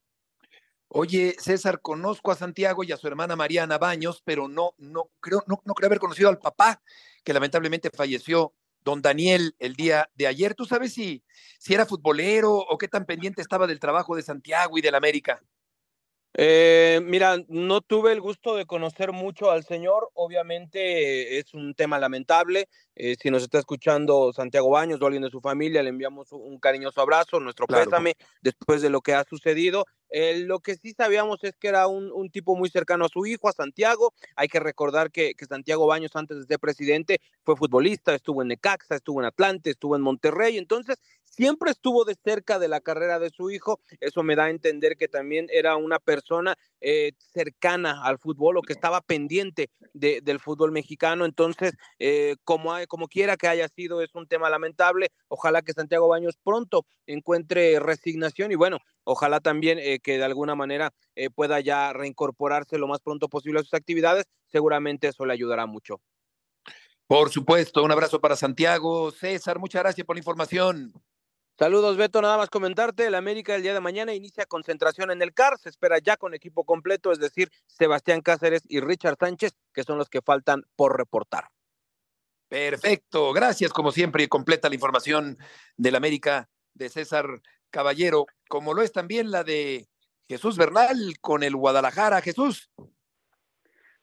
Oye, 0.96 1.36
César, 1.40 1.82
conozco 1.82 2.32
a 2.32 2.36
Santiago 2.36 2.84
y 2.84 2.92
a 2.92 2.98
su 2.98 3.08
hermana 3.08 3.36
Mariana 3.36 3.80
Baños, 3.80 4.22
pero 4.24 4.48
no, 4.48 4.76
no 4.78 5.10
creo, 5.20 5.44
no, 5.48 5.60
no 5.66 5.74
creo 5.74 5.88
haber 5.88 5.98
conocido 5.98 6.30
al 6.30 6.38
papá, 6.38 6.84
que 7.24 7.34
lamentablemente 7.34 7.90
falleció, 7.90 8.54
don 8.84 9.02
Daniel, 9.02 9.56
el 9.60 9.76
día 9.76 10.10
de 10.16 10.28
ayer. 10.28 10.56
¿Tú 10.56 10.66
sabes 10.66 10.94
si, 10.94 11.24
si 11.60 11.74
era 11.74 11.86
futbolero 11.86 12.54
o 12.54 12.78
qué 12.78 12.88
tan 12.88 13.06
pendiente 13.06 13.42
estaba 13.42 13.68
del 13.68 13.80
trabajo 13.80 14.16
de 14.16 14.24
Santiago 14.24 14.78
y 14.78 14.82
del 14.82 14.96
América? 14.96 15.42
Eh, 16.36 17.00
mira, 17.04 17.38
no 17.48 17.82
tuve 17.82 18.12
el 18.12 18.20
gusto 18.20 18.56
de 18.56 18.66
conocer 18.66 19.12
mucho 19.12 19.52
al 19.52 19.64
señor, 19.66 20.10
obviamente 20.16 21.38
es 21.38 21.54
un 21.54 21.76
tema 21.76 22.00
lamentable, 22.00 22.70
eh, 22.96 23.16
si 23.22 23.30
nos 23.30 23.44
está 23.44 23.60
escuchando 23.60 24.34
Santiago 24.34 24.72
Baños 24.72 25.00
o 25.00 25.06
alguien 25.06 25.22
de 25.22 25.30
su 25.30 25.42
familia, 25.42 25.84
le 25.84 25.90
enviamos 25.90 26.32
un 26.32 26.58
cariñoso 26.58 27.02
abrazo, 27.02 27.40
nuestro 27.40 27.68
pésame 27.68 28.16
después 28.42 28.82
de 28.82 28.90
lo 28.90 29.02
que 29.02 29.14
ha 29.14 29.24
sucedido. 29.26 29.86
Eh, 30.16 30.44
lo 30.46 30.60
que 30.60 30.76
sí 30.76 30.94
sabíamos 30.94 31.44
es 31.44 31.56
que 31.58 31.68
era 31.68 31.88
un, 31.88 32.12
un, 32.12 32.30
tipo 32.30 32.56
muy 32.56 32.70
cercano 32.70 33.06
a 33.06 33.10
su 33.10 33.26
hijo, 33.26 33.50
a 33.50 33.52
Santiago. 33.52 34.14
Hay 34.36 34.48
que 34.48 34.60
recordar 34.60 35.10
que, 35.10 35.34
que, 35.34 35.48
Santiago 35.48 35.88
Baños, 35.88 36.16
antes 36.16 36.38
de 36.38 36.46
ser 36.46 36.60
presidente, 36.60 37.20
fue 37.44 37.56
futbolista, 37.56 38.14
estuvo 38.14 38.44
en 38.44 38.50
Necaxa, 38.50 38.96
estuvo 38.96 39.22
en 39.22 39.26
Atlante, 39.26 39.72
estuvo 39.72 39.96
en 39.96 40.04
Monterrey. 40.04 40.60
Entonces, 40.60 40.98
siempre 41.36 41.72
estuvo 41.72 42.06
de 42.06 42.16
cerca 42.16 42.60
de 42.60 42.68
la 42.68 42.82
carrera 42.82 43.20
de 43.20 43.30
su 43.30 43.50
hijo. 43.50 43.80
Eso 44.00 44.24
me 44.24 44.36
da 44.36 44.46
a 44.46 44.50
entender 44.50 44.98
que 44.98 45.08
también 45.08 45.48
era 45.52 45.76
una 45.76 46.00
persona 46.00 46.56
eh, 46.80 47.14
cercana 47.34 48.04
al 48.04 48.20
fútbol 48.20 48.58
o 48.58 48.62
que 48.62 48.74
estaba 48.74 49.02
pendiente 49.02 49.70
de, 49.94 50.22
del 50.22 50.40
fútbol 50.40 50.72
mexicano. 50.72 51.26
Entonces, 51.26 51.74
eh, 52.00 52.36
como, 52.44 52.74
como 52.88 53.08
quiera 53.08 53.38
que 53.38 53.48
haya 53.48 53.68
sido, 53.68 54.02
es 54.02 54.14
un 54.14 54.28
tema 54.28 54.50
lamentable. 54.50 55.12
Ojalá 55.28 55.62
que 55.62 55.74
Santiago 55.74 56.08
Baños 56.08 56.38
pronto 56.44 56.86
encuentre 57.08 57.80
resignación 57.80 58.52
y 58.52 58.56
bueno, 58.56 58.78
ojalá 59.04 59.40
también 59.40 59.80
eh, 59.80 60.00
que 60.00 60.18
de 60.18 60.24
alguna 60.24 60.56
manera 60.56 60.94
eh, 61.16 61.30
pueda 61.30 61.60
ya 61.60 61.94
reincorporarse 61.94 62.78
lo 62.78 62.88
más 62.88 63.02
pronto 63.02 63.28
posible 63.28 63.60
a 63.60 63.64
sus 63.64 63.74
actividades. 63.74 64.26
Seguramente 64.48 65.08
eso 65.08 65.26
le 65.26 65.34
ayudará 65.34 65.66
mucho. 65.66 66.00
Por 67.08 67.30
supuesto, 67.30 67.84
un 67.84 67.92
abrazo 67.92 68.22
para 68.22 68.36
Santiago. 68.36 69.12
César, 69.12 69.60
muchas 69.60 69.84
gracias 69.84 70.06
por 70.06 70.16
la 70.16 70.22
información. 70.22 70.94
Saludos, 71.58 71.98
Beto. 71.98 72.20
Nada 72.20 72.38
más 72.38 72.50
comentarte, 72.50 73.06
el 73.06 73.16
América 73.16 73.54
el 73.54 73.62
día 73.62 73.76
de 73.76 73.80
mañana 73.80 74.14
inicia 74.14 74.46
concentración 74.46 75.12
en 75.12 75.22
el 75.22 75.34
CAR, 75.34 75.60
se 75.60 75.70
espera 75.70 76.00
ya 76.00 76.18
con 76.18 76.34
equipo 76.34 76.64
completo, 76.64 77.12
es 77.12 77.20
decir, 77.20 77.50
Sebastián 77.68 78.22
Cáceres 78.22 78.64
y 78.68 78.80
Richard 78.80 79.18
Sánchez, 79.20 79.54
que 79.72 79.84
son 79.84 80.00
los 80.00 80.10
que 80.10 80.22
faltan 80.22 80.64
por 80.76 80.98
reportar. 80.98 81.50
Perfecto, 82.50 83.34
gracias 83.34 83.72
como 83.72 83.92
siempre 83.92 84.24
y 84.24 84.28
completa 84.28 84.68
la 84.68 84.76
información 84.76 85.38
del 85.78 85.96
América 85.96 86.50
de 86.74 86.90
César 86.90 87.26
Caballero, 87.70 88.26
como 88.50 88.74
lo 88.74 88.82
es 88.82 88.92
también 88.92 89.30
la 89.30 89.44
de 89.44 89.88
Jesús 90.28 90.58
Bernal 90.58 90.98
con 91.22 91.44
el 91.44 91.56
Guadalajara. 91.56 92.22
Jesús. 92.22 92.72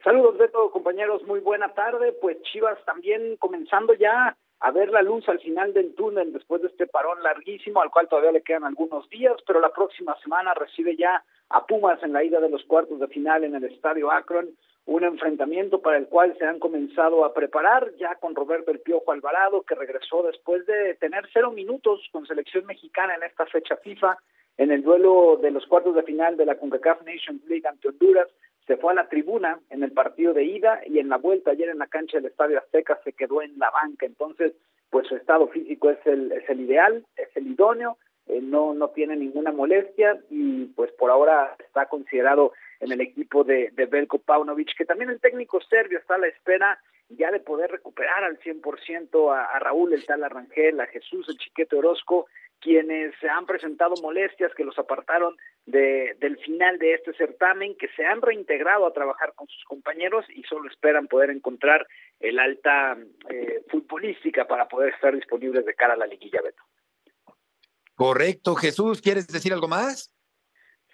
Saludos, 0.04 0.38
Beto, 0.38 0.70
compañeros, 0.70 1.22
muy 1.24 1.40
buena 1.40 1.74
tarde. 1.74 2.12
Pues 2.12 2.40
Chivas 2.42 2.78
también 2.84 3.36
comenzando 3.38 3.92
ya 3.94 4.36
a 4.60 4.70
ver 4.70 4.90
la 4.90 5.02
luz 5.02 5.26
al 5.28 5.40
final 5.40 5.72
del 5.72 5.94
túnel 5.94 6.32
después 6.32 6.60
de 6.60 6.68
este 6.68 6.86
parón 6.86 7.22
larguísimo, 7.22 7.80
al 7.80 7.90
cual 7.90 8.08
todavía 8.08 8.32
le 8.32 8.42
quedan 8.42 8.64
algunos 8.64 9.08
días, 9.08 9.36
pero 9.46 9.58
la 9.60 9.72
próxima 9.72 10.14
semana 10.22 10.52
recibe 10.54 10.96
ya 10.96 11.24
a 11.48 11.66
Pumas 11.66 12.02
en 12.02 12.12
la 12.12 12.22
ida 12.22 12.40
de 12.40 12.50
los 12.50 12.64
cuartos 12.64 13.00
de 13.00 13.08
final 13.08 13.44
en 13.44 13.54
el 13.54 13.64
Estadio 13.64 14.10
Akron, 14.10 14.50
un 14.86 15.04
enfrentamiento 15.04 15.80
para 15.80 15.96
el 15.96 16.08
cual 16.08 16.36
se 16.38 16.44
han 16.44 16.58
comenzado 16.58 17.24
a 17.24 17.32
preparar 17.32 17.92
ya 17.98 18.16
con 18.16 18.34
Roberto 18.34 18.70
El 18.70 18.80
Piojo 18.80 19.12
Alvarado, 19.12 19.62
que 19.62 19.74
regresó 19.74 20.22
después 20.22 20.66
de 20.66 20.94
tener 20.96 21.28
cero 21.32 21.52
minutos 21.52 22.06
con 22.12 22.26
selección 22.26 22.66
mexicana 22.66 23.14
en 23.14 23.22
esta 23.22 23.46
fecha 23.46 23.76
FIFA, 23.76 24.18
en 24.58 24.72
el 24.72 24.82
duelo 24.82 25.38
de 25.40 25.52
los 25.52 25.66
cuartos 25.66 25.94
de 25.94 26.02
final 26.02 26.36
de 26.36 26.44
la 26.44 26.56
CONCACAF 26.56 27.02
Nations 27.02 27.42
League 27.46 27.66
ante 27.66 27.88
Honduras, 27.88 28.28
se 28.70 28.76
fue 28.76 28.92
a 28.92 28.94
la 28.94 29.08
tribuna 29.08 29.58
en 29.68 29.82
el 29.82 29.90
partido 29.90 30.32
de 30.32 30.44
ida 30.44 30.80
y 30.86 31.00
en 31.00 31.08
la 31.08 31.16
vuelta 31.16 31.50
ayer 31.50 31.70
en 31.70 31.78
la 31.78 31.88
cancha 31.88 32.18
del 32.18 32.26
Estadio 32.26 32.56
Azteca 32.56 33.00
se 33.02 33.12
quedó 33.12 33.42
en 33.42 33.58
la 33.58 33.68
banca. 33.68 34.06
Entonces, 34.06 34.52
pues 34.90 35.08
su 35.08 35.16
estado 35.16 35.48
físico 35.48 35.90
es 35.90 35.98
el, 36.06 36.30
es 36.30 36.48
el 36.48 36.60
ideal, 36.60 37.04
es 37.16 37.28
el 37.34 37.48
idóneo, 37.48 37.98
eh, 38.28 38.38
no, 38.40 38.72
no 38.72 38.90
tiene 38.90 39.16
ninguna 39.16 39.50
molestia 39.50 40.20
y 40.30 40.66
pues 40.66 40.92
por 40.92 41.10
ahora 41.10 41.56
está 41.58 41.86
considerado 41.86 42.52
en 42.78 42.92
el 42.92 43.00
equipo 43.00 43.42
de, 43.42 43.70
de 43.72 43.86
Belko 43.86 44.20
Paunovic, 44.20 44.76
que 44.76 44.84
también 44.84 45.10
el 45.10 45.18
técnico 45.18 45.60
serbio 45.62 45.98
está 45.98 46.14
a 46.14 46.18
la 46.18 46.28
espera 46.28 46.78
ya 47.08 47.32
de 47.32 47.40
poder 47.40 47.72
recuperar 47.72 48.22
al 48.22 48.38
100% 48.38 49.34
a, 49.34 49.46
a 49.46 49.58
Raúl 49.58 49.94
el 49.94 50.06
tal 50.06 50.22
Arrangel, 50.22 50.78
a 50.78 50.86
Jesús 50.86 51.28
el 51.28 51.38
Chiquete 51.38 51.74
Orozco 51.74 52.28
quienes 52.60 53.14
se 53.20 53.28
han 53.28 53.46
presentado 53.46 53.94
molestias 54.02 54.52
que 54.54 54.64
los 54.64 54.78
apartaron 54.78 55.36
de, 55.66 56.16
del 56.20 56.38
final 56.38 56.78
de 56.78 56.94
este 56.94 57.12
certamen, 57.14 57.76
que 57.76 57.88
se 57.96 58.04
han 58.04 58.20
reintegrado 58.20 58.86
a 58.86 58.92
trabajar 58.92 59.32
con 59.34 59.48
sus 59.48 59.64
compañeros 59.64 60.24
y 60.28 60.42
solo 60.44 60.68
esperan 60.68 61.08
poder 61.08 61.30
encontrar 61.30 61.86
el 62.18 62.38
alta 62.38 62.96
eh, 63.28 63.62
futbolística 63.68 64.46
para 64.46 64.68
poder 64.68 64.94
estar 64.94 65.14
disponibles 65.14 65.64
de 65.64 65.74
cara 65.74 65.94
a 65.94 65.96
la 65.96 66.06
liguilla, 66.06 66.40
Beto. 66.42 66.62
Correcto, 67.94 68.54
Jesús, 68.54 69.00
¿quieres 69.00 69.26
decir 69.26 69.52
algo 69.52 69.68
más? 69.68 70.14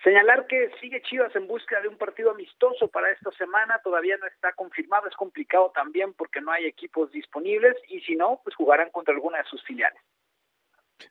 Señalar 0.03 0.47
que 0.47 0.71
sigue 0.81 1.03
Chivas 1.03 1.35
en 1.35 1.49
búsqueda 1.49 1.81
de 1.81 1.89
un 1.89 1.99
partido 1.99 2.31
amistoso 2.31 2.89
para 2.89 3.11
esta 3.11 3.31
semana, 3.33 3.81
todavía 3.83 4.17
no 4.19 4.27
está 4.27 4.53
confirmado, 4.53 5.09
es 5.09 5.17
complicado 5.17 5.73
también 5.75 6.15
porque 6.15 6.41
no 6.41 6.53
hay 6.53 6.67
equipos 6.67 7.11
disponibles 7.11 7.77
y 7.89 8.01
si 8.03 8.15
no, 8.15 8.41
pues 8.45 8.55
jugarán 8.55 8.91
contra 8.91 9.15
alguna 9.15 9.39
de 9.39 9.45
sus 9.45 9.65
filiales. 9.65 10.01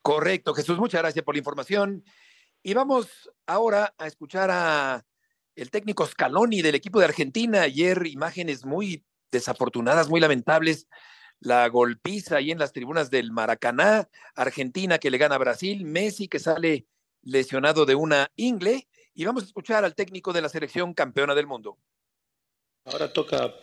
Correcto, 0.01 0.53
Jesús, 0.53 0.77
muchas 0.77 1.01
gracias 1.01 1.23
por 1.23 1.35
la 1.35 1.39
información. 1.39 2.03
Y 2.63 2.73
vamos 2.73 3.29
ahora 3.45 3.93
a 3.97 4.07
escuchar 4.07 4.49
a 4.51 5.05
el 5.55 5.69
técnico 5.71 6.05
Scaloni 6.05 6.61
del 6.61 6.75
equipo 6.75 6.99
de 6.99 7.05
Argentina. 7.05 7.61
Ayer 7.61 8.07
imágenes 8.07 8.65
muy 8.65 9.05
desafortunadas, 9.31 10.09
muy 10.09 10.19
lamentables. 10.19 10.87
La 11.39 11.67
golpiza 11.67 12.37
ahí 12.37 12.51
en 12.51 12.59
las 12.59 12.71
tribunas 12.71 13.11
del 13.11 13.31
Maracaná, 13.31 14.09
Argentina 14.35 14.97
que 14.97 15.11
le 15.11 15.17
gana 15.17 15.35
a 15.35 15.39
Brasil, 15.39 15.85
Messi 15.85 16.27
que 16.27 16.39
sale 16.39 16.87
lesionado 17.21 17.85
de 17.85 17.95
una 17.95 18.31
ingle. 18.35 18.87
Y 19.13 19.25
vamos 19.25 19.43
a 19.43 19.45
escuchar 19.45 19.85
al 19.85 19.95
técnico 19.95 20.33
de 20.33 20.41
la 20.41 20.49
selección 20.49 20.93
campeona 20.93 21.35
del 21.35 21.47
mundo. 21.47 21.77
Ahora 22.85 23.11
toca 23.11 23.53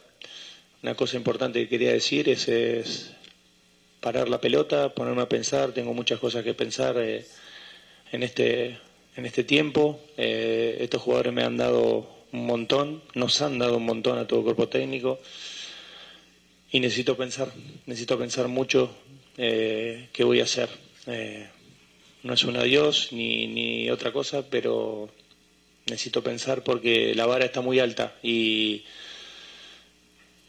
una 0.83 0.95
cosa 0.95 1.17
importante 1.17 1.61
que 1.61 1.69
quería 1.69 1.93
decir, 1.93 2.29
es, 2.29 3.13
parar 4.03 4.29
la 4.29 4.41
pelota, 4.41 4.93
ponerme 4.93 5.23
a 5.23 5.29
pensar, 5.29 5.73
tengo 5.73 5.95
muchas 5.95 6.19
cosas 6.19 6.45
que 6.45 6.53
pensar 6.53 6.99
eh, 6.99 7.25
en, 8.11 8.23
este, 8.23 8.79
en 9.17 9.25
este 9.25 9.45
tiempo. 9.45 10.01
Eh, 10.19 10.77
estos 10.81 11.01
jugadores 11.01 11.33
me 11.33 11.45
han 11.45 11.57
dado 11.57 12.07
un 12.33 12.45
montón, 12.47 13.03
nos 13.15 13.41
han 13.41 13.59
dado 13.59 13.79
un 13.79 13.87
montón 13.87 14.19
a 14.19 14.27
todo 14.27 14.41
el 14.41 14.45
cuerpo 14.45 14.69
técnico 14.69 15.21
y 16.71 16.81
necesito 16.81 17.17
pensar, 17.17 17.53
necesito 17.87 18.19
pensar 18.19 18.49
mucho 18.49 18.95
eh, 19.39 20.09
qué 20.13 20.25
voy 20.25 20.41
a 20.41 20.45
hacer 20.45 20.69
no 22.23 22.35
es 22.35 22.45
un 22.45 22.57
adiós 22.57 23.09
ni, 23.13 23.47
ni 23.47 23.91
otra 23.91 24.13
cosa, 24.13 24.49
pero 24.49 25.09
necesito 25.87 26.23
pensar 26.23 26.63
porque 26.63 27.15
la 27.15 27.27
vara 27.27 27.45
está 27.45 27.61
muy 27.61 27.81
alta 27.81 28.15
y, 28.23 28.85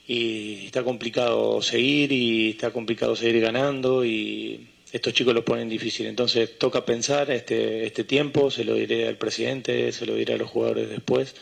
y 0.07 0.65
está 0.65 0.83
complicado 0.83 1.61
seguir 1.61 2.11
y 2.11 2.51
está 2.51 2.71
complicado 2.71 3.15
seguir 3.15 3.41
ganando 3.41 4.03
y 4.03 4.67
estos 4.91 5.13
chicos 5.13 5.33
lo 5.33 5.43
ponen 5.43 5.69
difícil. 5.69 6.05
Entonces 6.05 6.57
toca 6.57 6.85
pensar 6.85 7.31
este, 7.31 7.85
este 7.85 8.03
tiempo, 8.03 8.51
se 8.51 8.63
lo 8.63 8.75
diré 8.75 9.07
al 9.07 9.17
presidente, 9.17 9.91
se 9.91 10.05
lo 10.05 10.15
diré 10.15 10.35
a 10.35 10.37
los 10.37 10.49
jugadores 10.49 10.89
después, 10.89 11.35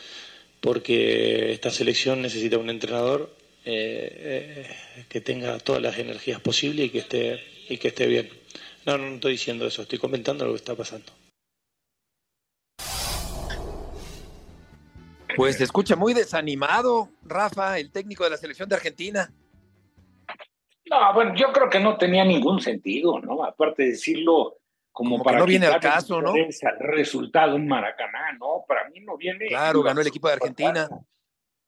porque 0.62 1.51
esta 1.51 1.70
selección 1.72 2.22
necesita 2.22 2.57
un 2.57 2.70
entrenador 2.70 3.36
eh, 3.66 4.66
eh, 4.66 5.05
que 5.09 5.22
tenga 5.22 5.59
todas 5.59 5.82
las 5.82 5.97
energías 5.99 6.39
posibles 6.39 6.88
y 6.88 6.89
que 6.89 6.99
esté, 6.99 7.39
y 7.68 7.78
que 7.78 7.89
esté 7.89 8.07
bien. 8.07 8.30
No, 8.86 8.97
no, 8.97 9.16
estoy 9.16 9.34
diciendo 9.34 9.68
eso, 9.68 9.82
estoy 9.82 9.99
comentando 9.99 10.45
lo 10.45 10.51
que 10.51 10.57
está 10.57 10.76
pasando. 10.76 11.12
Pues 15.36 15.57
se 15.57 15.63
escucha 15.63 15.95
muy 15.95 16.13
desanimado, 16.13 17.09
Rafa, 17.23 17.77
el 17.79 17.91
técnico 17.91 18.23
de 18.23 18.32
la 18.32 18.38
selección 18.38 18.67
de 18.69 18.75
Argentina. 18.75 19.32
No, 20.86 21.13
bueno, 21.13 21.34
yo 21.36 21.51
creo 21.53 21.69
que 21.69 21.79
no 21.79 21.97
tenía 21.97 22.25
ningún 22.25 22.59
sentido, 22.59 23.19
¿no? 23.19 23.43
Aparte 23.43 23.84
de 23.84 23.89
decirlo 23.89 24.57
como, 24.91 25.23
para 25.23 25.39
no 25.39 25.45
viene 25.45 25.67
al 25.67 25.79
caso, 25.79 26.21
¿no? 26.21 26.36
El 26.36 26.49
resultado 26.79 27.55
en 27.55 27.67
Maracaná, 27.67 28.34
¿no? 28.39 28.65
Para 28.67 28.89
mí 28.89 28.99
no 28.99 29.15
viene. 29.15 29.47
Claro, 29.47 29.82
ganó 29.82 30.01
el 30.01 30.07
equipo 30.07 30.27
de 30.27 30.34
Argentina. 30.34 30.89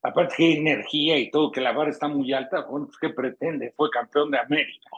Aparte 0.01 0.35
que 0.35 0.53
energía 0.57 1.17
y 1.17 1.31
todo, 1.31 1.49
que 1.49 1.61
la 1.61 1.71
barra 1.71 1.91
está 1.91 2.09
muy 2.09 2.33
alta, 2.33 2.65
bueno, 2.65 2.87
pues, 2.87 2.97
¿qué 2.97 3.09
pretende? 3.09 3.73
Fue 3.77 3.89
campeón 3.89 4.31
de 4.31 4.39
América 4.39 4.89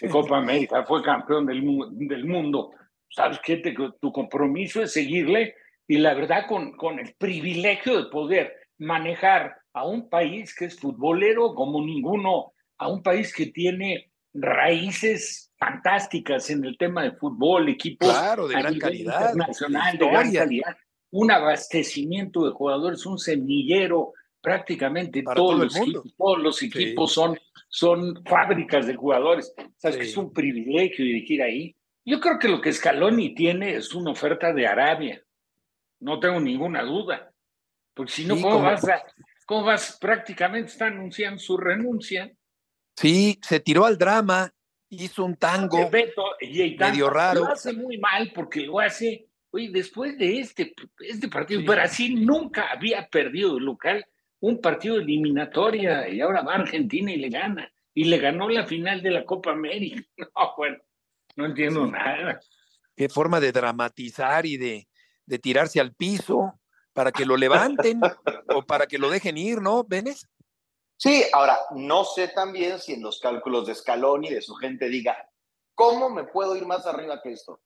de 0.00 0.08
Copa 0.08 0.38
América, 0.38 0.84
fue 0.84 1.02
campeón 1.02 1.46
del, 1.46 1.62
del 1.92 2.24
mundo. 2.24 2.72
¿Sabes 3.08 3.38
qué? 3.44 3.58
tu 4.00 4.12
compromiso 4.12 4.82
es 4.82 4.92
seguirle 4.92 5.54
y 5.86 5.98
la 5.98 6.14
verdad 6.14 6.46
con, 6.48 6.72
con 6.76 6.98
el 6.98 7.14
privilegio 7.14 8.02
de 8.02 8.10
poder 8.10 8.54
manejar 8.78 9.56
a 9.72 9.86
un 9.86 10.08
país 10.08 10.54
que 10.54 10.66
es 10.66 10.78
futbolero 10.78 11.54
como 11.54 11.84
ninguno, 11.84 12.52
a 12.78 12.88
un 12.88 13.02
país 13.02 13.34
que 13.34 13.46
tiene 13.46 14.10
raíces 14.34 15.52
fantásticas 15.58 16.50
en 16.50 16.64
el 16.64 16.76
tema 16.76 17.02
de 17.04 17.12
fútbol, 17.12 17.68
equipos 17.68 18.08
claro, 18.08 18.48
de 18.48 18.54
gran 18.54 18.78
calidad, 18.78 19.30
internacional, 19.30 19.98
de 19.98 20.06
gran 20.06 20.32
calidad, 20.32 20.76
un 21.10 21.30
abastecimiento 21.30 22.44
de 22.44 22.52
jugadores, 22.52 23.04
un 23.06 23.18
semillero, 23.18 24.12
prácticamente 24.40 25.22
todos, 25.22 25.36
todo 25.36 25.54
los 25.54 25.76
equipos, 25.76 26.14
todos 26.16 26.38
los 26.38 26.62
equipos 26.62 27.12
son 27.12 27.38
son 27.72 28.22
fábricas 28.26 28.86
de 28.86 28.94
jugadores. 28.94 29.54
Sabes 29.78 29.96
que 29.96 30.02
es 30.04 30.16
un 30.16 30.32
privilegio 30.32 31.04
dirigir 31.04 31.42
ahí. 31.42 31.74
Yo 32.04 32.20
creo 32.20 32.38
que 32.38 32.48
lo 32.48 32.60
que 32.60 32.72
Scaloni 32.72 33.34
tiene 33.34 33.74
es 33.74 33.94
una 33.94 34.10
oferta 34.10 34.52
de 34.52 34.66
Arabia. 34.66 35.22
No 36.02 36.18
tengo 36.18 36.40
ninguna 36.40 36.82
duda. 36.82 37.32
Porque 37.94 38.12
si 38.12 38.24
no, 38.24 38.34
¿cómo, 38.40 38.60
vas 38.62 38.86
a, 38.88 39.02
¿cómo 39.46 39.64
vas? 39.64 39.98
Prácticamente 40.00 40.70
está 40.70 40.86
anunciando 40.86 41.38
su 41.38 41.56
renuncia. 41.56 42.30
Sí, 42.96 43.38
se 43.42 43.60
tiró 43.60 43.84
al 43.84 43.96
drama, 43.96 44.52
hizo 44.88 45.24
un 45.24 45.36
tango 45.36 45.90
medio 45.90 47.10
raro. 47.10 47.40
Lo 47.40 47.52
hace 47.52 47.72
muy 47.72 47.98
mal 47.98 48.32
porque 48.34 48.62
lo 48.62 48.80
hace, 48.80 49.28
oye, 49.50 49.70
después 49.70 50.18
de 50.18 50.40
este, 50.40 50.74
este 50.98 51.28
partido, 51.28 51.62
Brasil 51.62 52.24
nunca 52.24 52.70
había 52.70 53.06
perdido 53.08 53.56
el 53.56 53.64
local 53.64 54.04
un 54.42 54.60
partido 54.60 54.96
eliminatoria 54.96 56.08
y 56.08 56.20
ahora 56.20 56.42
va 56.42 56.54
a 56.54 56.56
Argentina 56.56 57.12
y 57.12 57.16
le 57.16 57.28
gana. 57.28 57.72
Y 57.94 58.04
le 58.04 58.18
ganó 58.18 58.48
la 58.48 58.66
final 58.66 59.02
de 59.02 59.10
la 59.10 59.24
Copa 59.24 59.52
América. 59.52 60.02
No, 60.36 60.54
bueno, 60.56 60.78
no 61.36 61.46
entiendo 61.46 61.86
nada. 61.86 62.40
Qué 62.96 63.08
forma 63.08 63.38
de 63.38 63.52
dramatizar 63.52 64.44
y 64.44 64.56
de, 64.56 64.88
de 65.26 65.38
tirarse 65.38 65.80
al 65.80 65.94
piso 65.94 66.58
para 66.92 67.12
que 67.12 67.24
lo 67.24 67.36
levanten 67.36 68.00
o 68.54 68.62
para 68.62 68.86
que 68.86 68.98
lo 68.98 69.10
dejen 69.10 69.36
ir, 69.36 69.60
¿no, 69.60 69.84
Benes? 69.84 70.28
Sí, 70.96 71.24
ahora, 71.32 71.58
no 71.72 72.04
sé 72.04 72.28
también 72.28 72.78
si 72.78 72.92
en 72.92 73.02
los 73.02 73.18
cálculos 73.18 73.66
de 73.66 73.74
Scaloni, 73.74 74.30
de 74.30 74.42
su 74.42 74.54
gente, 74.54 74.88
diga, 74.88 75.16
¿cómo 75.74 76.10
me 76.10 76.24
puedo 76.24 76.54
ir 76.54 76.66
más 76.66 76.86
arriba 76.86 77.20
que 77.22 77.32
esto? 77.32 77.60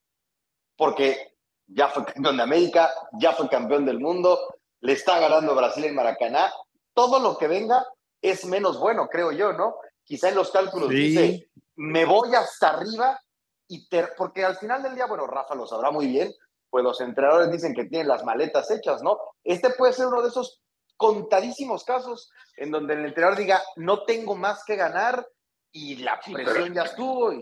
Porque 0.77 1.35
ya 1.67 1.89
fue 1.89 2.05
campeón 2.05 2.37
de 2.37 2.43
América, 2.43 2.91
ya 3.13 3.33
fue 3.33 3.49
campeón 3.49 3.85
del 3.85 3.99
mundo, 3.99 4.39
le 4.81 4.93
está 4.93 5.19
ganando 5.19 5.55
Brasil 5.55 5.85
en 5.85 5.95
Maracaná 5.95 6.53
todo 6.97 7.19
lo 7.19 7.37
que 7.37 7.47
venga 7.47 7.87
es 8.23 8.47
menos 8.47 8.81
bueno, 8.81 9.09
creo 9.09 9.31
yo, 9.31 9.53
¿no? 9.53 9.77
Quizá 10.03 10.31
en 10.31 10.37
los 10.37 10.51
cálculos 10.51 10.89
dice, 10.89 11.51
me 11.77 12.07
voy 12.07 12.35
hasta 12.35 12.71
arriba 12.71 13.21
y 13.69 13.87
porque 14.17 14.45
al 14.45 14.57
final 14.57 14.83
del 14.83 14.95
día, 14.95 15.07
bueno, 15.07 15.27
Rafa 15.27 15.55
lo 15.55 15.67
sabrá 15.67 15.91
muy 15.91 16.07
bien, 16.07 16.33
pues 16.77 16.85
los 16.85 17.01
entrenadores 17.01 17.51
dicen 17.51 17.73
que 17.73 17.87
tienen 17.87 18.07
las 18.07 18.23
maletas 18.23 18.71
hechas, 18.71 19.03
¿no? 19.03 19.19
Este 19.43 19.71
puede 19.71 19.95
ser 19.95 20.09
uno 20.09 20.21
de 20.21 20.29
esos 20.29 20.61
contadísimos 20.99 21.85
casos 21.85 22.31
en 22.55 22.71
donde 22.71 22.93
el 22.93 23.07
entrenador 23.07 23.39
diga, 23.39 23.63
no 23.77 24.05
tengo 24.05 24.37
más 24.37 24.63
que 24.63 24.77
ganar 24.77 25.27
y 25.73 25.97
la 25.97 26.21
presión 26.21 26.75
ya 26.75 26.83
estuvo. 26.83 27.33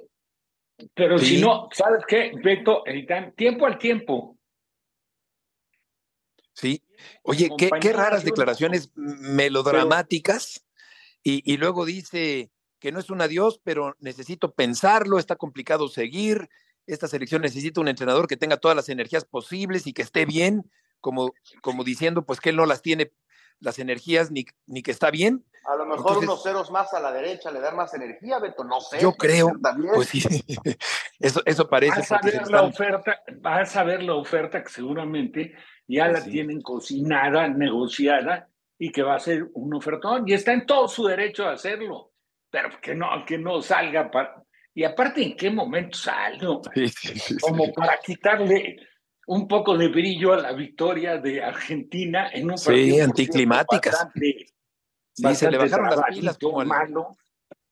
Pero 0.95 1.18
si 1.18 1.41
no, 1.41 1.68
¿sabes 1.72 2.05
qué, 2.07 2.30
Beto? 2.45 2.85
Tiempo 3.35 3.66
al 3.66 3.76
tiempo. 3.76 4.39
Sí. 6.53 6.80
Oye, 7.24 7.51
qué, 7.59 7.70
qué, 7.80 7.93
raras 7.93 8.24
declaraciones 8.24 8.93
melodramáticas. 8.95 10.64
Y, 11.24 11.43
y, 11.53 11.57
luego 11.57 11.85
dice 11.85 12.53
que 12.78 12.93
no 12.93 13.01
es 13.01 13.11
un 13.11 13.20
adiós, 13.20 13.61
pero 13.64 13.97
necesito 13.99 14.53
pensarlo, 14.53 15.18
está 15.18 15.35
complicado 15.35 15.89
seguir. 15.89 16.49
Esta 16.87 17.09
selección 17.09 17.43
necesita 17.43 17.80
un 17.80 17.89
entrenador 17.89 18.26
que 18.26 18.37
tenga 18.37 18.57
todas 18.57 18.76
las 18.76 18.89
energías 18.89 19.24
posibles 19.24 19.87
y 19.87 19.93
que 19.93 20.03
esté 20.03 20.26
bien, 20.26 20.70
como, 21.01 21.32
como 21.62 21.85
diciendo 21.85 22.24
pues 22.24 22.41
que 22.41 22.51
él 22.51 22.57
no 22.57 22.66
las 22.66 22.82
tiene 22.82 23.12
las 23.61 23.78
energías 23.78 24.30
ni, 24.30 24.45
ni 24.66 24.82
que 24.82 24.91
está 24.91 25.11
bien. 25.11 25.45
A 25.64 25.76
lo 25.76 25.87
mejor 25.87 26.18
unos 26.18 26.43
ceros 26.43 26.70
más 26.70 26.93
a 26.93 27.01
la 27.01 27.11
derecha 27.11 27.51
le 27.51 27.61
dan 27.61 27.74
más 27.74 27.95
energía, 27.95 28.39
Beto, 28.39 28.64
no 28.64 28.80
sé. 28.80 28.99
Yo 29.01 29.14
creo, 29.14 29.51
pues 29.95 30.09
sí, 30.09 30.22
eso, 31.18 31.41
eso 31.47 31.68
parece. 31.68 32.01
Vas 32.01 32.12
a 32.12 32.20
ver 32.22 32.51
la 32.51 32.62
oferta, 32.62 33.22
vas 33.41 33.76
a 33.76 33.85
ver 33.85 34.03
la 34.03 34.14
oferta 34.14 34.62
que 34.62 34.68
seguramente 34.68 35.55
ya 35.87 36.09
la 36.09 36.22
tienen 36.22 36.61
cocinada, 36.61 37.49
negociada 37.49 38.49
y 38.78 38.93
que 38.93 39.03
va 39.03 39.14
a 39.14 39.20
ser 39.20 39.49
un 39.55 39.74
ofertón 39.74 40.28
y 40.28 40.35
está 40.35 40.53
en 40.53 40.66
todo 40.66 40.87
su 40.89 41.07
derecho 41.07 41.47
a 41.47 41.53
hacerlo, 41.53 42.12
pero 42.51 42.68
que 42.80 42.95
no, 42.95 43.09
que 43.26 43.39
no 43.39 43.62
salga 43.62 44.11
para... 44.11 44.43
Y 44.75 44.83
aparte, 44.83 45.22
¿en 45.22 45.37
qué 45.37 45.51
momento 45.51 45.97
salgo? 45.97 46.61
Como 47.41 47.72
para 47.72 47.99
quitarle 48.01 48.77
un 49.27 49.47
poco 49.47 49.79
de 49.79 49.89
brillo 49.89 50.33
a 50.33 50.37
la 50.37 50.53
victoria 50.53 51.18
de 51.18 51.43
Argentina 51.43 52.29
en 52.33 52.51
un 52.51 52.57
partido. 52.57 52.97
Sí, 52.97 53.01
anticlimáticas. 53.01 54.09
sí, 55.14 55.35
se 55.35 55.51
le 55.51 55.59
bajaron 55.59 55.91
las 55.91 56.03
pilas 56.11 56.39
como 56.39 56.61
al, 56.61 56.68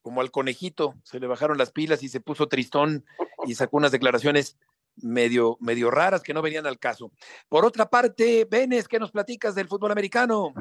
como 0.01 0.21
al 0.21 0.31
conejito, 0.31 0.95
se 1.03 1.21
le 1.21 1.27
bajaron 1.27 1.59
las 1.59 1.73
pilas 1.73 2.03
y 2.03 2.09
se 2.09 2.21
puso 2.21 2.49
tristón 2.49 3.05
y 3.47 3.55
sacó 3.55 3.77
unas 3.77 3.93
declaraciones 3.93 4.57
medio, 4.97 5.59
medio 5.61 5.91
raras 5.91 6.23
que 6.23 6.33
no 6.33 6.41
venían 6.41 6.67
al 6.67 6.79
caso. 6.79 7.13
Por 7.49 7.67
otra 7.67 7.91
parte, 7.91 8.47
Benes, 8.51 8.89
¿qué 8.89 8.99
nos 8.99 9.11
platicas 9.11 9.55
del 9.55 9.69
fútbol 9.69 9.93
americano? 9.93 10.55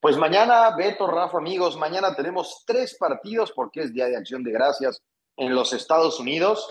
Pues 0.00 0.16
mañana, 0.18 0.74
Beto, 0.76 1.06
Rafa, 1.06 1.38
amigos, 1.38 1.78
mañana 1.78 2.14
tenemos 2.14 2.64
tres 2.66 2.96
partidos 2.98 3.52
porque 3.52 3.82
es 3.82 3.92
Día 3.92 4.06
de 4.06 4.16
Acción 4.16 4.42
de 4.42 4.52
Gracias 4.52 5.02
en 5.36 5.54
los 5.54 5.72
Estados 5.72 6.20
Unidos. 6.20 6.68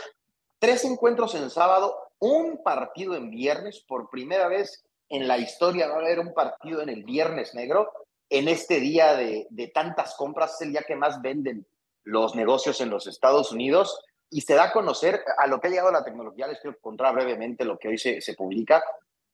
Tres 0.60 0.84
encuentros 0.86 1.36
en 1.36 1.50
sábado, 1.50 1.96
un 2.20 2.62
partido 2.64 3.16
en 3.16 3.30
viernes. 3.30 3.80
Por 3.80 4.10
primera 4.10 4.48
vez 4.48 4.84
en 5.10 5.28
la 5.28 5.38
historia 5.38 5.88
va 5.88 5.96
a 5.96 6.00
haber 6.00 6.20
un 6.20 6.34
partido 6.34 6.82
en 6.82 6.90
el 6.90 7.04
Viernes 7.04 7.54
Negro, 7.56 7.92
en 8.30 8.48
este 8.48 8.80
día 8.80 9.16
de, 9.16 9.72
tantas 9.74 10.16
compras, 10.16 10.54
es 10.56 10.62
el 10.62 10.72
día 10.72 10.84
que 10.88 10.96
más 10.96 11.22
venden 11.22 11.66
los 12.04 12.36
negocios 12.36 12.80
en 12.80 12.90
los 12.90 13.08
Estados 13.08 13.52
Unidos 13.52 14.00
y 14.30 14.42
se 14.42 14.54
da 14.54 14.66
a 14.66 14.72
conocer 14.72 15.24
a 15.38 15.48
lo 15.48 15.60
que 15.60 15.68
ha 15.68 15.72
llegado 15.72 15.92
la 15.92 16.04
tecnología. 16.04 16.48
Les 16.48 16.60
quiero 16.60 16.78
contar 16.80 17.14
brevemente 17.16 17.66
lo 17.66 17.80
que 17.80 17.88
hoy 17.88 17.98
se, 17.98 18.22
publica. 18.38 18.84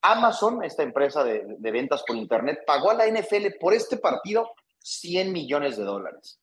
Amazon, 0.02 0.64
esta 0.64 0.84
empresa 0.84 1.24
de, 1.24 1.44
de, 1.46 1.72
ventas 1.72 2.04
por 2.04 2.16
Internet, 2.16 2.64
pagó 2.66 2.92
a 2.92 2.94
la 2.94 3.08
NFL 3.08 3.58
por 3.60 3.74
este 3.74 3.98
partido 3.98 4.52
100 4.80 5.34
millones 5.34 5.76
de 5.76 5.84
dólares. 5.84 6.40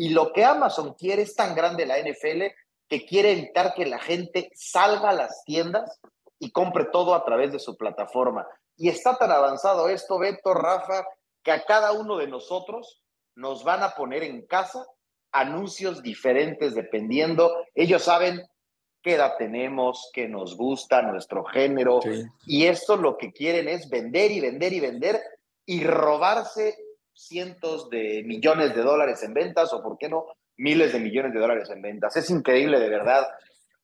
Y 0.00 0.08
lo 0.08 0.32
que 0.32 0.46
Amazon 0.46 0.94
quiere 0.94 1.20
es 1.20 1.34
tan 1.34 1.54
grande 1.54 1.84
la 1.84 1.98
NFL 1.98 2.44
que 2.88 3.04
quiere 3.04 3.32
evitar 3.32 3.74
que 3.74 3.84
la 3.84 3.98
gente 3.98 4.50
salga 4.54 5.10
a 5.10 5.12
las 5.12 5.44
tiendas 5.44 6.00
y 6.38 6.52
compre 6.52 6.86
todo 6.86 7.14
a 7.14 7.22
través 7.22 7.52
de 7.52 7.58
su 7.58 7.76
plataforma. 7.76 8.46
Y 8.78 8.88
está 8.88 9.18
tan 9.18 9.30
avanzado 9.30 9.90
esto, 9.90 10.18
Beto, 10.18 10.54
Rafa, 10.54 11.04
que 11.42 11.52
a 11.52 11.66
cada 11.66 11.92
uno 11.92 12.16
de 12.16 12.28
nosotros 12.28 13.02
nos 13.34 13.62
van 13.62 13.82
a 13.82 13.90
poner 13.90 14.22
en 14.22 14.46
casa 14.46 14.86
anuncios 15.32 16.02
diferentes 16.02 16.74
dependiendo. 16.74 17.54
Ellos 17.74 18.04
saben 18.04 18.40
qué 19.02 19.16
edad 19.16 19.34
tenemos, 19.36 20.08
qué 20.14 20.28
nos 20.28 20.56
gusta, 20.56 21.02
nuestro 21.02 21.44
género. 21.44 22.00
Y 22.46 22.64
esto 22.64 22.96
lo 22.96 23.18
que 23.18 23.32
quieren 23.32 23.68
es 23.68 23.90
vender 23.90 24.30
y 24.30 24.40
vender 24.40 24.72
y 24.72 24.80
vender 24.80 25.20
y 25.66 25.84
robarse 25.84 26.74
cientos 27.26 27.90
de 27.90 28.22
millones 28.24 28.74
de 28.74 28.82
dólares 28.82 29.22
en 29.22 29.34
ventas 29.34 29.72
o, 29.72 29.82
¿por 29.82 29.98
qué 29.98 30.08
no?, 30.08 30.26
miles 30.56 30.92
de 30.92 31.00
millones 31.00 31.32
de 31.32 31.40
dólares 31.40 31.70
en 31.70 31.80
ventas. 31.80 32.16
Es 32.16 32.28
increíble, 32.30 32.78
de 32.78 32.88
verdad, 32.88 33.26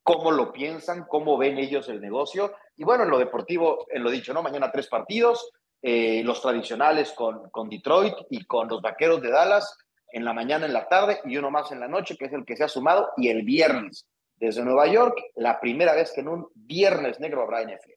cómo 0.03 0.31
lo 0.31 0.53
piensan, 0.53 1.07
cómo 1.09 1.39
ven 1.39 1.59
ellos 1.59 1.89
el 1.89 2.01
negocio. 2.01 2.55
Y 2.77 2.85
bueno, 2.85 3.05
en 3.05 3.11
lo 3.11 3.19
deportivo, 3.19 3.87
en 3.91 4.03
lo 4.03 4.11
dicho, 4.11 4.35
¿no? 4.35 4.43
Mañana 4.43 4.71
tres 4.71 4.87
partidos, 4.89 5.51
eh, 5.83 6.23
los 6.25 6.43
tradicionales 6.43 7.13
con, 7.13 7.51
con 7.51 7.69
Detroit 7.69 8.15
y 8.31 8.45
con 8.45 8.69
los 8.69 8.83
Vaqueros 8.83 9.23
de 9.23 9.31
Dallas 9.31 9.79
en 10.13 10.25
la 10.25 10.33
mañana, 10.33 10.67
en 10.67 10.73
la 10.73 10.89
tarde 10.89 11.21
y 11.25 11.37
uno 11.37 11.51
más 11.51 11.73
en 11.73 11.81
la 11.81 11.89
noche, 11.89 12.17
que 12.17 12.27
es 12.27 12.33
el 12.33 12.45
que 12.45 12.57
se 12.57 12.65
ha 12.65 12.69
sumado, 12.69 13.11
y 13.17 13.29
el 13.29 13.43
viernes 13.43 14.07
desde 14.37 14.65
Nueva 14.65 14.87
York, 14.87 15.19
la 15.35 15.61
primera 15.61 15.95
vez 15.95 16.13
que 16.15 16.21
en 16.21 16.29
un 16.29 16.49
viernes 16.55 17.21
negro 17.21 17.43
habrá 17.43 17.63
NFL. 17.63 17.93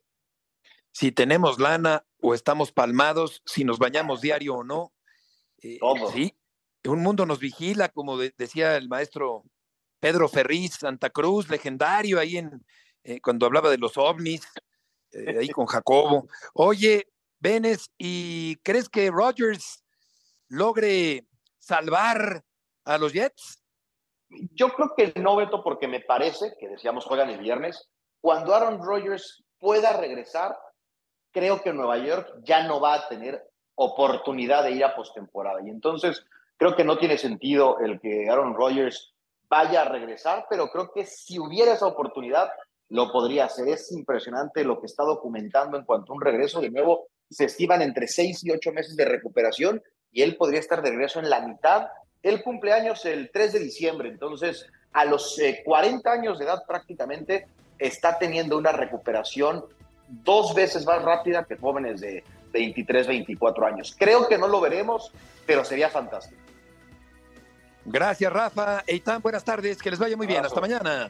Si 0.91 1.11
tenemos 1.11 1.59
lana 1.59 2.05
o 2.21 2.33
estamos 2.33 2.71
palmados, 2.71 3.41
si 3.45 3.63
nos 3.63 3.77
bañamos 3.77 4.21
diario 4.21 4.55
o 4.55 4.63
no. 4.63 4.91
Eh, 5.61 5.79
sí, 6.13 6.33
un 6.85 7.01
mundo 7.01 7.25
nos 7.25 7.39
vigila, 7.39 7.89
como 7.89 8.17
decía 8.17 8.77
el 8.77 8.87
maestro 8.87 9.43
Pedro 9.99 10.29
Ferriz, 10.29 10.75
Santa 10.75 11.09
Cruz, 11.09 11.49
legendario 11.49 12.19
ahí 12.19 12.37
en 12.37 12.65
eh, 13.03 13.21
cuando 13.21 13.45
hablaba 13.45 13.69
de 13.69 13.77
los 13.77 13.97
ovnis, 13.97 14.41
eh, 15.11 15.37
ahí 15.39 15.49
con 15.49 15.65
Jacobo. 15.65 16.27
Oye, 16.53 17.07
Venes, 17.39 17.91
¿y 17.97 18.57
crees 18.57 18.89
que 18.89 19.09
Rogers 19.09 19.83
logre 20.47 21.25
salvar 21.57 22.43
a 22.85 22.97
los 22.97 23.13
Jets? 23.13 23.63
Yo 24.29 24.69
creo 24.73 24.93
que 24.95 25.19
no, 25.19 25.35
Beto, 25.35 25.63
porque 25.63 25.87
me 25.87 26.01
parece 26.01 26.53
que 26.59 26.67
decíamos 26.67 27.05
juegan 27.05 27.29
el 27.29 27.39
viernes. 27.39 27.89
Cuando 28.21 28.53
Aaron 28.53 28.83
Rodgers 28.83 29.43
pueda 29.57 29.97
regresar, 29.97 30.55
creo 31.31 31.61
que 31.61 31.73
Nueva 31.73 31.97
York 31.97 32.29
ya 32.43 32.67
no 32.67 32.79
va 32.79 32.95
a 32.95 33.07
tener 33.07 33.48
oportunidad 33.79 34.63
de 34.63 34.71
ir 34.71 34.83
a 34.83 34.95
postemporada. 34.95 35.61
Y 35.65 35.69
entonces 35.69 36.25
creo 36.57 36.75
que 36.75 36.83
no 36.83 36.97
tiene 36.97 37.17
sentido 37.17 37.79
el 37.79 37.99
que 38.01 38.29
Aaron 38.29 38.53
Rodgers 38.53 39.13
vaya 39.49 39.81
a 39.81 39.85
regresar, 39.85 40.45
pero 40.49 40.69
creo 40.69 40.91
que 40.93 41.05
si 41.05 41.39
hubiera 41.39 41.73
esa 41.73 41.87
oportunidad, 41.87 42.49
lo 42.89 43.11
podría 43.11 43.45
hacer. 43.45 43.69
Es 43.69 43.91
impresionante 43.93 44.65
lo 44.65 44.79
que 44.81 44.85
está 44.85 45.03
documentando 45.03 45.77
en 45.77 45.85
cuanto 45.85 46.11
a 46.11 46.15
un 46.15 46.21
regreso. 46.21 46.59
De 46.59 46.69
nuevo, 46.69 47.07
se 47.29 47.45
estiman 47.45 47.81
entre 47.81 48.07
seis 48.07 48.43
y 48.43 48.51
ocho 48.51 48.73
meses 48.73 48.97
de 48.97 49.05
recuperación 49.05 49.81
y 50.11 50.23
él 50.23 50.35
podría 50.35 50.59
estar 50.59 50.81
de 50.81 50.89
regreso 50.89 51.19
en 51.19 51.29
la 51.29 51.39
mitad. 51.39 51.87
El 52.21 52.43
cumpleaños 52.43 53.05
el 53.05 53.31
3 53.31 53.53
de 53.53 53.59
diciembre, 53.59 54.09
entonces 54.09 54.67
a 54.91 55.05
los 55.05 55.39
40 55.63 56.09
eh, 56.09 56.19
años 56.19 56.37
de 56.37 56.45
edad 56.45 56.63
prácticamente 56.67 57.47
está 57.77 58.19
teniendo 58.19 58.57
una 58.57 58.73
recuperación 58.73 59.63
dos 60.09 60.53
veces 60.53 60.85
más 60.85 61.01
rápida 61.01 61.45
que 61.45 61.55
jóvenes 61.55 62.01
de 62.01 62.25
23, 62.51 63.07
24 63.07 63.65
años. 63.65 63.95
Creo 63.97 64.27
que 64.27 64.37
no 64.37 64.47
lo 64.47 64.61
veremos, 64.61 65.11
pero 65.45 65.63
sería 65.63 65.89
fantástico. 65.89 66.41
Gracias, 67.85 68.31
Rafa. 68.31 68.83
Eitan, 68.85 69.21
buenas 69.21 69.43
tardes. 69.43 69.81
Que 69.81 69.89
les 69.89 69.99
vaya 69.99 70.15
muy 70.15 70.27
bien. 70.27 70.45
Hasta 70.45 70.61
mañana. 70.61 71.09